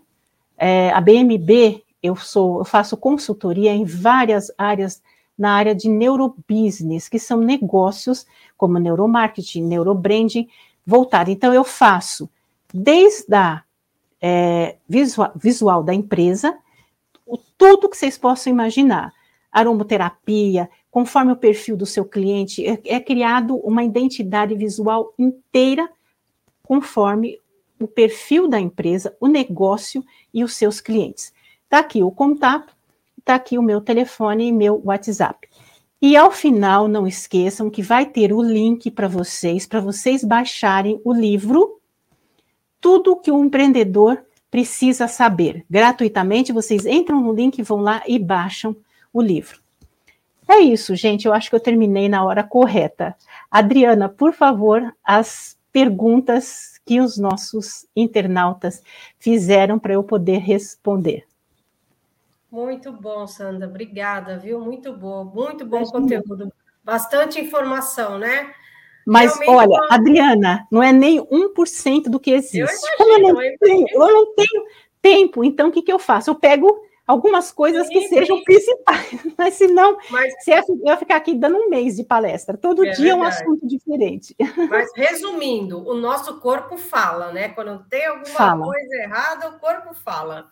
É, 0.56 0.90
a 0.90 1.00
BMB 1.00 1.83
eu 2.04 2.14
sou, 2.14 2.58
eu 2.58 2.66
faço 2.66 2.98
consultoria 2.98 3.72
em 3.72 3.82
várias 3.82 4.52
áreas 4.58 5.02
na 5.38 5.54
área 5.54 5.74
de 5.74 5.88
neurobusiness, 5.88 7.08
que 7.08 7.18
são 7.18 7.40
negócios 7.40 8.26
como 8.58 8.78
neuromarketing, 8.78 9.62
neurobranding, 9.62 10.46
voltado. 10.86 11.30
Então, 11.30 11.54
eu 11.54 11.64
faço 11.64 12.28
desde 12.72 13.34
a 13.34 13.64
é, 14.20 14.76
visual, 14.86 15.32
visual 15.34 15.82
da 15.82 15.94
empresa, 15.94 16.54
o, 17.26 17.38
tudo 17.56 17.88
que 17.88 17.96
vocês 17.96 18.18
possam 18.18 18.52
imaginar. 18.52 19.10
Aromoterapia, 19.50 20.68
conforme 20.90 21.32
o 21.32 21.36
perfil 21.36 21.74
do 21.74 21.86
seu 21.86 22.04
cliente, 22.04 22.66
é, 22.66 22.78
é 22.84 23.00
criado 23.00 23.56
uma 23.56 23.82
identidade 23.82 24.54
visual 24.54 25.14
inteira 25.18 25.88
conforme 26.62 27.40
o 27.80 27.88
perfil 27.88 28.46
da 28.46 28.60
empresa, 28.60 29.16
o 29.18 29.26
negócio 29.26 30.04
e 30.34 30.44
os 30.44 30.54
seus 30.54 30.82
clientes. 30.82 31.32
Está 31.74 31.80
aqui 31.80 32.04
o 32.04 32.10
contato, 32.12 32.72
está 33.18 33.34
aqui 33.34 33.58
o 33.58 33.62
meu 33.62 33.80
telefone 33.80 34.46
e 34.46 34.52
meu 34.52 34.80
WhatsApp. 34.84 35.48
E 36.00 36.16
ao 36.16 36.30
final, 36.30 36.86
não 36.86 37.04
esqueçam 37.04 37.68
que 37.68 37.82
vai 37.82 38.06
ter 38.06 38.32
o 38.32 38.40
link 38.40 38.92
para 38.92 39.08
vocês, 39.08 39.66
para 39.66 39.80
vocês 39.80 40.22
baixarem 40.22 41.00
o 41.04 41.12
livro 41.12 41.80
Tudo 42.80 43.16
que 43.16 43.32
um 43.32 43.46
empreendedor 43.46 44.24
precisa 44.52 45.08
saber. 45.08 45.66
Gratuitamente, 45.68 46.52
vocês 46.52 46.86
entram 46.86 47.20
no 47.20 47.32
link, 47.32 47.60
vão 47.60 47.80
lá 47.80 48.04
e 48.06 48.20
baixam 48.20 48.76
o 49.12 49.20
livro. 49.20 49.60
É 50.46 50.60
isso, 50.60 50.94
gente. 50.94 51.26
Eu 51.26 51.34
acho 51.34 51.50
que 51.50 51.56
eu 51.56 51.60
terminei 51.60 52.08
na 52.08 52.24
hora 52.24 52.44
correta. 52.44 53.16
Adriana, 53.50 54.08
por 54.08 54.32
favor, 54.32 54.94
as 55.02 55.58
perguntas 55.72 56.80
que 56.86 57.00
os 57.00 57.18
nossos 57.18 57.84
internautas 57.96 58.80
fizeram 59.18 59.76
para 59.76 59.94
eu 59.94 60.04
poder 60.04 60.38
responder. 60.38 61.26
Muito 62.54 62.92
bom, 62.92 63.26
Sandra. 63.26 63.66
Obrigada, 63.66 64.38
viu? 64.38 64.60
Muito 64.60 64.92
bom, 64.92 65.24
muito 65.24 65.66
bom 65.66 65.82
conteúdo. 65.82 66.52
Bastante 66.84 67.40
informação, 67.40 68.16
né? 68.16 68.54
Mas 69.04 69.36
Realmente, 69.40 69.72
olha. 69.72 69.88
Adriana, 69.90 70.64
não 70.70 70.80
é 70.80 70.92
nem 70.92 71.18
1% 71.18 72.04
do 72.04 72.20
que 72.20 72.30
existe. 72.30 72.86
Eu, 73.00 73.06
imagino, 73.06 73.28
eu, 73.28 73.34
não 73.34 73.42
eu, 73.42 73.58
tenho, 73.58 73.86
eu 73.90 74.12
não 74.12 74.34
tenho 74.36 74.64
tempo, 75.02 75.42
então 75.42 75.68
o 75.68 75.72
que, 75.72 75.82
que 75.82 75.92
eu 75.92 75.98
faço? 75.98 76.30
Eu 76.30 76.36
pego 76.36 76.80
algumas 77.04 77.50
coisas 77.50 77.88
sim, 77.88 77.92
que 77.92 78.06
sejam 78.06 78.36
sim. 78.38 78.44
principais, 78.44 79.34
mas 79.36 79.54
senão 79.58 79.98
mas, 80.08 80.32
se 80.44 80.52
eu 80.52 80.96
ficar 80.96 81.16
aqui 81.16 81.34
dando 81.34 81.56
um 81.56 81.68
mês 81.68 81.96
de 81.96 82.04
palestra, 82.04 82.56
todo 82.56 82.86
é 82.86 82.92
dia 82.92 83.10
é 83.10 83.16
um 83.16 83.24
assunto 83.24 83.66
diferente. 83.66 84.36
Mas 84.70 84.92
resumindo, 84.94 85.84
o 85.84 85.94
nosso 85.94 86.38
corpo 86.38 86.78
fala, 86.78 87.32
né? 87.32 87.48
Quando 87.48 87.84
tem 87.88 88.06
alguma 88.06 88.26
fala. 88.26 88.64
coisa 88.64 88.94
errada, 88.94 89.48
o 89.48 89.58
corpo 89.58 89.92
fala. 89.92 90.48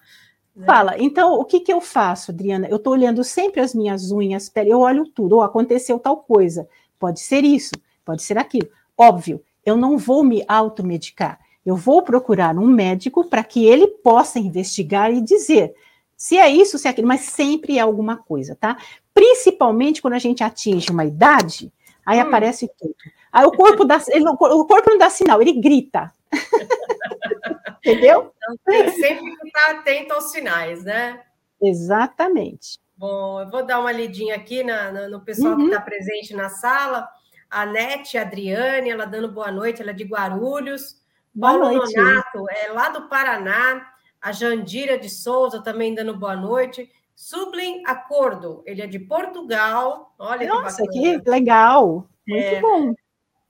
Né? 0.55 0.67
Fala, 0.67 0.95
então 0.99 1.35
o 1.35 1.45
que, 1.45 1.61
que 1.61 1.73
eu 1.73 1.81
faço, 1.81 2.31
Adriana? 2.31 2.69
Eu 2.69 2.77
estou 2.77 2.93
olhando 2.93 3.25
sempre 3.25 3.61
as 3.61 3.75
minhas 3.75 4.11
unhas, 4.11 4.51
eu 4.67 4.81
olho 4.81 5.07
tudo, 5.07 5.37
ou 5.37 5.43
aconteceu 5.43 5.99
tal 5.99 6.19
coisa, 6.19 6.69
pode 6.99 7.21
ser 7.21 7.45
isso, 7.45 7.73
pode 8.05 8.23
ser 8.23 8.37
aquilo. 8.37 8.69
Óbvio, 8.97 9.43
eu 9.65 9.77
não 9.77 9.97
vou 9.97 10.23
me 10.23 10.45
automedicar, 10.47 11.41
eu 11.65 11.75
vou 11.75 12.03
procurar 12.03 12.57
um 12.57 12.67
médico 12.67 13.25
para 13.25 13.43
que 13.43 13.65
ele 13.65 13.87
possa 13.87 14.39
investigar 14.39 15.13
e 15.13 15.21
dizer 15.21 15.75
se 16.17 16.39
é 16.39 16.49
isso, 16.49 16.79
se 16.79 16.87
é 16.87 16.91
aquilo, 16.91 17.09
mas 17.09 17.23
sempre 17.23 17.79
é 17.79 17.81
alguma 17.81 18.17
coisa, 18.17 18.55
tá? 18.55 18.77
Principalmente 19.13 20.01
quando 20.01 20.15
a 20.15 20.21
gente 20.21 20.45
atinge 20.45 20.89
uma 20.91 21.05
idade, 21.05 21.73
aí 22.07 22.19
hum. 22.19 22.23
aparece 22.23 22.71
tudo. 22.79 22.95
Aí 23.33 23.45
o 23.45 23.51
corpo 23.51 23.85
dá, 23.85 24.01
ele, 24.09 24.29
o 24.29 24.37
corpo 24.37 24.89
não 24.89 24.99
dá 24.99 25.11
sinal, 25.11 25.43
ele 25.43 25.55
grita. 25.55 26.13
Entendeu? 27.85 28.33
Então, 28.37 28.57
tem 28.65 28.89
sempre 28.91 29.33
estar 29.45 29.71
atento 29.73 30.15
aos 30.15 30.31
sinais, 30.31 30.85
né? 30.85 31.21
Exatamente. 31.61 32.79
Bom, 32.97 33.41
eu 33.41 33.51
vou 33.51 33.67
dar 33.67 33.81
uma 33.81 33.91
lidinha 33.91 34.37
aqui 34.37 34.63
na, 34.63 34.93
na 34.93 35.09
no 35.09 35.21
pessoal 35.21 35.55
uhum. 35.55 35.59
que 35.59 35.65
está 35.65 35.81
presente 35.81 36.35
na 36.35 36.49
sala. 36.49 37.09
A 37.51 37.67
Nete 37.67 38.17
a 38.17 38.23
Adriane, 38.23 38.91
ela 38.91 39.05
dando 39.05 39.31
boa 39.31 39.51
noite, 39.51 39.83
ela 39.83 39.91
é 39.91 39.95
de 39.95 40.05
Guarulhos. 40.05 41.03
Boa 41.35 41.59
Paulo 41.59 41.75
noite. 41.75 41.97
Nonato, 41.97 42.45
é 42.51 42.69
lá 42.69 42.89
do 42.91 43.09
Paraná. 43.09 43.89
A 44.21 44.31
Jandira 44.31 44.97
de 44.97 45.11
Souza 45.11 45.61
também 45.61 45.95
dando 45.95 46.17
boa 46.17 46.37
noite. 46.37 46.89
Sublin 47.15 47.83
Acordo, 47.87 48.63
ele 48.65 48.83
é 48.83 48.87
de 48.87 48.99
Portugal. 49.01 50.15
Olha 50.19 50.47
Nossa, 50.47 50.83
que, 50.87 51.21
que 51.21 51.31
legal. 51.31 52.07
Muito 52.27 52.45
é, 52.45 52.61
bom. 52.61 52.95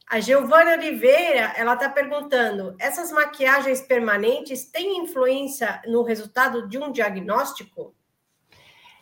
A 0.09 0.20
Giovana 0.20 0.72
Oliveira, 0.72 1.53
ela 1.57 1.74
está 1.74 1.88
perguntando: 1.88 2.74
essas 2.78 3.11
maquiagens 3.11 3.80
permanentes 3.80 4.64
têm 4.66 4.98
influência 4.98 5.80
no 5.86 6.03
resultado 6.03 6.68
de 6.68 6.78
um 6.78 6.92
diagnóstico? 6.92 7.94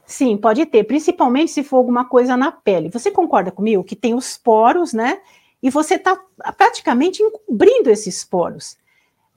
Sim, 0.06 0.36
pode 0.36 0.66
ter, 0.66 0.84
principalmente 0.84 1.52
se 1.52 1.62
for 1.62 1.76
alguma 1.76 2.04
coisa 2.04 2.36
na 2.36 2.50
pele. 2.50 2.90
Você 2.90 3.10
concorda 3.10 3.52
comigo 3.52 3.84
que 3.84 3.94
tem 3.94 4.14
os 4.14 4.36
poros, 4.36 4.92
né? 4.92 5.20
E 5.62 5.70
você 5.70 5.94
está 5.94 6.20
praticamente 6.56 7.22
encobrindo 7.22 7.90
esses 7.90 8.24
poros. 8.24 8.76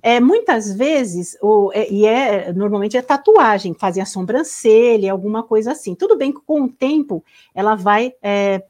É, 0.01 0.19
muitas 0.19 0.73
vezes, 0.73 1.37
é, 1.73 1.91
e 1.91 2.05
é 2.05 2.51
normalmente 2.51 2.97
é 2.97 3.01
tatuagem, 3.01 3.73
fazem 3.73 4.03
a 4.03 4.05
sobrancelha, 4.05 5.11
alguma 5.11 5.43
coisa 5.43 5.71
assim. 5.71 5.95
Tudo 5.95 6.17
bem 6.17 6.31
que 6.33 6.41
com 6.41 6.63
o 6.63 6.69
tempo 6.69 7.23
ela 7.53 7.75
vai 7.75 8.13
é, 8.21 8.63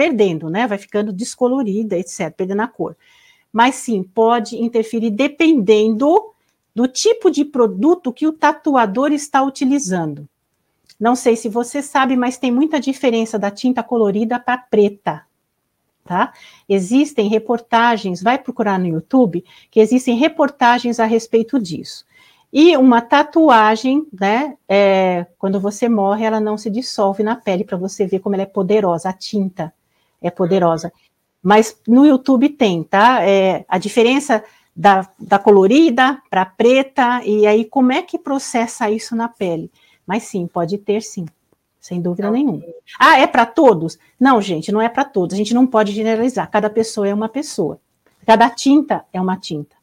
perdendo, 0.00 0.48
né? 0.48 0.66
Vai 0.66 0.78
ficando 0.78 1.12
descolorida, 1.12 1.94
etc., 1.98 2.32
perdendo 2.34 2.62
a 2.62 2.66
cor. 2.66 2.96
Mas 3.52 3.74
sim, 3.74 4.02
pode 4.02 4.56
interferir 4.56 5.10
dependendo 5.10 6.32
do 6.74 6.88
tipo 6.88 7.30
de 7.30 7.44
produto 7.44 8.10
que 8.10 8.26
o 8.26 8.32
tatuador 8.32 9.12
está 9.12 9.42
utilizando. 9.42 10.26
Não 10.98 11.14
sei 11.14 11.36
se 11.36 11.50
você 11.50 11.82
sabe, 11.82 12.16
mas 12.16 12.38
tem 12.38 12.50
muita 12.50 12.80
diferença 12.80 13.38
da 13.38 13.50
tinta 13.50 13.82
colorida 13.82 14.40
para 14.40 14.56
preta. 14.56 15.26
Tá? 16.02 16.32
Existem 16.66 17.28
reportagens, 17.28 18.22
vai 18.22 18.38
procurar 18.38 18.78
no 18.78 18.86
YouTube, 18.86 19.44
que 19.70 19.80
existem 19.80 20.16
reportagens 20.16 20.98
a 20.98 21.04
respeito 21.04 21.60
disso. 21.60 22.06
E 22.50 22.74
uma 22.74 23.02
tatuagem, 23.02 24.06
né? 24.18 24.56
É, 24.66 25.26
quando 25.38 25.60
você 25.60 25.90
morre, 25.90 26.24
ela 26.24 26.40
não 26.40 26.56
se 26.56 26.70
dissolve 26.70 27.22
na 27.22 27.36
pele 27.36 27.64
para 27.64 27.76
você 27.76 28.06
ver 28.06 28.20
como 28.20 28.34
ela 28.34 28.44
é 28.44 28.46
poderosa, 28.46 29.10
a 29.10 29.12
tinta 29.12 29.70
é 30.20 30.30
poderosa. 30.30 30.92
Mas 31.42 31.76
no 31.86 32.04
YouTube 32.04 32.50
tem, 32.50 32.82
tá? 32.82 33.22
É, 33.22 33.64
a 33.68 33.78
diferença 33.78 34.44
da, 34.74 35.08
da 35.18 35.38
colorida 35.38 36.20
para 36.28 36.44
preta, 36.44 37.22
e 37.24 37.46
aí 37.46 37.64
como 37.64 37.92
é 37.92 38.02
que 38.02 38.18
processa 38.18 38.90
isso 38.90 39.16
na 39.16 39.28
pele? 39.28 39.70
Mas 40.06 40.24
sim, 40.24 40.46
pode 40.46 40.78
ter 40.78 41.02
sim, 41.02 41.26
sem 41.80 42.00
dúvida 42.00 42.28
não. 42.28 42.34
nenhuma. 42.34 42.62
Ah, 42.98 43.18
é 43.18 43.26
para 43.26 43.46
todos? 43.46 43.98
Não, 44.18 44.40
gente, 44.40 44.70
não 44.70 44.80
é 44.80 44.88
para 44.88 45.04
todos. 45.04 45.34
A 45.34 45.36
gente 45.36 45.54
não 45.54 45.66
pode 45.66 45.92
generalizar. 45.92 46.50
Cada 46.50 46.68
pessoa 46.68 47.08
é 47.08 47.14
uma 47.14 47.28
pessoa. 47.28 47.80
Cada 48.26 48.48
tinta 48.50 49.04
é 49.12 49.20
uma 49.20 49.36
tinta, 49.36 49.74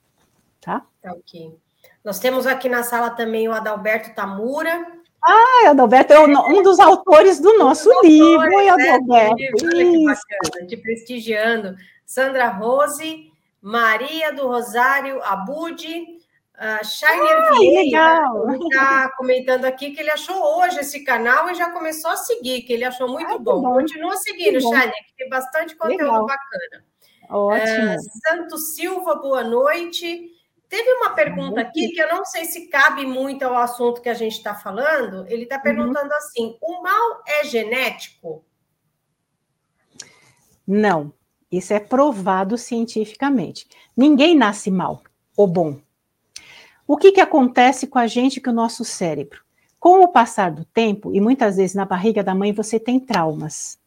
tá? 0.62 0.84
Tá 1.02 1.12
ok. 1.12 1.58
Nós 2.04 2.20
temos 2.20 2.46
aqui 2.46 2.70
na 2.70 2.84
sala 2.84 3.10
também 3.10 3.48
o 3.50 3.52
Adalberto 3.52 4.14
Tamura, 4.14 4.97
Ah, 5.24 5.70
Adalberto 5.70 6.14
é 6.14 6.20
um 6.20 6.62
dos 6.64 6.80
autores 6.80 7.40
do 7.40 7.58
nosso 7.58 7.90
um 7.90 8.02
livro, 8.02 8.44
autores, 8.44 8.70
Adalberto. 8.70 9.36
Né, 9.36 9.50
Olha 9.64 9.92
que 9.92 10.06
bacana, 10.06 10.68
te 10.68 10.78
prestigiando. 10.78 11.76
Sandra 12.06 12.48
Rose, 12.48 13.32
Maria 13.62 14.32
do 14.32 14.48
Rosário 14.48 15.22
Abude, 15.24 16.18
Uh, 16.58 16.84
Shiner 16.84 17.38
ah, 17.38 17.52
Vieira 17.54 18.20
está 18.64 19.12
comentando 19.16 19.66
aqui 19.66 19.92
que 19.92 20.00
ele 20.00 20.10
achou 20.10 20.58
hoje 20.58 20.80
esse 20.80 21.04
canal 21.04 21.48
e 21.52 21.54
já 21.54 21.70
começou 21.70 22.10
a 22.10 22.18
seguir, 22.18 22.64
que 22.64 22.74
ele 22.74 22.84
achou 22.84 23.08
muito 23.08 23.32
ah, 23.32 23.38
bom. 23.38 23.62
bom. 23.62 23.74
Continua 23.76 24.18
seguindo, 24.18 24.60
Shiner, 24.60 24.92
que 24.92 25.16
tem 25.16 25.30
bastante 25.30 25.76
conteúdo 25.76 26.02
legal. 26.02 26.26
bacana. 26.26 26.84
Ótimo. 27.30 27.94
Uh, 27.94 27.98
Santo 28.28 28.58
Silva, 28.58 29.16
boa 29.16 29.44
noite. 29.44 30.32
Teve 30.70 30.92
uma 30.96 31.12
pergunta 31.12 31.62
aqui 31.62 31.90
que 31.90 32.02
eu 32.02 32.10
não 32.10 32.26
sei 32.26 32.44
se 32.46 32.68
cabe 32.68 33.06
muito 33.06 33.44
ao 33.44 33.56
assunto 33.56 34.02
que 34.02 34.10
a 34.10 34.14
gente 34.14 34.34
está 34.34 34.54
falando. 34.54 35.26
Ele 35.28 35.44
está 35.44 35.56
uhum. 35.58 35.62
perguntando 35.62 36.10
uhum. 36.10 36.18
assim: 36.18 36.58
o 36.62 36.84
mal 36.84 37.24
é 37.26 37.46
genético? 37.46 38.44
Não, 40.68 41.14
isso 41.50 41.74
é 41.74 41.80
provado 41.80 42.58
cientificamente. 42.58 43.68
Ninguém 43.96 44.36
nasce 44.36 44.70
mal 44.70 45.02
ou 45.36 45.48
bom. 45.48 45.80
O 46.86 46.98
que, 46.98 47.14
que 47.14 47.22
acontece 47.22 47.88
com 47.88 48.00
a 48.00 48.08
gente, 48.08 48.42
com 48.42 48.50
o 48.50 48.54
nosso 48.54 48.84
cérebro? 48.84 49.42
Com 49.80 50.04
o 50.04 50.08
passar 50.08 50.52
do 50.52 50.66
tempo, 50.66 51.14
e 51.14 51.22
muitas 51.22 51.56
vezes 51.56 51.76
na 51.76 51.86
barriga 51.86 52.24
da 52.24 52.36
mãe 52.36 52.52
você 52.52 52.80
tem 52.80 53.00
traumas, 53.00 53.80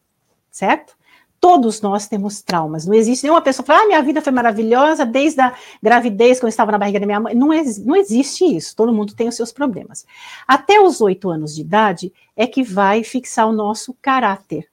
certo? 0.51 0.97
Todos 1.41 1.81
nós 1.81 2.07
temos 2.07 2.43
traumas. 2.43 2.87
Não 2.87 2.95
existe 2.95 3.23
nenhuma 3.23 3.41
pessoa 3.41 3.65
que 3.65 3.73
fala, 3.73 3.85
ah, 3.85 3.87
minha 3.87 4.03
vida 4.03 4.21
foi 4.21 4.33
maravilhosa 4.33 5.07
desde 5.07 5.41
a 5.41 5.55
gravidez, 5.83 6.39
quando 6.39 6.45
eu 6.45 6.49
estava 6.51 6.71
na 6.71 6.79
barriga 6.79 7.01
da 7.01 7.07
minha 7.07 7.19
mãe. 7.19 7.35
Não, 7.35 7.49
não 7.49 7.97
existe 7.97 8.45
isso. 8.45 8.77
Todo 8.77 8.93
mundo 8.93 9.15
tem 9.15 9.27
os 9.27 9.37
seus 9.37 9.51
problemas. 9.51 10.05
Até 10.47 10.79
os 10.79 11.01
oito 11.01 11.31
anos 11.31 11.55
de 11.55 11.63
idade 11.63 12.13
é 12.37 12.47
que 12.47 12.63
vai 12.63 13.03
fixar 13.03 13.49
o 13.49 13.53
nosso 13.53 13.97
caráter. 14.03 14.69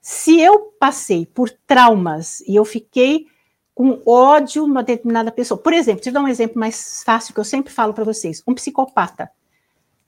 Se 0.00 0.40
eu 0.40 0.74
passei 0.80 1.26
por 1.26 1.48
traumas 1.66 2.40
e 2.40 2.56
eu 2.56 2.64
fiquei 2.64 3.26
com 3.80 4.02
ódio 4.04 4.64
uma 4.64 4.82
determinada 4.82 5.30
pessoa. 5.30 5.56
Por 5.56 5.72
exemplo, 5.72 6.02
te 6.02 6.10
dar 6.10 6.20
um 6.20 6.28
exemplo 6.28 6.58
mais 6.58 7.02
fácil 7.04 7.32
que 7.32 7.40
eu 7.40 7.44
sempre 7.44 7.72
falo 7.72 7.94
para 7.94 8.04
vocês: 8.04 8.42
um 8.46 8.54
psicopata. 8.54 9.30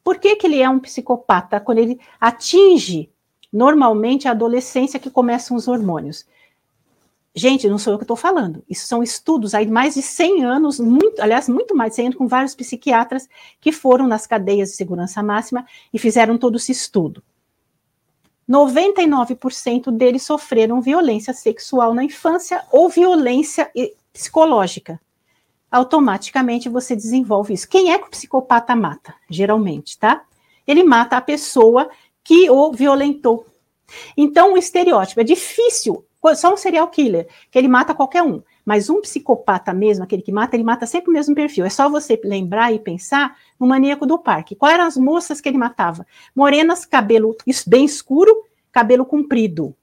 Por 0.05 0.19
que, 0.19 0.37
que 0.37 0.47
ele 0.47 0.61
é 0.61 0.69
um 0.69 0.81
psicopata? 0.81 1.61
Quando 1.61 1.79
ele 1.79 2.01
atinge 2.21 3.12
normalmente 3.53 4.27
a 4.27 4.31
adolescência 4.31 4.99
que 4.99 5.11
começam 5.11 5.57
os 5.57 5.69
hormônios. 5.69 6.25
Gente, 7.35 7.69
não 7.69 7.79
sou 7.79 7.95
eu 7.95 7.99
que 7.99 8.05
estou 8.05 8.17
falando. 8.17 8.63
Isso 8.69 8.87
são 8.87 9.03
estudos 9.03 9.55
aí 9.55 9.65
de 9.65 9.73
mais 9.73 9.95
de 9.95 10.03
100 10.03 10.45
anos, 10.45 10.79
muito, 10.79 11.21
aliás, 11.21 11.49
muito 11.49 11.75
mais 11.75 11.93
de 11.93 11.97
100 11.97 12.07
anos, 12.07 12.19
com 12.19 12.29
vários 12.29 12.55
psiquiatras 12.55 13.29
que 13.61 13.73
foram 13.73 14.07
nas 14.07 14.27
cadeias 14.27 14.71
de 14.71 14.77
segurança 14.77 15.23
máxima 15.23 15.67
e 15.93 15.99
fizeram 15.99 16.37
todo 16.37 16.57
esse 16.57 16.73
estudo. 16.73 17.23
99% 18.49 19.91
deles 19.91 20.25
sofreram 20.25 20.83
violência 20.83 21.33
sexual 21.33 21.95
na 21.95 22.05
infância 22.05 22.63
ou 22.71 22.89
violência 22.89 23.71
psicológica. 24.13 25.01
Automaticamente 25.71 26.69
você 26.69 26.95
desenvolve 26.95 27.55
isso. 27.55 27.67
Quem 27.67 27.93
é 27.93 27.99
que 27.99 28.09
o 28.09 28.11
psicopata 28.11 28.77
mata? 28.77 29.15
Geralmente, 29.31 29.99
tá? 29.99 30.23
Ele 30.67 30.85
mata 30.85 31.17
a 31.17 31.21
pessoa 31.21 31.89
que 32.25 32.51
o 32.51 32.73
violentou. 32.73 33.47
Então, 34.17 34.55
o 34.55 34.57
estereótipo 34.57 35.21
é 35.21 35.25
difícil. 35.25 36.05
Só 36.37 36.55
um 36.55 36.57
serial 36.57 36.87
killer, 36.89 37.29
que 37.51 37.59
ele 37.59 37.67
mata 37.67 37.93
qualquer 37.93 38.23
um. 38.23 38.43
Mas 38.65 38.89
um 38.89 39.01
psicopata 39.01 39.75
mesmo, 39.75 40.05
aquele 40.05 40.23
que 40.23 40.31
mata, 40.31 40.55
ele 40.55 40.63
mata 40.63 40.87
sempre 40.87 41.11
o 41.11 41.13
mesmo 41.13 41.35
perfil. 41.35 41.65
É 41.65 41.69
só 41.69 41.89
você 41.89 42.19
lembrar 42.23 42.73
e 42.73 42.79
pensar 42.79 43.37
no 43.59 43.67
maníaco 43.67 44.07
do 44.07 44.17
parque. 44.17 44.55
Quais 44.55 44.75
eram 44.75 44.85
as 44.87 44.97
moças 44.97 45.41
que 45.41 45.49
ele 45.49 45.59
matava? 45.59 46.07
Morenas, 46.35 46.85
cabelo 46.85 47.37
bem 47.67 47.85
escuro, 47.85 48.45
cabelo 48.71 49.05
comprido. 49.05 49.75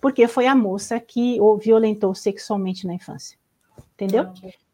Porque 0.00 0.26
foi 0.26 0.48
a 0.48 0.54
moça 0.54 0.98
que 0.98 1.40
o 1.40 1.56
violentou 1.56 2.12
sexualmente 2.12 2.86
na 2.88 2.94
infância. 2.94 3.38
Entendeu? 3.94 4.26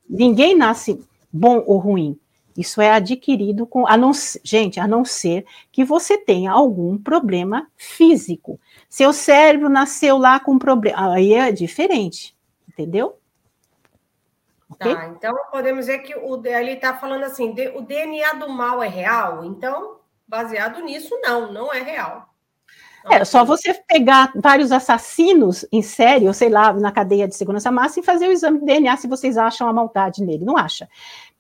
Ninguém 0.09 0.57
nasce 0.57 0.99
bom 1.31 1.62
ou 1.66 1.77
ruim. 1.77 2.18
Isso 2.57 2.80
é 2.80 2.90
adquirido 2.90 3.66
com. 3.66 3.86
A 3.86 3.96
não, 3.96 4.12
gente, 4.42 4.80
a 4.80 4.86
não 4.86 5.05
ser 5.05 5.46
que 5.70 5.84
você 5.84 6.18
tenha 6.18 6.53
algum 6.53 6.98
problema 6.98 7.68
físico. 7.76 8.61
Seu 8.88 9.12
cérebro 9.12 9.68
nasceu 9.68 10.18
lá 10.18 10.40
com 10.40 10.59
problema. 10.59 11.14
Aí 11.14 11.32
é 11.34 11.53
diferente. 11.53 12.36
Entendeu? 12.68 13.16
Tá, 14.78 15.09
então 15.09 15.34
podemos 15.51 15.86
dizer 15.86 15.98
que 15.98 16.14
o, 16.14 16.40
ele 16.46 16.72
está 16.72 16.96
falando 16.96 17.24
assim: 17.24 17.53
de, 17.53 17.68
o 17.68 17.82
DNA 17.82 18.34
do 18.34 18.48
mal 18.48 18.82
é 18.82 18.88
real? 18.88 19.44
Então, 19.44 19.98
baseado 20.26 20.80
nisso, 20.80 21.18
não, 21.22 21.53
não 21.53 21.72
é 21.72 21.82
real. 21.82 22.30
É, 23.09 23.24
só 23.24 23.44
você 23.44 23.72
pegar 23.88 24.30
vários 24.36 24.70
assassinos 24.70 25.64
em 25.72 25.80
série, 25.80 26.26
ou 26.26 26.34
sei 26.34 26.51
lá, 26.51 26.72
na 26.72 26.92
cadeia 26.92 27.26
de 27.26 27.34
segurança 27.34 27.70
máxima 27.70 28.03
e 28.03 28.07
fazer 28.07 28.28
o 28.28 28.32
exame 28.32 28.59
de 28.59 28.66
DNA 28.66 28.96
se 28.96 29.09
vocês 29.09 29.38
acham 29.38 29.68
a 29.68 29.72
maldade 29.72 30.22
nele. 30.22 30.44
Não 30.44 30.57
acha. 30.57 30.88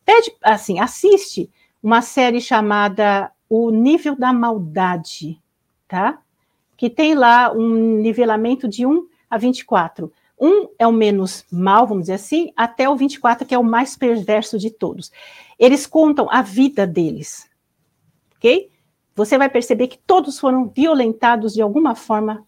Pede, 0.04 0.32
assim, 0.42 0.78
assiste 0.78 1.50
uma 1.82 2.02
série 2.02 2.40
chamada 2.40 3.30
O 3.48 3.70
Nível 3.70 4.16
da 4.16 4.32
Maldade, 4.32 5.40
tá? 5.86 6.20
Que 6.76 6.90
tem 6.90 7.14
lá 7.14 7.52
um 7.52 7.98
nivelamento 8.00 8.68
de 8.68 8.86
1 8.86 9.06
a 9.28 9.38
24. 9.38 10.12
Um 10.40 10.68
é 10.78 10.86
o 10.86 10.92
menos 10.92 11.44
mal, 11.52 11.86
vamos 11.86 12.04
dizer 12.04 12.14
assim, 12.14 12.52
até 12.56 12.88
o 12.88 12.96
24, 12.96 13.46
que 13.46 13.54
é 13.54 13.58
o 13.58 13.64
mais 13.64 13.96
perverso 13.96 14.58
de 14.58 14.70
todos. 14.70 15.12
Eles 15.58 15.86
contam 15.86 16.28
a 16.30 16.40
vida 16.40 16.86
deles, 16.86 17.48
ok? 18.36 18.70
Você 19.14 19.36
vai 19.36 19.50
perceber 19.50 19.88
que 19.88 19.98
todos 19.98 20.40
foram 20.40 20.66
violentados 20.68 21.52
de 21.52 21.60
alguma 21.60 21.94
forma 21.94 22.46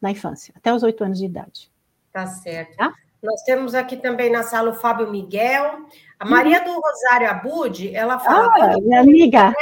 na 0.00 0.10
infância, 0.10 0.54
até 0.56 0.72
os 0.72 0.82
oito 0.82 1.04
anos 1.04 1.18
de 1.18 1.26
idade. 1.26 1.70
Tá 2.10 2.26
certo. 2.26 2.74
Tá? 2.76 2.94
Nós 3.22 3.42
temos 3.42 3.74
aqui 3.74 3.96
também 3.96 4.30
na 4.30 4.42
sala 4.42 4.70
o 4.70 4.74
Fábio 4.74 5.10
Miguel. 5.10 5.86
A 6.18 6.24
Maria 6.24 6.64
do 6.64 6.72
Rosário 6.72 7.30
Abud, 7.30 7.94
ela 7.94 8.18
fala. 8.18 8.52
Ah, 8.54 8.80
minha 8.80 9.00
amiga. 9.00 9.52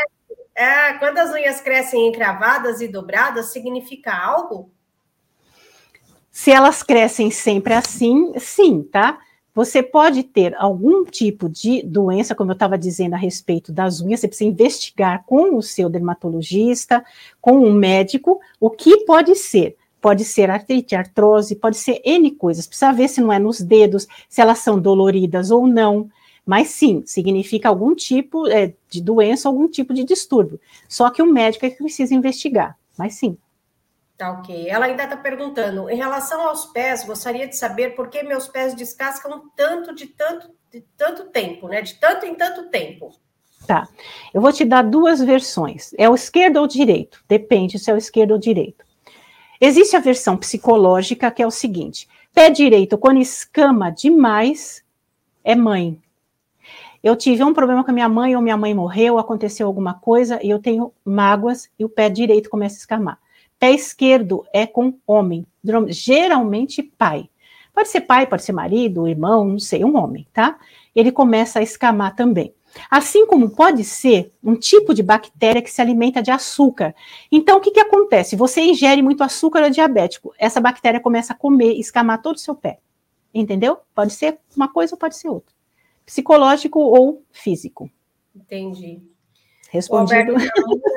É, 0.54 0.92
quando 0.94 1.18
as 1.18 1.32
unhas 1.32 1.60
crescem 1.60 2.08
encravadas 2.08 2.80
e 2.80 2.86
dobradas, 2.86 3.46
significa 3.46 4.14
algo? 4.14 4.70
Se 6.30 6.52
elas 6.52 6.82
crescem 6.82 7.30
sempre 7.30 7.74
assim, 7.74 8.32
sim, 8.38 8.82
tá? 8.82 9.18
Você 9.54 9.82
pode 9.82 10.24
ter 10.24 10.54
algum 10.56 11.04
tipo 11.04 11.48
de 11.48 11.82
doença, 11.84 12.34
como 12.34 12.50
eu 12.50 12.54
estava 12.54 12.76
dizendo 12.76 13.14
a 13.14 13.18
respeito 13.18 13.72
das 13.72 14.00
unhas, 14.00 14.20
você 14.20 14.26
precisa 14.26 14.50
investigar 14.50 15.24
com 15.24 15.56
o 15.56 15.62
seu 15.62 15.88
dermatologista, 15.88 17.04
com 17.40 17.58
um 17.58 17.72
médico, 17.72 18.40
o 18.58 18.68
que 18.68 19.04
pode 19.04 19.34
ser. 19.36 19.76
Pode 20.00 20.24
ser 20.24 20.50
artrite, 20.50 20.94
artrose, 20.94 21.54
pode 21.56 21.76
ser 21.76 22.02
N 22.04 22.32
coisas. 22.32 22.66
Precisa 22.66 22.92
ver 22.92 23.08
se 23.08 23.20
não 23.20 23.32
é 23.32 23.38
nos 23.38 23.60
dedos, 23.60 24.06
se 24.28 24.40
elas 24.40 24.58
são 24.58 24.78
doloridas 24.78 25.50
ou 25.52 25.66
não. 25.66 26.10
Mas 26.44 26.68
sim, 26.68 27.02
significa 27.06 27.68
algum 27.68 27.94
tipo 27.94 28.46
é, 28.48 28.74
de 28.88 29.00
doença, 29.00 29.48
algum 29.48 29.66
tipo 29.66 29.94
de 29.94 30.04
distúrbio. 30.04 30.60
Só 30.88 31.10
que 31.10 31.22
o 31.22 31.26
médico 31.26 31.64
é 31.64 31.70
que 31.70 31.78
precisa 31.78 32.14
investigar. 32.14 32.78
Mas 32.98 33.14
sim. 33.14 33.38
Tá 34.16 34.30
ok. 34.32 34.68
Ela 34.68 34.86
ainda 34.86 35.04
está 35.04 35.16
perguntando, 35.16 35.90
em 35.90 35.96
relação 35.96 36.46
aos 36.46 36.66
pés, 36.66 37.04
gostaria 37.04 37.48
de 37.48 37.56
saber 37.56 37.94
por 37.96 38.08
que 38.08 38.22
meus 38.22 38.46
pés 38.46 38.74
descascam 38.74 39.50
tanto 39.56 39.94
de 39.94 40.06
tanto 40.06 40.50
de 40.70 40.80
tanto 40.96 41.24
tempo, 41.26 41.68
né? 41.68 41.82
De 41.82 41.94
tanto 41.94 42.26
em 42.26 42.34
tanto 42.34 42.68
tempo. 42.68 43.12
Tá. 43.66 43.88
Eu 44.32 44.40
vou 44.40 44.52
te 44.52 44.64
dar 44.64 44.82
duas 44.82 45.20
versões. 45.20 45.94
É 45.96 46.08
o 46.08 46.14
esquerdo 46.14 46.58
ou 46.58 46.64
o 46.64 46.68
direito? 46.68 47.22
Depende 47.28 47.78
se 47.78 47.90
é 47.90 47.94
o 47.94 47.96
esquerdo 47.96 48.32
ou 48.32 48.36
o 48.36 48.40
direito. 48.40 48.84
Existe 49.60 49.96
a 49.96 50.00
versão 50.00 50.36
psicológica 50.36 51.30
que 51.30 51.42
é 51.42 51.46
o 51.46 51.50
seguinte: 51.50 52.08
pé 52.34 52.50
direito, 52.50 52.98
quando 52.98 53.20
escama 53.20 53.90
demais, 53.90 54.84
é 55.42 55.54
mãe. 55.54 56.00
Eu 57.04 57.14
tive 57.14 57.44
um 57.44 57.52
problema 57.52 57.84
com 57.84 57.90
a 57.90 57.94
minha 57.94 58.08
mãe, 58.08 58.34
ou 58.34 58.40
minha 58.40 58.56
mãe 58.56 58.72
morreu, 58.72 59.18
aconteceu 59.18 59.66
alguma 59.66 59.92
coisa, 59.92 60.40
e 60.42 60.48
eu 60.48 60.58
tenho 60.58 60.90
mágoas, 61.04 61.68
e 61.78 61.84
o 61.84 61.88
pé 61.88 62.08
direito 62.08 62.48
começa 62.48 62.76
a 62.76 62.78
escamar. 62.78 63.18
Pé 63.58 63.72
esquerdo 63.72 64.42
é 64.54 64.66
com 64.66 64.94
homem, 65.06 65.46
geralmente 65.88 66.82
pai. 66.82 67.28
Pode 67.74 67.90
ser 67.90 68.00
pai, 68.00 68.26
pode 68.26 68.42
ser 68.42 68.52
marido, 68.52 69.06
irmão, 69.06 69.44
não 69.44 69.58
sei, 69.58 69.84
um 69.84 69.98
homem, 69.98 70.26
tá? 70.32 70.56
Ele 70.96 71.12
começa 71.12 71.58
a 71.58 71.62
escamar 71.62 72.16
também. 72.16 72.54
Assim 72.90 73.26
como 73.26 73.50
pode 73.50 73.84
ser 73.84 74.32
um 74.42 74.54
tipo 74.54 74.94
de 74.94 75.02
bactéria 75.02 75.60
que 75.60 75.70
se 75.70 75.82
alimenta 75.82 76.22
de 76.22 76.30
açúcar. 76.30 76.94
Então, 77.30 77.58
o 77.58 77.60
que, 77.60 77.70
que 77.70 77.80
acontece? 77.80 78.34
Você 78.34 78.62
ingere 78.62 79.02
muito 79.02 79.22
açúcar 79.22 79.60
é 79.60 79.68
diabético. 79.68 80.32
Essa 80.38 80.58
bactéria 80.58 80.98
começa 80.98 81.34
a 81.34 81.36
comer, 81.36 81.78
escamar 81.78 82.22
todo 82.22 82.36
o 82.36 82.40
seu 82.40 82.54
pé. 82.54 82.78
Entendeu? 83.34 83.76
Pode 83.94 84.14
ser 84.14 84.38
uma 84.56 84.72
coisa 84.72 84.94
ou 84.94 84.98
pode 84.98 85.16
ser 85.18 85.28
outra. 85.28 85.53
Psicológico 86.04 86.80
ou 86.80 87.24
físico. 87.32 87.90
Entendi. 88.34 89.02
Respondido. 89.70 90.34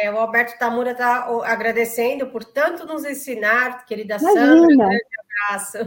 É, 0.00 0.10
o 0.10 0.16
Alberto 0.16 0.56
Tamura 0.58 0.92
está 0.92 1.26
agradecendo 1.44 2.28
por 2.28 2.44
tanto 2.44 2.86
nos 2.86 3.04
ensinar, 3.04 3.84
querida 3.84 4.16
Imagina. 4.16 4.46
Sandra. 4.46 4.64
Um 4.64 4.76
grande 4.78 5.04
abraço. 5.48 5.78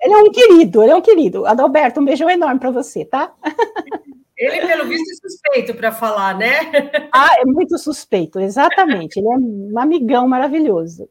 Ele 0.00 0.14
é 0.14 0.16
um 0.16 0.30
querido, 0.32 0.82
ele 0.82 0.92
é 0.92 0.96
um 0.96 1.00
querido. 1.00 1.46
Adalberto, 1.46 2.00
um 2.00 2.04
beijão 2.04 2.28
enorme 2.28 2.58
para 2.58 2.70
você, 2.70 3.04
tá? 3.04 3.32
Ele, 4.42 4.66
pelo 4.66 4.88
visto, 4.88 5.08
é 5.08 5.28
suspeito 5.28 5.74
para 5.74 5.92
falar, 5.92 6.36
né? 6.36 6.50
Ah, 7.14 7.36
é 7.38 7.44
muito 7.44 7.78
suspeito, 7.78 8.40
exatamente. 8.40 9.18
Ele 9.18 9.28
é 9.28 9.36
um 9.36 9.78
amigão 9.78 10.26
maravilhoso. 10.26 11.08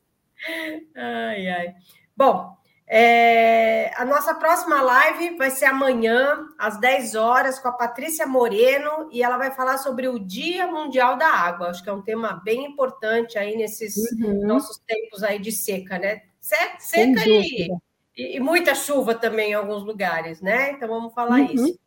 Ai, 0.95 1.47
ai. 1.47 1.74
Bom, 2.18 2.57
é, 2.93 3.89
a 3.95 4.03
nossa 4.03 4.35
próxima 4.35 4.81
live 4.81 5.37
vai 5.37 5.49
ser 5.49 5.63
amanhã, 5.63 6.45
às 6.59 6.77
10 6.77 7.15
horas, 7.15 7.57
com 7.57 7.69
a 7.69 7.71
Patrícia 7.71 8.27
Moreno, 8.27 9.07
e 9.13 9.23
ela 9.23 9.37
vai 9.37 9.49
falar 9.49 9.77
sobre 9.77 10.09
o 10.09 10.19
Dia 10.19 10.67
Mundial 10.67 11.15
da 11.15 11.27
Água. 11.27 11.69
Acho 11.69 11.81
que 11.81 11.89
é 11.89 11.93
um 11.93 12.01
tema 12.01 12.41
bem 12.43 12.65
importante 12.65 13.37
aí 13.37 13.55
nesses 13.55 13.95
uhum. 14.19 14.45
nossos 14.45 14.77
tempos 14.79 15.23
aí 15.23 15.39
de 15.39 15.53
seca, 15.53 15.97
né? 15.97 16.23
Seca 16.41 17.23
e, 17.25 17.69
e, 18.17 18.39
muita 18.41 18.75
chuva 18.75 19.15
também 19.15 19.51
em 19.51 19.53
alguns 19.53 19.85
lugares, 19.85 20.41
né? 20.41 20.71
Então 20.71 20.89
vamos 20.89 21.13
falar 21.13 21.39
uhum. 21.39 21.45
isso. 21.45 21.79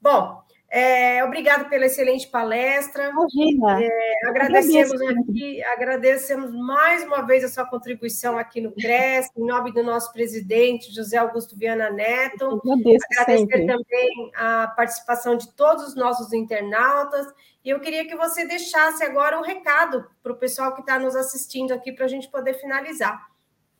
Bom, 0.00 0.42
é, 0.70 1.24
obrigado 1.24 1.68
pela 1.70 1.86
excelente 1.86 2.28
palestra. 2.28 3.08
Imagina. 3.08 3.82
É, 3.82 4.28
agradecemos 4.28 5.00
aqui, 5.00 5.62
agradecemos 5.64 6.52
mais 6.52 7.02
uma 7.04 7.22
vez 7.22 7.42
a 7.42 7.48
sua 7.48 7.64
contribuição 7.64 8.36
aqui 8.36 8.60
no 8.60 8.72
CRES, 8.72 9.30
em 9.34 9.46
nome 9.46 9.72
do 9.72 9.82
nosso 9.82 10.12
presidente, 10.12 10.94
José 10.94 11.16
Augusto 11.16 11.56
Viana 11.56 11.88
Neto. 11.90 12.60
Agradeço 12.62 13.06
Agradecer 13.12 13.38
sempre. 13.38 13.66
também 13.66 14.30
a 14.36 14.68
participação 14.76 15.36
de 15.36 15.50
todos 15.56 15.88
os 15.88 15.96
nossos 15.96 16.34
internautas. 16.34 17.26
E 17.64 17.70
eu 17.70 17.80
queria 17.80 18.06
que 18.06 18.14
você 18.14 18.44
deixasse 18.44 19.02
agora 19.02 19.38
um 19.38 19.42
recado 19.42 20.04
para 20.22 20.32
o 20.32 20.36
pessoal 20.36 20.74
que 20.74 20.80
está 20.82 20.98
nos 20.98 21.16
assistindo 21.16 21.72
aqui 21.72 21.92
para 21.92 22.04
a 22.04 22.08
gente 22.08 22.28
poder 22.28 22.54
finalizar. 22.54 23.26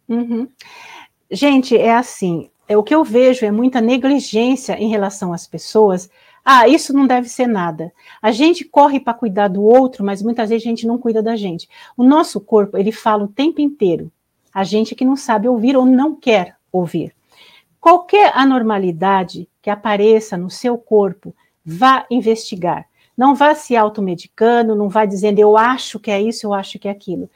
Uhum. 0.09 0.49
Gente, 1.31 1.77
é 1.77 1.95
assim, 1.95 2.51
é, 2.67 2.79
o 2.79 2.83
que 2.83 2.95
eu 2.95 3.05
vejo 3.05 3.45
é 3.45 3.51
muita 3.51 3.79
negligência 3.79 4.73
em 4.73 4.89
relação 4.89 5.35
às 5.35 5.47
pessoas 5.47 6.09
ah, 6.51 6.67
isso 6.67 6.95
não 6.95 7.07
deve 7.07 7.29
ser 7.29 7.47
nada. 7.47 7.93
A 8.23 8.31
gente 8.31 8.65
corre 8.65 8.99
para 8.99 9.13
cuidar 9.13 9.49
do 9.49 9.63
outro, 9.63 10.03
mas 10.03 10.23
muitas 10.23 10.49
vezes 10.49 10.67
a 10.67 10.71
gente 10.71 10.87
não 10.87 10.97
cuida 10.97 11.23
da 11.23 11.37
gente. 11.37 11.69
O 11.95 12.03
nosso 12.03 12.41
corpo, 12.41 12.79
ele 12.79 12.91
fala 12.91 13.25
o 13.25 13.29
tempo 13.29 13.61
inteiro. 13.61 14.11
A 14.55 14.65
gente 14.65 14.95
que 14.95 15.05
não 15.05 15.15
sabe 15.15 15.47
ouvir 15.47 15.77
ou 15.77 15.85
não 15.85 16.17
quer 16.17 16.57
ouvir. 16.73 17.15
Qualquer 17.79 18.33
anormalidade 18.35 19.47
que 19.61 19.69
apareça 19.69 20.39
no 20.39 20.49
seu 20.49 20.79
corpo, 20.79 21.37
vá 21.63 22.07
investigar. 22.11 22.87
Não 23.15 23.35
vá 23.35 23.55
se 23.55 23.77
automedicando, 23.77 24.75
não 24.75 24.89
vá 24.89 25.05
dizendo 25.05 25.39
eu 25.41 25.55
acho 25.55 26.01
que 26.01 26.11
é 26.11 26.19
isso, 26.19 26.47
eu 26.47 26.55
acho 26.55 26.79
que 26.79 26.89
é 26.89 26.91
aquilo 26.91 27.29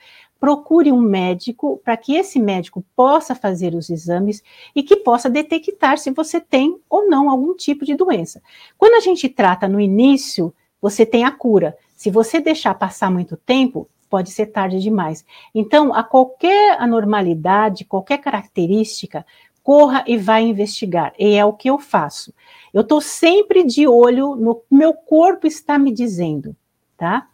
procure 0.43 0.91
um 0.91 1.01
médico 1.01 1.81
para 1.85 1.97
que 1.97 2.17
esse 2.17 2.41
médico 2.41 2.85
possa 2.97 3.33
fazer 3.33 3.77
os 3.77 3.89
exames 3.89 4.43
e 4.75 4.83
que 4.83 4.97
possa 4.97 5.31
detectar 5.31 5.99
se 5.99 6.11
você 6.11 6.41
tem 6.41 6.81
ou 6.91 7.09
não 7.09 7.31
algum 7.31 7.55
tipo 7.55 7.85
de 7.85 7.95
doença. 7.95 8.43
Quando 8.77 8.95
a 8.95 8.99
gente 9.01 9.29
trata 9.29 9.69
no 9.69 9.79
início, 9.79 10.53
você 10.81 11.07
tem 11.07 11.23
a 11.23 11.31
cura. 11.31 11.79
Se 11.95 12.11
você 12.11 12.41
deixar 12.41 12.75
passar 12.75 13.09
muito 13.09 13.37
tempo, 13.37 13.89
pode 14.11 14.33
ser 14.33 14.47
tarde 14.47 14.81
demais. 14.81 15.25
Então, 15.55 15.95
a 15.95 16.03
qualquer 16.03 16.77
anormalidade, 16.81 17.85
qualquer 17.85 18.19
característica, 18.19 19.25
corra 19.63 20.03
e 20.09 20.17
vá 20.17 20.41
investigar. 20.41 21.13
E 21.17 21.37
é 21.37 21.45
o 21.45 21.53
que 21.53 21.71
eu 21.71 21.79
faço. 21.79 22.35
Eu 22.75 22.81
estou 22.81 23.01
sempre 23.01 23.63
de 23.63 23.87
olho 23.87 24.35
no 24.35 24.61
meu 24.69 24.93
corpo 24.93 25.47
está 25.47 25.79
me 25.79 25.93
dizendo, 25.93 26.57
tá? 26.97 27.29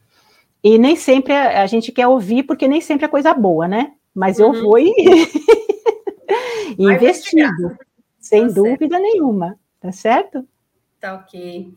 E 0.63 0.79
nem 0.79 0.97
sempre 0.97 1.33
a, 1.33 1.63
a, 1.63 1.67
gente 1.67 1.93
quer 1.93 2.07
ouvir, 2.07 2.43
porque 2.43 2.67
nem 2.67 2.81
sempre 2.81 3.05
é 3.05 3.09
coisa 3.09 3.33
boa, 3.33 3.69
né? 3.69 3.93
Mas 4.15 4.39
uhum. 4.39 4.55
eu 4.55 4.63
vou 4.63 4.79
e, 4.79 4.93
investigo, 6.79 7.77
sem 8.19 8.49
tá 8.49 8.55
dúvida 8.55 8.97
certo. 8.97 9.03
nenhuma, 9.03 9.59
tá 9.81 9.93
certo? 9.93 10.47
Tá 11.01 11.15
ok. 11.15 11.73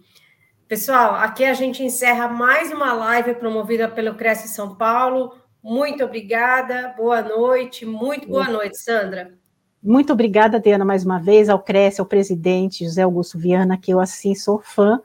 Pessoal, 0.67 1.15
aqui 1.15 1.43
a 1.43 1.53
gente 1.53 1.83
encerra 1.83 2.27
mais 2.27 2.71
uma 2.71 2.93
live 2.93 3.35
promovida 3.35 3.87
pelo 3.87 4.15
Cresce 4.15 4.47
São 4.47 4.75
Paulo. 4.75 5.35
Muito 5.61 6.03
obrigada, 6.03 6.93
boa 6.97 7.21
noite, 7.21 7.85
muito 7.85 8.27
boa 8.27 8.47
noite, 8.47 8.77
Sandra. 8.77 9.33
Muito 9.83 10.13
obrigada, 10.13 10.59
Diana, 10.59 10.85
mais 10.85 11.05
uma 11.05 11.19
vez, 11.19 11.49
ao 11.49 11.59
Cresce, 11.59 11.99
ao 11.99 12.07
presidente 12.07 12.85
José 12.85 13.03
Augusto 13.03 13.37
Viana, 13.37 13.77
que 13.77 13.93
eu 13.93 13.99
assim 13.99 14.33
sou 14.33 14.59
fã 14.59 14.99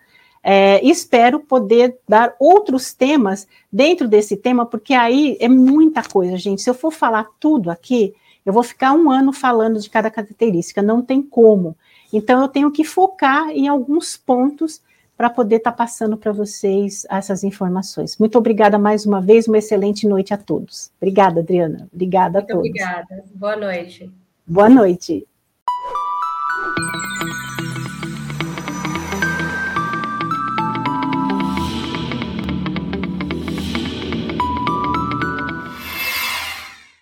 é, 0.49 0.80
espero 0.86 1.40
poder 1.40 1.99
dar 2.09 2.36
outros 2.38 2.94
temas 2.94 3.49
dentro 3.72 4.07
desse 4.07 4.36
tema, 4.36 4.64
porque 4.64 4.94
aí 4.94 5.36
é 5.40 5.49
muita 5.49 6.05
coisa, 6.05 6.36
gente. 6.36 6.62
Se 6.62 6.70
eu 6.70 6.74
for 6.74 6.92
falar 6.92 7.26
tudo 7.40 7.68
aqui, 7.68 8.14
eu 8.44 8.53
vou 8.53 8.62
ficar 8.62 8.92
um 8.92 9.11
ano 9.11 9.32
falando 9.32 9.80
de 9.80 9.90
cada 9.90 10.09
característica, 10.09 10.80
não 10.80 11.03
tem 11.03 11.20
como. 11.20 11.76
Então, 12.12 12.40
eu 12.40 12.47
tenho 12.47 12.70
que 12.70 12.84
focar 12.84 13.49
em 13.49 13.66
alguns 13.66 14.16
pontos 14.16 14.80
para 15.16 15.28
poder 15.28 15.57
estar 15.57 15.72
tá 15.72 15.76
passando 15.76 16.16
para 16.16 16.30
vocês 16.30 17.05
essas 17.11 17.42
informações. 17.42 18.16
Muito 18.16 18.38
obrigada 18.38 18.78
mais 18.78 19.05
uma 19.05 19.20
vez, 19.20 19.49
uma 19.49 19.59
excelente 19.59 20.07
noite 20.07 20.32
a 20.32 20.36
todos. 20.36 20.92
Obrigada, 21.01 21.40
Adriana. 21.40 21.88
Obrigada 21.92 22.38
Muito 22.38 22.53
a 22.53 22.55
todos. 22.55 22.70
Obrigada. 22.70 23.24
Boa 23.34 23.57
noite. 23.57 24.12
Boa 24.47 24.68
noite. 24.68 25.26